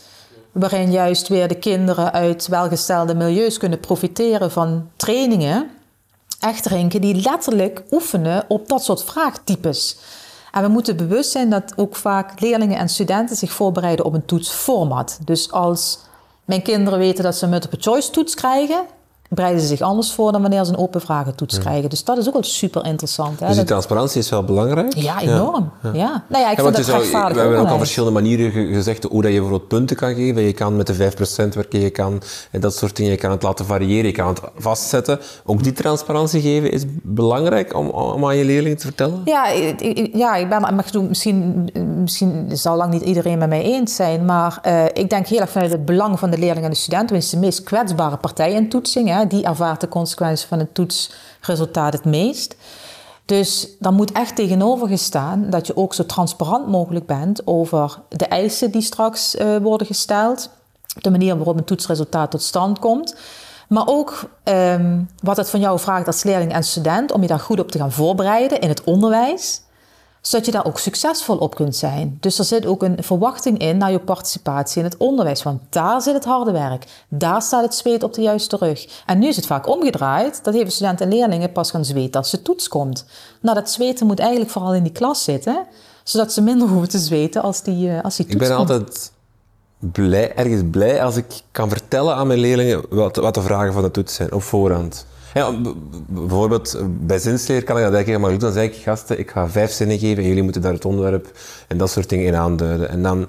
[0.52, 5.70] Waarin juist weer de kinderen uit welgestelde milieus kunnen profiteren van trainingen.
[6.40, 9.96] Echterinken die letterlijk oefenen op dat soort vraagtypes.
[10.52, 14.24] En we moeten bewust zijn dat ook vaak leerlingen en studenten zich voorbereiden op een
[14.24, 15.18] toetsformat.
[15.24, 15.98] Dus als
[16.44, 18.84] mijn kinderen weten dat ze een multiple choice toets krijgen,
[19.34, 21.90] bereiden ze zich anders voor dan wanneer ze een open vragentoets krijgen.
[21.90, 23.40] Dus dat is ook wel super interessant.
[23.40, 23.46] Hè?
[23.46, 24.94] Dus die transparantie is wel belangrijk.
[24.94, 25.70] ja, enorm.
[25.82, 26.24] Ja.
[26.28, 26.86] Nou ja, ik Ja, vind dat
[27.32, 30.42] we hebben ook al verschillende manieren ge- gezegd hoe dat je bijvoorbeeld punten kan geven.
[30.42, 33.12] Je kan met de 5% werken, je kan en dat soort dingen.
[33.12, 35.18] Je kan het laten variëren, je kan het vastzetten.
[35.44, 39.20] Ook die transparantie geven is belangrijk om, om aan je leerlingen te vertellen.
[39.24, 43.94] Ja, ik, ja, ik ben, maar misschien, misschien zal lang niet iedereen met mij eens
[43.94, 46.76] zijn, maar eh, ik denk heel erg vanuit het belang van de leerling en de
[46.76, 50.44] student, want het is de meest kwetsbare partij in toetsing, hè, die ervaart de consequenties
[50.44, 52.56] van het toetsresultaat het meest.
[53.24, 58.26] Dus dan moet echt tegenover gestaan dat je ook zo transparant mogelijk bent over de
[58.26, 60.50] eisen die straks eh, worden gesteld,
[61.00, 63.16] de manier waarop een toetsresultaat tot stand komt.
[63.68, 67.40] Maar ook ehm, wat het van jou vraagt als leerling en student om je daar
[67.40, 69.62] goed op te gaan voorbereiden in het onderwijs,
[70.20, 72.16] zodat je daar ook succesvol op kunt zijn.
[72.20, 76.02] Dus er zit ook een verwachting in naar je participatie in het onderwijs, want daar
[76.02, 76.84] zit het harde werk.
[77.08, 79.02] Daar staat het zweet op de juiste rug.
[79.06, 82.30] En nu is het vaak omgedraaid, dat even studenten en leerlingen pas gaan zweten als
[82.30, 83.04] de toets komt.
[83.40, 85.66] Nou, dat zweten moet eigenlijk vooral in die klas zitten,
[86.04, 88.70] zodat ze minder hoeven te zweten als die, eh, als die Ik toets ben komt.
[88.70, 89.12] altijd
[89.78, 93.82] blij, ergens blij als ik kan vertellen aan mijn leerlingen wat, wat de vragen van
[93.82, 95.06] de toets zijn op voorhand.
[95.34, 95.52] Ja,
[96.06, 98.38] bijvoorbeeld eh, bij zinsleer kan ik dat eigenlijk helemaal doen.
[98.38, 101.30] Dan zeg ik, gasten, ik ga vijf zinnen geven en jullie moeten daar het onderwerp
[101.68, 102.88] en dat soort dingen in aanduiden.
[102.88, 103.28] En dan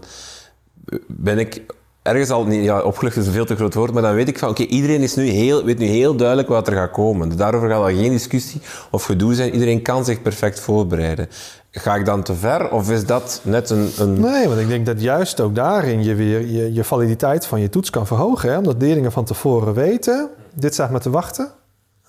[1.08, 1.62] ben ik
[2.02, 4.40] ergens al, niet, ja, opgelucht is een veel te groot woord, maar dan weet ik
[4.40, 7.28] van, oké, iedereen is nu heel, weet nu heel duidelijk wat er gaat komen.
[7.30, 8.62] Dus Daarover gaat al geen discussie
[8.92, 9.54] of gedoe zijn.
[9.54, 11.28] Iedereen kan zich perfect voorbereiden.
[11.72, 13.92] Ga ik dan te ver of is dat net een...
[13.98, 14.20] een...
[14.20, 17.70] Nee, want ik denk dat juist ook daarin je weer je, je validiteit van je
[17.70, 18.50] toets kan verhogen.
[18.50, 18.58] Hè?
[18.58, 21.52] Omdat leerlingen van tevoren weten, dit staat me te wachten.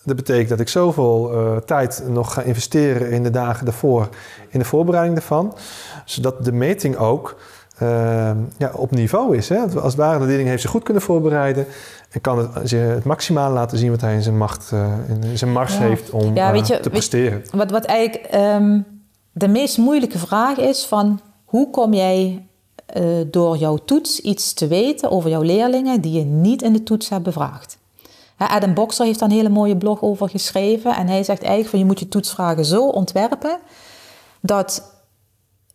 [0.04, 4.08] Dat betekent dat ik zoveel eh, tijd nog ga investeren in de dagen daarvoor,
[4.48, 5.54] in de voorbereiding daarvan.
[6.04, 7.36] Zodat de meting ook
[7.78, 7.88] eh,
[8.58, 9.48] ja, op niveau is.
[9.48, 9.58] Hè?
[9.58, 11.66] Als het ware, de leerling heeft zich goed kunnen voorbereiden
[12.10, 14.92] en kan het, ze het maximaal laten zien wat hij in zijn macht, eh,
[15.30, 15.80] in zijn mars Ja.
[15.80, 17.42] heeft om Ja, eh, weet je- te weet- presteren.
[17.52, 18.80] Wat, wat eigenlijk ehm,
[19.32, 22.46] de meest moeilijke vraag is van hoe kom jij
[22.86, 26.82] eh, door jouw toets iets te weten over jouw leerlingen die je niet in de
[26.82, 27.78] toets hebt bevraagd?
[28.48, 31.78] Adam Boxer heeft daar een hele mooie blog over geschreven en hij zegt eigenlijk van
[31.78, 33.58] je moet je toetsvragen zo ontwerpen
[34.40, 34.94] dat,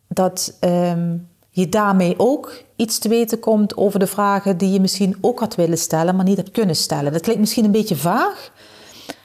[0.08, 1.16] dat ehm,
[1.50, 5.54] je daarmee ook iets te weten komt over de vragen die je misschien ook had
[5.54, 7.12] willen stellen, maar niet hebt kunnen stellen.
[7.12, 8.52] Dat klinkt misschien een beetje vaag,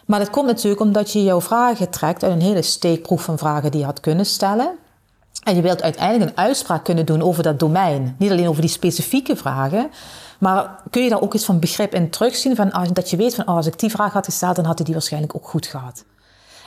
[0.05, 3.71] maar dat komt natuurlijk omdat je jouw vragen trekt uit een hele steekproef van vragen
[3.71, 4.71] die je had kunnen stellen.
[5.43, 8.15] En je wilt uiteindelijk een uitspraak kunnen doen over dat domein.
[8.19, 9.91] Niet alleen over die specifieke vragen.
[10.43, 12.55] Maar kun je daar ook iets van begrip in terugzien?
[12.55, 14.85] Van, dat je weet van oh, als ik die vraag had gesteld, dan had hij
[14.85, 16.03] die waarschijnlijk ook goed gehad.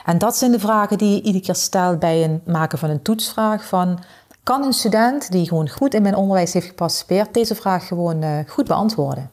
[0.05, 3.01] En dat zijn de vragen die je iedere keer stelt bij het maken van een
[3.01, 3.65] toetsvraag.
[3.65, 3.99] Van,
[4.43, 8.37] kan een student die gewoon goed in mijn onderwijs heeft geparticipeerd, deze vraag gewoon eh,
[8.47, 9.29] goed beantwoorden?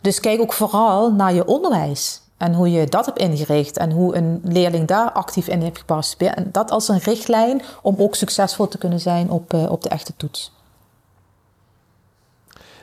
[0.00, 4.16] Dus kijk ook vooral naar je onderwijs en hoe je dat hebt ingericht en hoe
[4.16, 6.34] een leerling daar actief in heeft geparticipeerd.
[6.34, 9.88] En dat als een richtlijn om ook succesvol te kunnen zijn op, eh, op de
[9.88, 10.52] echte toets.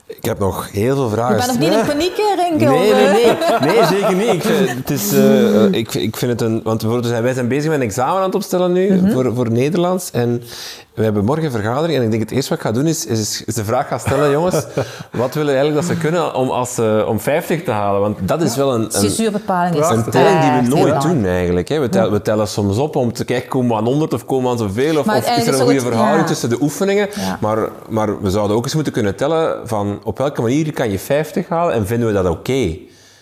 [0.10, 1.52] Ik heb nog heel veel vragen.
[1.54, 2.66] Je bent nog niet in paniek, Renke?
[2.66, 3.62] Nee, of, nee, eh?
[3.62, 3.76] nee.
[3.76, 4.34] Nee, zeker niet.
[4.34, 6.62] Ik vind, het is, eh, eh, ik, ik vind het een...
[6.64, 9.12] Want bijvoorbeeld, wij zijn bezig met een examen aan het opstellen nu Mhm.
[9.12, 10.12] voor, voor Nederlands.
[10.12, 10.44] En
[11.00, 11.98] we hebben morgen een vergadering.
[11.98, 14.00] En ik denk het eerste wat ik ga doen is, is, is de vraag gaan
[14.00, 14.66] stellen, jongens.
[15.12, 18.02] Wat willen eigenlijk dat ze kunnen om, als, ze- om 50 te halen?
[18.02, 18.84] Want dat is wel een...
[18.84, 21.68] een Censuurbepaling is een telling die we nooit doen eigenlijk.
[21.68, 21.80] Hè.
[21.80, 24.44] We, tellen, we tellen soms op om te kijken, komen we aan 100 of komen
[24.44, 25.00] we aan zoveel?
[25.00, 26.28] Of, of is er een goede verhouding ja.
[26.28, 27.08] tussen de oefeningen?
[27.16, 27.38] Ja.
[27.42, 31.00] Maar, maar we zouden ook eens moeten kunnen tellen van op welke manier kan je
[31.00, 32.78] 50 halen en vinden we dat oké?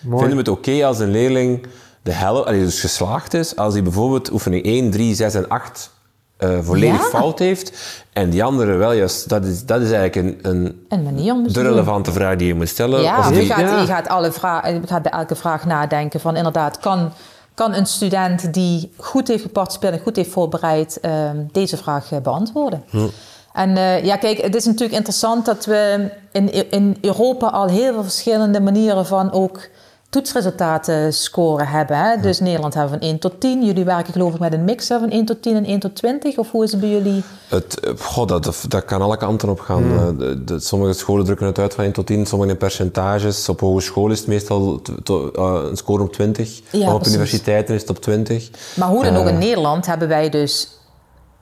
[0.08, 1.66] Vinden we het oké als een leerling
[2.02, 5.90] de helft, dus geslaagd is, als hij bijvoorbeeld oefening 1, 3, 6 en 8
[6.38, 7.18] eh, volledig Ja.
[7.18, 7.72] fout heeft
[8.12, 11.52] en die andere wel juist, dat is, dat is eigenlijk een, een, Een manier om
[11.52, 13.02] de relevante vraag die je moet stellen.
[13.02, 13.80] Ja, Of je gaat, ja.
[13.80, 17.12] je, gaat alle vragen, je gaat bij elke vraag nadenken van inderdaad, kan,
[17.54, 22.18] kan een student die goed heeft geparticipeerd en goed heeft voorbereid ehm, deze vraag eh,
[22.18, 22.84] beantwoorden?
[23.52, 27.92] En eh, ja, kijk, het is natuurlijk interessant dat we in, in Europa al heel
[27.92, 29.60] veel verschillende manieren van ook
[30.10, 31.96] toetsresultaten scoren hebben.
[31.98, 32.20] Hè?
[32.20, 33.64] Dus Nederland hebben we van 1 tot 10.
[33.64, 36.36] Jullie werken geloof ik met een mix van 1 tot 10 en 1 tot 20.
[36.38, 37.22] Of hoe is het bij jullie?
[37.48, 39.82] Het, eh, god, dat, dat kan alle kanten op gaan.
[39.92, 43.48] Eh, de- de- sommige scholen drukken het uit van 1 tot 10, sommige in percentages.
[43.48, 46.60] Op hogeschool is het meestal t- eh, een score op 20.
[46.70, 47.14] Ja, maar op precies.
[47.16, 48.50] universiteiten is het op 20.
[48.76, 50.68] Maar hoe dan ook, in Nederland hebben wij dus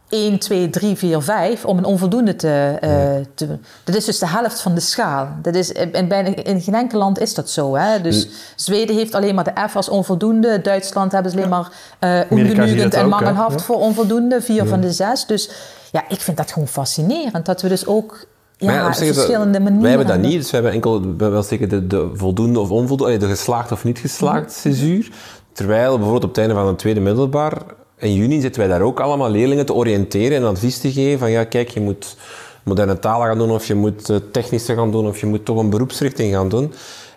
[0.08, 2.90] 1, 2, 3, 4, 5 om een onvoldoende te, eh,
[3.34, 3.58] te...
[3.84, 5.28] Dat is dus de helft van de schaal.
[5.42, 7.74] Dat is, in, bijna, in geen enkel land is dat zo.
[7.76, 8.00] Hè?
[8.00, 10.60] Dus Zweden heeft alleen maar de F als onvoldoende.
[10.60, 13.64] Duitsland hebben ze alleen maar eh zie je ongenügend dat en mangelhaft Ja.
[13.64, 14.42] voor onvoldoende.
[14.42, 15.26] Vier van de zes.
[15.26, 15.50] Dus
[15.92, 17.46] ja, ik vind dat gewoon fascinerend.
[17.46, 18.26] Dat we dus ook
[18.56, 19.80] ja, op verschillende manieren.
[19.80, 23.16] Wij hebben dat niet, dus we hebben enkel wel zeker de, de voldoende of onvoldoende,
[23.16, 25.10] de geslaagd of niet geslaagd censuur.
[25.52, 27.62] Terwijl bijvoorbeeld op het einde van een tweede middelbaar,
[27.98, 31.30] in juni zitten wij daar ook allemaal leerlingen te oriënteren en advies te geven van
[31.30, 32.16] ja, kijk, je moet
[32.62, 35.58] moderne talen gaan doen of je moet eh, technische gaan doen of je moet toch
[35.58, 36.72] een beroepsrichting gaan doen.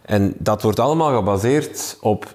[0.05, 2.25] En dat wordt allemaal gebaseerd op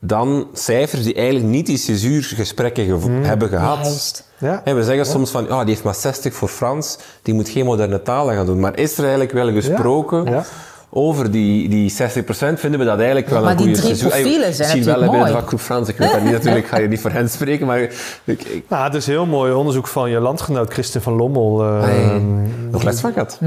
[0.00, 3.22] dan cijfers die eigenlijk niet die censuurgesprekken gevo- Mhm.
[3.22, 4.24] hebben gehad.
[4.38, 4.60] Ja.
[4.64, 7.64] Hè, we zeggen soms van, ja, die heeft maar 60 voor Frans, die moet geen
[7.64, 8.60] moderne talen gaan doen.
[8.60, 10.44] Maar is er eigenlijk wel gesproken Ja.
[10.94, 11.94] Over die, die 60%?
[12.36, 14.08] Vinden we dat eigenlijk wel Maar een die goede drie censuur?
[14.10, 16.78] profielen Ey, zijn Misschien wel hebben de vakgroep Frans, ik weet dat niet natuurlijk, ga
[16.78, 17.92] je niet voor hen spreken, maar ik,
[18.24, 21.62] ik, Nou, het is een heel mooi onderzoek van je landgenoot Christian van Lommel.
[21.64, 22.20] eh, Hey.
[22.70, 23.38] nog les van gehad.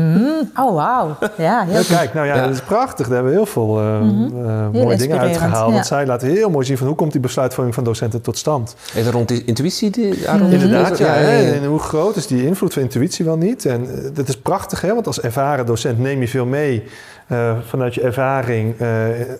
[0.59, 1.17] Oh, wauw.
[1.37, 2.41] Ja, heel kijk, nou ja, Ja.
[2.45, 3.05] dat is prachtig.
[3.05, 5.67] Daar hebben we heel veel eh, eh, mooie dingen uitgehaald.
[5.67, 5.73] ja.
[5.73, 8.75] Want zij laten heel mooi zien van hoe komt die besluitvorming van docenten tot stand.
[8.93, 10.51] Is er rond die intuïtie die daarom?
[10.51, 11.05] Inderdaad, ja.
[11.05, 11.53] ja, ja, hè, ja.
[11.53, 13.65] En hoe groot is die invloed van intuïtie wel niet?
[13.65, 14.93] En dat is prachtig, hè?
[14.93, 16.83] want als ervaren docent neem je veel mee
[17.27, 18.77] eh, vanuit je ervaring.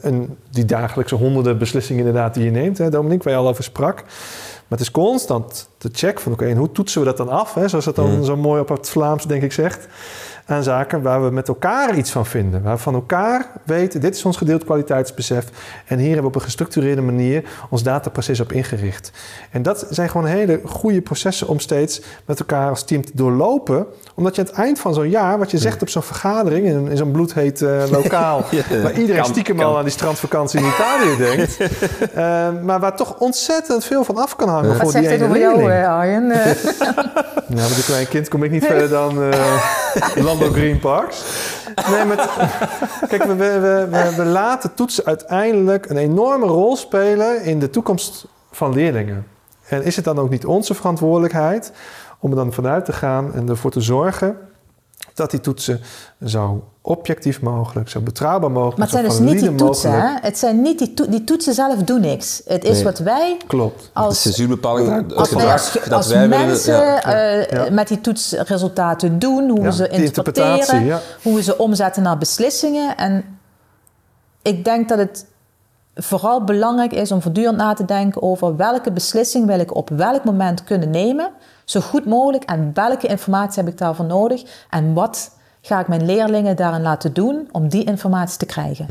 [0.02, 3.64] en die dagelijkse honderden beslissingen inderdaad die je neemt, hè, Dominique, waar je al over
[3.64, 4.04] sprak.
[4.68, 7.54] Maar het is constant te checken van oké, en hoe toetsen we dat dan af?
[7.54, 7.68] Hè?
[7.68, 9.88] Zoals dat dan zo mooi op het Vlaams, denk ik, zegt.
[10.48, 12.64] Aan zaken waar we met elkaar iets van vinden.
[12.64, 15.46] Waar we van elkaar weten, dit is ons gedeeld kwaliteitsbesef.
[15.86, 19.12] En hier hebben we op een gestructureerde manier ons dataproces op ingericht.
[19.52, 23.86] En dat zijn gewoon hele goede processen om steeds met elkaar als team te doorlopen.
[24.16, 26.88] Omdat je aan het eind van zo'n jaar, wat je zegt op zo'n vergadering, in,
[26.90, 28.44] in zo'n bloedheet eh, lokaal,
[28.84, 29.66] waar iedereen Kan- stiekem kan.
[29.66, 31.58] al aan die strandvakantie in Italië denkt.
[32.14, 35.32] eh, maar waar toch ontzettend veel van af kan hangen Wat voor die zegt het
[35.36, 36.28] ene over jou, eh, Arjen?
[37.48, 39.40] Ja, met een klein kind kom ik niet verder dan eh
[40.40, 41.24] Landbouw Green Parks.
[41.90, 42.20] Nee, met,
[43.10, 47.70] kijk, we, we, we, we- we laten toetsen uiteindelijk een enorme rol spelen in de
[47.70, 49.28] toekomst van leerlingen.
[49.68, 51.72] En is het dan ook niet onze verantwoordelijkheid
[52.20, 54.38] om er dan vanuit te gaan en ervoor te zorgen
[55.16, 55.82] dat die toetsen
[56.26, 60.14] zo objectief mogelijk, zo betrouwbaar mogelijk, maar het zijn zo dus niet die toetsen, mogelijk-
[60.22, 60.28] hè?
[60.28, 62.42] Het zijn niet die, to- die toetsen zelf doen niks.
[62.46, 62.84] Het is Nee.
[62.84, 63.82] wat wij Klopt.
[63.82, 66.46] De als, censuurbepaling, het als, gedrag als, dat als wij willen...
[66.48, 67.02] mensen ja.
[67.04, 67.72] eh, Ja.
[67.72, 71.00] met die toetsresultaten doen, hoe Ja, we ze interpreteren, ja.
[71.24, 72.98] hoe we ze omzetten naar beslissingen.
[72.98, 73.24] En
[74.42, 75.26] ik denk dat het
[75.96, 80.24] vooral belangrijk is om voortdurend na te denken over welke beslissing wil ik op welk
[80.24, 81.30] moment kunnen nemen,
[81.66, 85.32] zo goed mogelijk, en welke informatie heb ik daarvoor nodig en wat
[85.62, 88.88] ga ik mijn leerlingen daarin laten doen om die informatie te krijgen.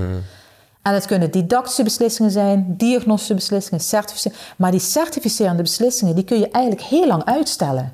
[0.83, 4.39] En het kunnen didactische beslissingen zijn, diagnostische beslissingen, certificeren.
[4.57, 7.93] Maar die certificerende beslissingen, die kun je eigenlijk heel lang uitstellen.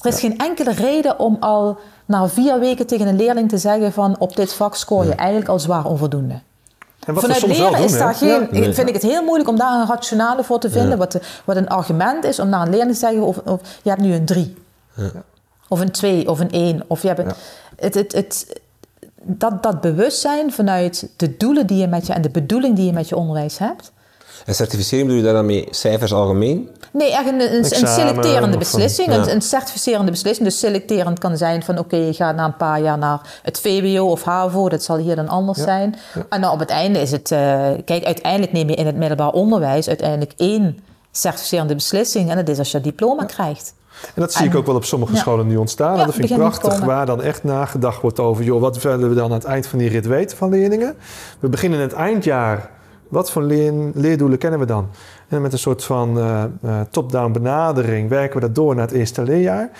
[0.00, 3.92] Er is geen enkele reden om al na vier weken tegen een leerling te zeggen
[3.92, 6.40] van op dit vak scoor je eigenlijk al zwaar onvoldoende.
[7.06, 8.72] En wat Vanuit we soms leren wel doen, is daar geen, Ja.
[8.72, 10.98] vind ik het heel moeilijk om daar een rationale voor te vinden.
[10.98, 13.88] Wat, de- wat een argument is om naar een leerling te zeggen: of, of, je
[13.90, 14.54] hebt nu een 3.
[15.68, 16.82] Of een 2 of een 1.
[16.86, 17.32] Of je hebt een-
[17.76, 18.60] het, het, het,
[19.22, 22.92] dat, dat bewustzijn vanuit de doelen die je met je en de bedoeling die je
[22.92, 23.92] met je onderwijs hebt.
[24.46, 26.68] En certificering bedoel je daar dan mee cijfers algemeen?
[26.92, 29.08] Nee, echt een, een, selecterende beslissing.
[29.08, 29.14] ja.
[29.18, 30.48] Een, een certificerende beslissing.
[30.48, 34.10] Dus selecterend kan zijn van oké, je gaat na een paar jaar naar het VWO
[34.10, 34.68] of HAVO.
[34.68, 35.96] Dat zal hier dan anders zijn.
[36.28, 37.30] En dan op het einde is het...
[37.30, 37.38] eh,
[37.84, 40.78] kijk, uiteindelijk neem je in het middelbaar onderwijs uiteindelijk één
[41.12, 42.30] certificerende beslissing.
[42.30, 43.74] En dat is als je diploma krijgt.
[44.14, 45.18] En dat zie ik ook wel op sommige Ja.
[45.18, 45.96] scholen nu ontstaan.
[45.96, 48.44] Ja, dat vind ik prachtig, waar dan echt nagedacht wordt over...
[48.44, 50.94] joh, wat willen we dan aan het eind van die rit weten van leerlingen?
[51.38, 52.70] We beginnen in het eindjaar.
[53.12, 54.88] Wat voor leer- leerdoelen kennen we dan?
[55.28, 58.96] En met een soort van eh, eh, top-down benadering werken we dat door naar het
[58.96, 59.70] eerste leerjaar.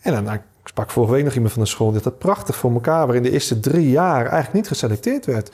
[0.00, 1.92] En dan, nou, ik sprak vorige week nog iemand van de school...
[1.92, 3.04] die dat prachtig voor elkaar...
[3.04, 5.50] waarin de eerste drie jaar eigenlijk niet geselecteerd werd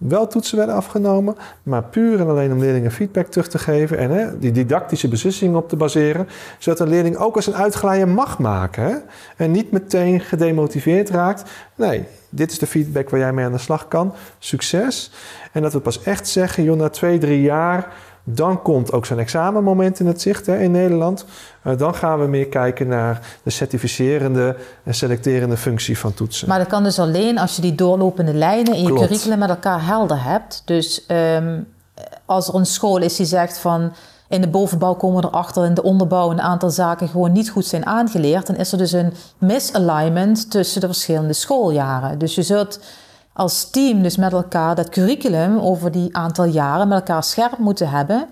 [0.00, 4.10] wel toetsen werden afgenomen, maar puur en alleen om leerlingen feedback terug te geven en
[4.10, 6.28] hè, die didactische beslissingen op te baseren,
[6.58, 8.94] zodat een leerling ook eens een uitglijder mag maken hè,
[9.36, 11.50] en niet meteen gedemotiveerd raakt.
[11.74, 14.14] Nee, dit is de feedback waar jij mee aan de slag kan.
[14.38, 15.12] Succes.
[15.52, 17.92] En dat we pas echt zeggen, joh, na twee, drie jaar,
[18.24, 21.24] dan komt ook zo'n examenmoment in het zicht hè, in Nederland.
[21.62, 26.48] Eh, dan gaan we meer kijken naar de certificerende en selecterende functie van toetsen.
[26.48, 29.00] Maar dat kan dus alleen als je die doorlopende lijnen in je Klopt.
[29.00, 30.62] curriculum met elkaar helder hebt.
[30.64, 31.60] Dus ehm,
[32.24, 33.92] als er een school is die zegt van
[34.28, 37.66] in de bovenbouw komen we erachter, in de onderbouw een aantal zaken gewoon niet goed
[37.66, 42.18] zijn aangeleerd, dan is er dus een misalignment tussen de verschillende schooljaren.
[42.18, 42.80] Dus je zult
[43.32, 47.90] als team dus met elkaar dat curriculum over die aantal jaren met elkaar scherp moeten
[47.90, 48.28] hebben.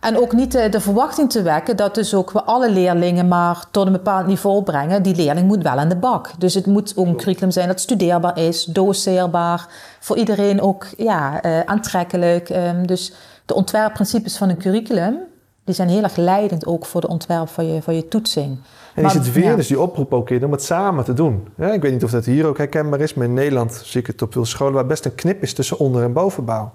[0.00, 3.64] En ook niet de, de verwachting te wekken dat dus ook we alle leerlingen maar
[3.70, 5.02] tot een bepaald niveau brengen.
[5.02, 6.30] Die leerling moet wel aan de bak.
[6.38, 9.66] Dus het moet ook een curriculum zijn dat studeerbaar is, doseerbaar.
[10.00, 12.48] Voor iedereen ook ja, eh, aantrekkelijk.
[12.48, 13.12] Ehm, dus
[13.46, 15.18] de ontwerpprincipes van een curriculum,
[15.64, 18.58] die zijn heel erg leidend ook voor de ontwerp van je, van je toetsing.
[18.94, 19.56] En is het weer ja.
[19.56, 21.48] dus die oproep ook in om het samen te doen.
[21.56, 24.06] Ja, ik weet niet of dat hier ook herkenbaar is, maar in Nederland zie ik
[24.06, 26.72] het op veel scholen waar best een knip is tussen onder- en bovenbouw.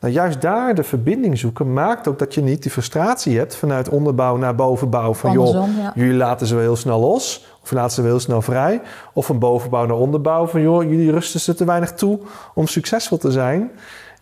[0.00, 3.88] Nou, juist daar de verbinding zoeken maakt ook dat je niet die frustratie hebt vanuit
[3.88, 5.14] onderbouw naar bovenbouw.
[5.14, 5.92] Van joh, ja.
[5.94, 8.80] jullie laten ze wel heel snel los, of laat ze wel heel snel vrij.
[9.12, 12.18] Of van bovenbouw naar onderbouw van joh, jullie rusten ze te weinig toe
[12.54, 13.70] om succesvol te zijn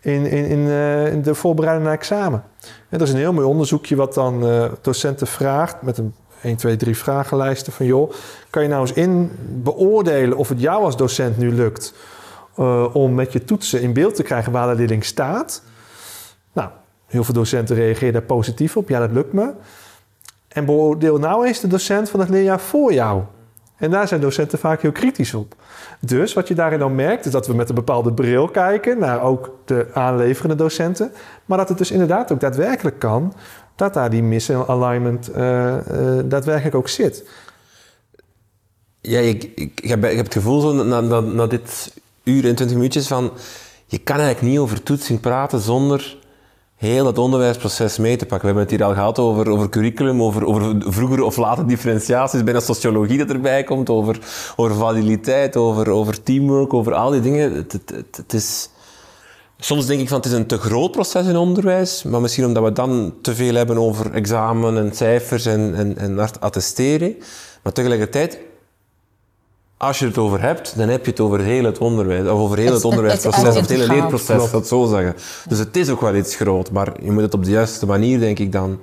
[0.01, 2.43] in, in, in, eh, in de voorbereiding naar examen.
[2.89, 6.57] En dat is een heel mooi onderzoekje wat dan eh, docenten vraagt met een 1,
[6.57, 8.13] 2, 3 vragenlijsten van joh,
[8.51, 9.31] kan je nou eens in
[9.63, 11.95] beoordelen of het jou als docent nu lukt
[12.57, 15.63] eh, om met je toetsen in beeld te krijgen waar de leerling staat.
[16.53, 16.71] Nou,
[17.07, 18.89] heel veel docenten reageren daar positief op.
[18.89, 19.53] Ja, dat lukt me.
[20.49, 23.23] En beoordeel nou eens de docent van het leerjaar voor jou.
[23.77, 25.55] En daar zijn docenten vaak heel kritisch op.
[26.01, 29.23] Dus wat je daarin dan merkt, is dat we met een bepaalde bril kijken naar
[29.23, 31.13] ook de aanleverende docenten.
[31.45, 33.35] Maar dat het dus inderdaad ook daadwerkelijk kan
[33.83, 37.25] dat daar die misalignment eh eh daadwerkelijk ook zit.
[39.01, 41.93] Ja, ik, ik, heb, het gevoel zo na, na, dit
[42.25, 43.33] uur en twintig minuutjes van...
[43.87, 46.17] Je kan eigenlijk niet over toetsing praten zonder
[46.77, 48.41] heel het onderwijsproces mee te pakken.
[48.41, 52.45] We hebben het hier al gehad over, over curriculum, over, over vroegere of late differentiaties,
[52.45, 54.19] bijna sociologie dat erbij komt, over,
[54.57, 57.53] over validiteit, over, over teamwork, over al die dingen.
[57.53, 58.69] Het, het, het is...
[59.65, 62.63] Soms denk ik van het is een te groot proces in onderwijs, maar misschien omdat
[62.63, 67.17] we dan te veel hebben over examen en cijfers en, en, en attesteren.
[67.63, 68.39] Maar tegelijkertijd,
[69.77, 72.59] als je het over hebt, dan heb je het over heel het onderwijs, of over
[72.59, 74.51] heel het, Het- het- onderwijsproces, of het hele leerproces, Klopt.
[74.51, 75.15] dat het zo zeggen.
[75.49, 78.19] Dus het is ook wel iets groot, maar je moet het op de juiste manier,
[78.21, 78.79] denk ik, dan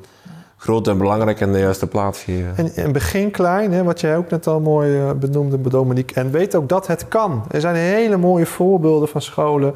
[0.57, 2.53] groot en belangrijk en de juiste plaats geven.
[2.55, 6.15] En, en begin klein, hè, wat jij ook net al mooi eh, benoemde, Dominique.
[6.21, 7.43] En weet ook dat het kan.
[7.51, 9.73] Er zijn hele mooie voorbeelden van scholen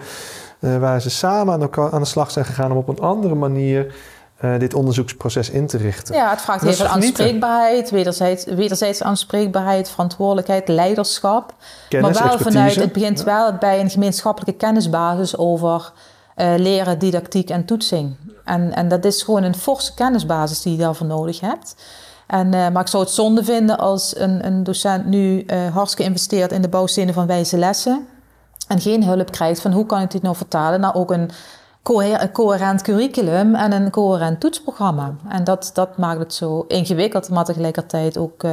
[0.63, 3.35] eh, waar ze samen aan, elkaar, aan de slag zijn gegaan om op een andere
[3.35, 3.95] manier
[4.37, 6.15] eh, dit onderzoeksproces in te richten.
[6.15, 11.53] Ja, het vraagt heel veel aanspreekbaarheid, wederzijds, wederzijds aanspreekbaarheid, verantwoordelijkheid, leiderschap.
[11.89, 12.59] Kennis, maar wel expertise.
[12.59, 15.91] vanuit, het begint wel bij een gemeenschappelijke kennisbasis over
[16.35, 18.15] eh, leren, didactiek en toetsing.
[18.43, 21.75] En, en dat is gewoon een forse kennisbasis die je daarvoor nodig hebt.
[22.27, 26.61] En, maar ik zou het zonde vinden als een, een docent nu hartstikke investeert in
[26.61, 28.07] de bouwstenen van wijze lessen.
[28.67, 31.29] En geen hulp krijgt van hoe kan ik dit nou vertalen naar ook een,
[31.83, 35.13] coher- een coherent curriculum en een coherent toetsprogramma.
[35.29, 38.51] En dat, dat maakt het zo ingewikkeld, maar tegelijkertijd ook, eh,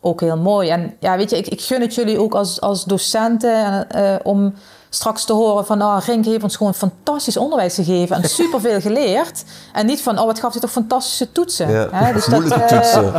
[0.00, 0.68] ook heel mooi.
[0.68, 4.54] En ja, weet je, ik, ik gun het jullie ook als, als docenten eh, om
[4.92, 9.44] straks te horen van, oh, Rink heeft ons gewoon fantastisch onderwijs gegeven en superveel geleerd.
[9.72, 11.70] En niet van, oh, wat gaf hij toch fantastische toetsen.
[11.70, 13.12] Ja, Hè, dus moeilijke eh, toetsen.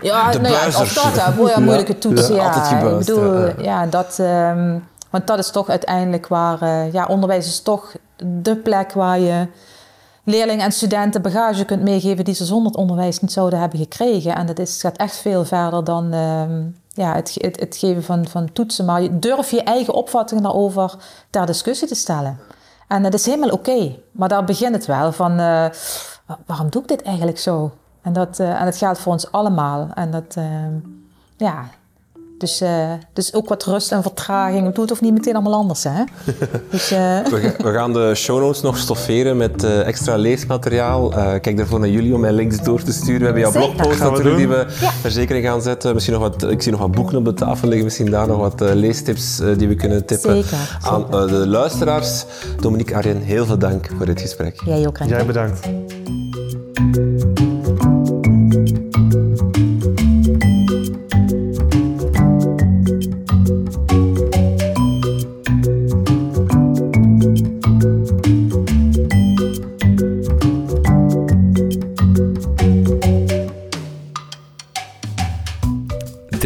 [0.00, 2.34] ja, nou ja, of dat, hè, moe- moeilijke toetsen.
[2.34, 3.52] Ja, Ja, ik bedoel, ja.
[3.58, 4.78] ja, dat, ehm,
[5.12, 9.46] want dat is toch uiteindelijk waar, eh, ja, onderwijs is toch de plek waar je
[10.24, 14.34] leerlingen en studenten bagage kunt meegeven die ze zonder onderwijs niet zouden hebben gekregen.
[14.34, 18.52] En dat is, gaat echt veel verder dan ehm, ja, het, het, geven van, van
[18.52, 18.84] toetsen.
[18.84, 20.94] Maar je durf je eigen opvattingen daarover
[21.30, 22.38] ter discussie te stellen.
[22.88, 23.96] En dat is helemaal oké.
[24.12, 25.66] Maar daar begint het wel van, eh,
[26.26, 27.70] wa- waarom doe ik dit eigenlijk zo?
[28.02, 29.88] En dat, eh, en dat geldt voor ons allemaal.
[29.94, 30.72] En dat, ehm,
[31.36, 31.64] ja,
[32.42, 34.76] dus, eh, dus ook wat rust en vertraging.
[34.76, 36.04] Het of niet meteen allemaal anders, hè?
[36.70, 36.98] Dus, eh,
[37.30, 41.12] We, ga- we gaan de show notes nog stofferen met eh, extra leesmateriaal.
[41.12, 43.18] Eh, kijk daarvoor naar jullie om mij links door te sturen.
[43.18, 44.66] We hebben jouw blogpost natuurlijk die we
[45.04, 45.94] er zeker in gaan zetten.
[45.94, 47.84] Misschien nog wat, ik zie nog wat boeken op de tafel liggen.
[47.84, 52.24] Misschien daar nog wat eh, leestips die we kunnen tippen Zeker, aan eh, de luisteraars.
[52.60, 54.60] Dominique Arjen, heel veel dank voor dit gesprek.
[54.64, 54.98] jij ook.
[55.06, 55.60] Jij bedankt.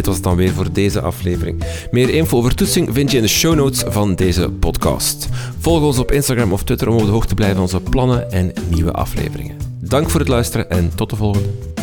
[0.07, 1.62] Dit was dan weer voor deze aflevering.
[1.91, 5.28] Meer info over toetsing vind je in de show notes van deze podcast.
[5.59, 8.31] Volg ons op Instagram of Twitter om op de hoogte te blijven van onze plannen
[8.31, 9.57] en nieuwe afleveringen.
[9.81, 11.76] Dank voor het luisteren en tot de volgende.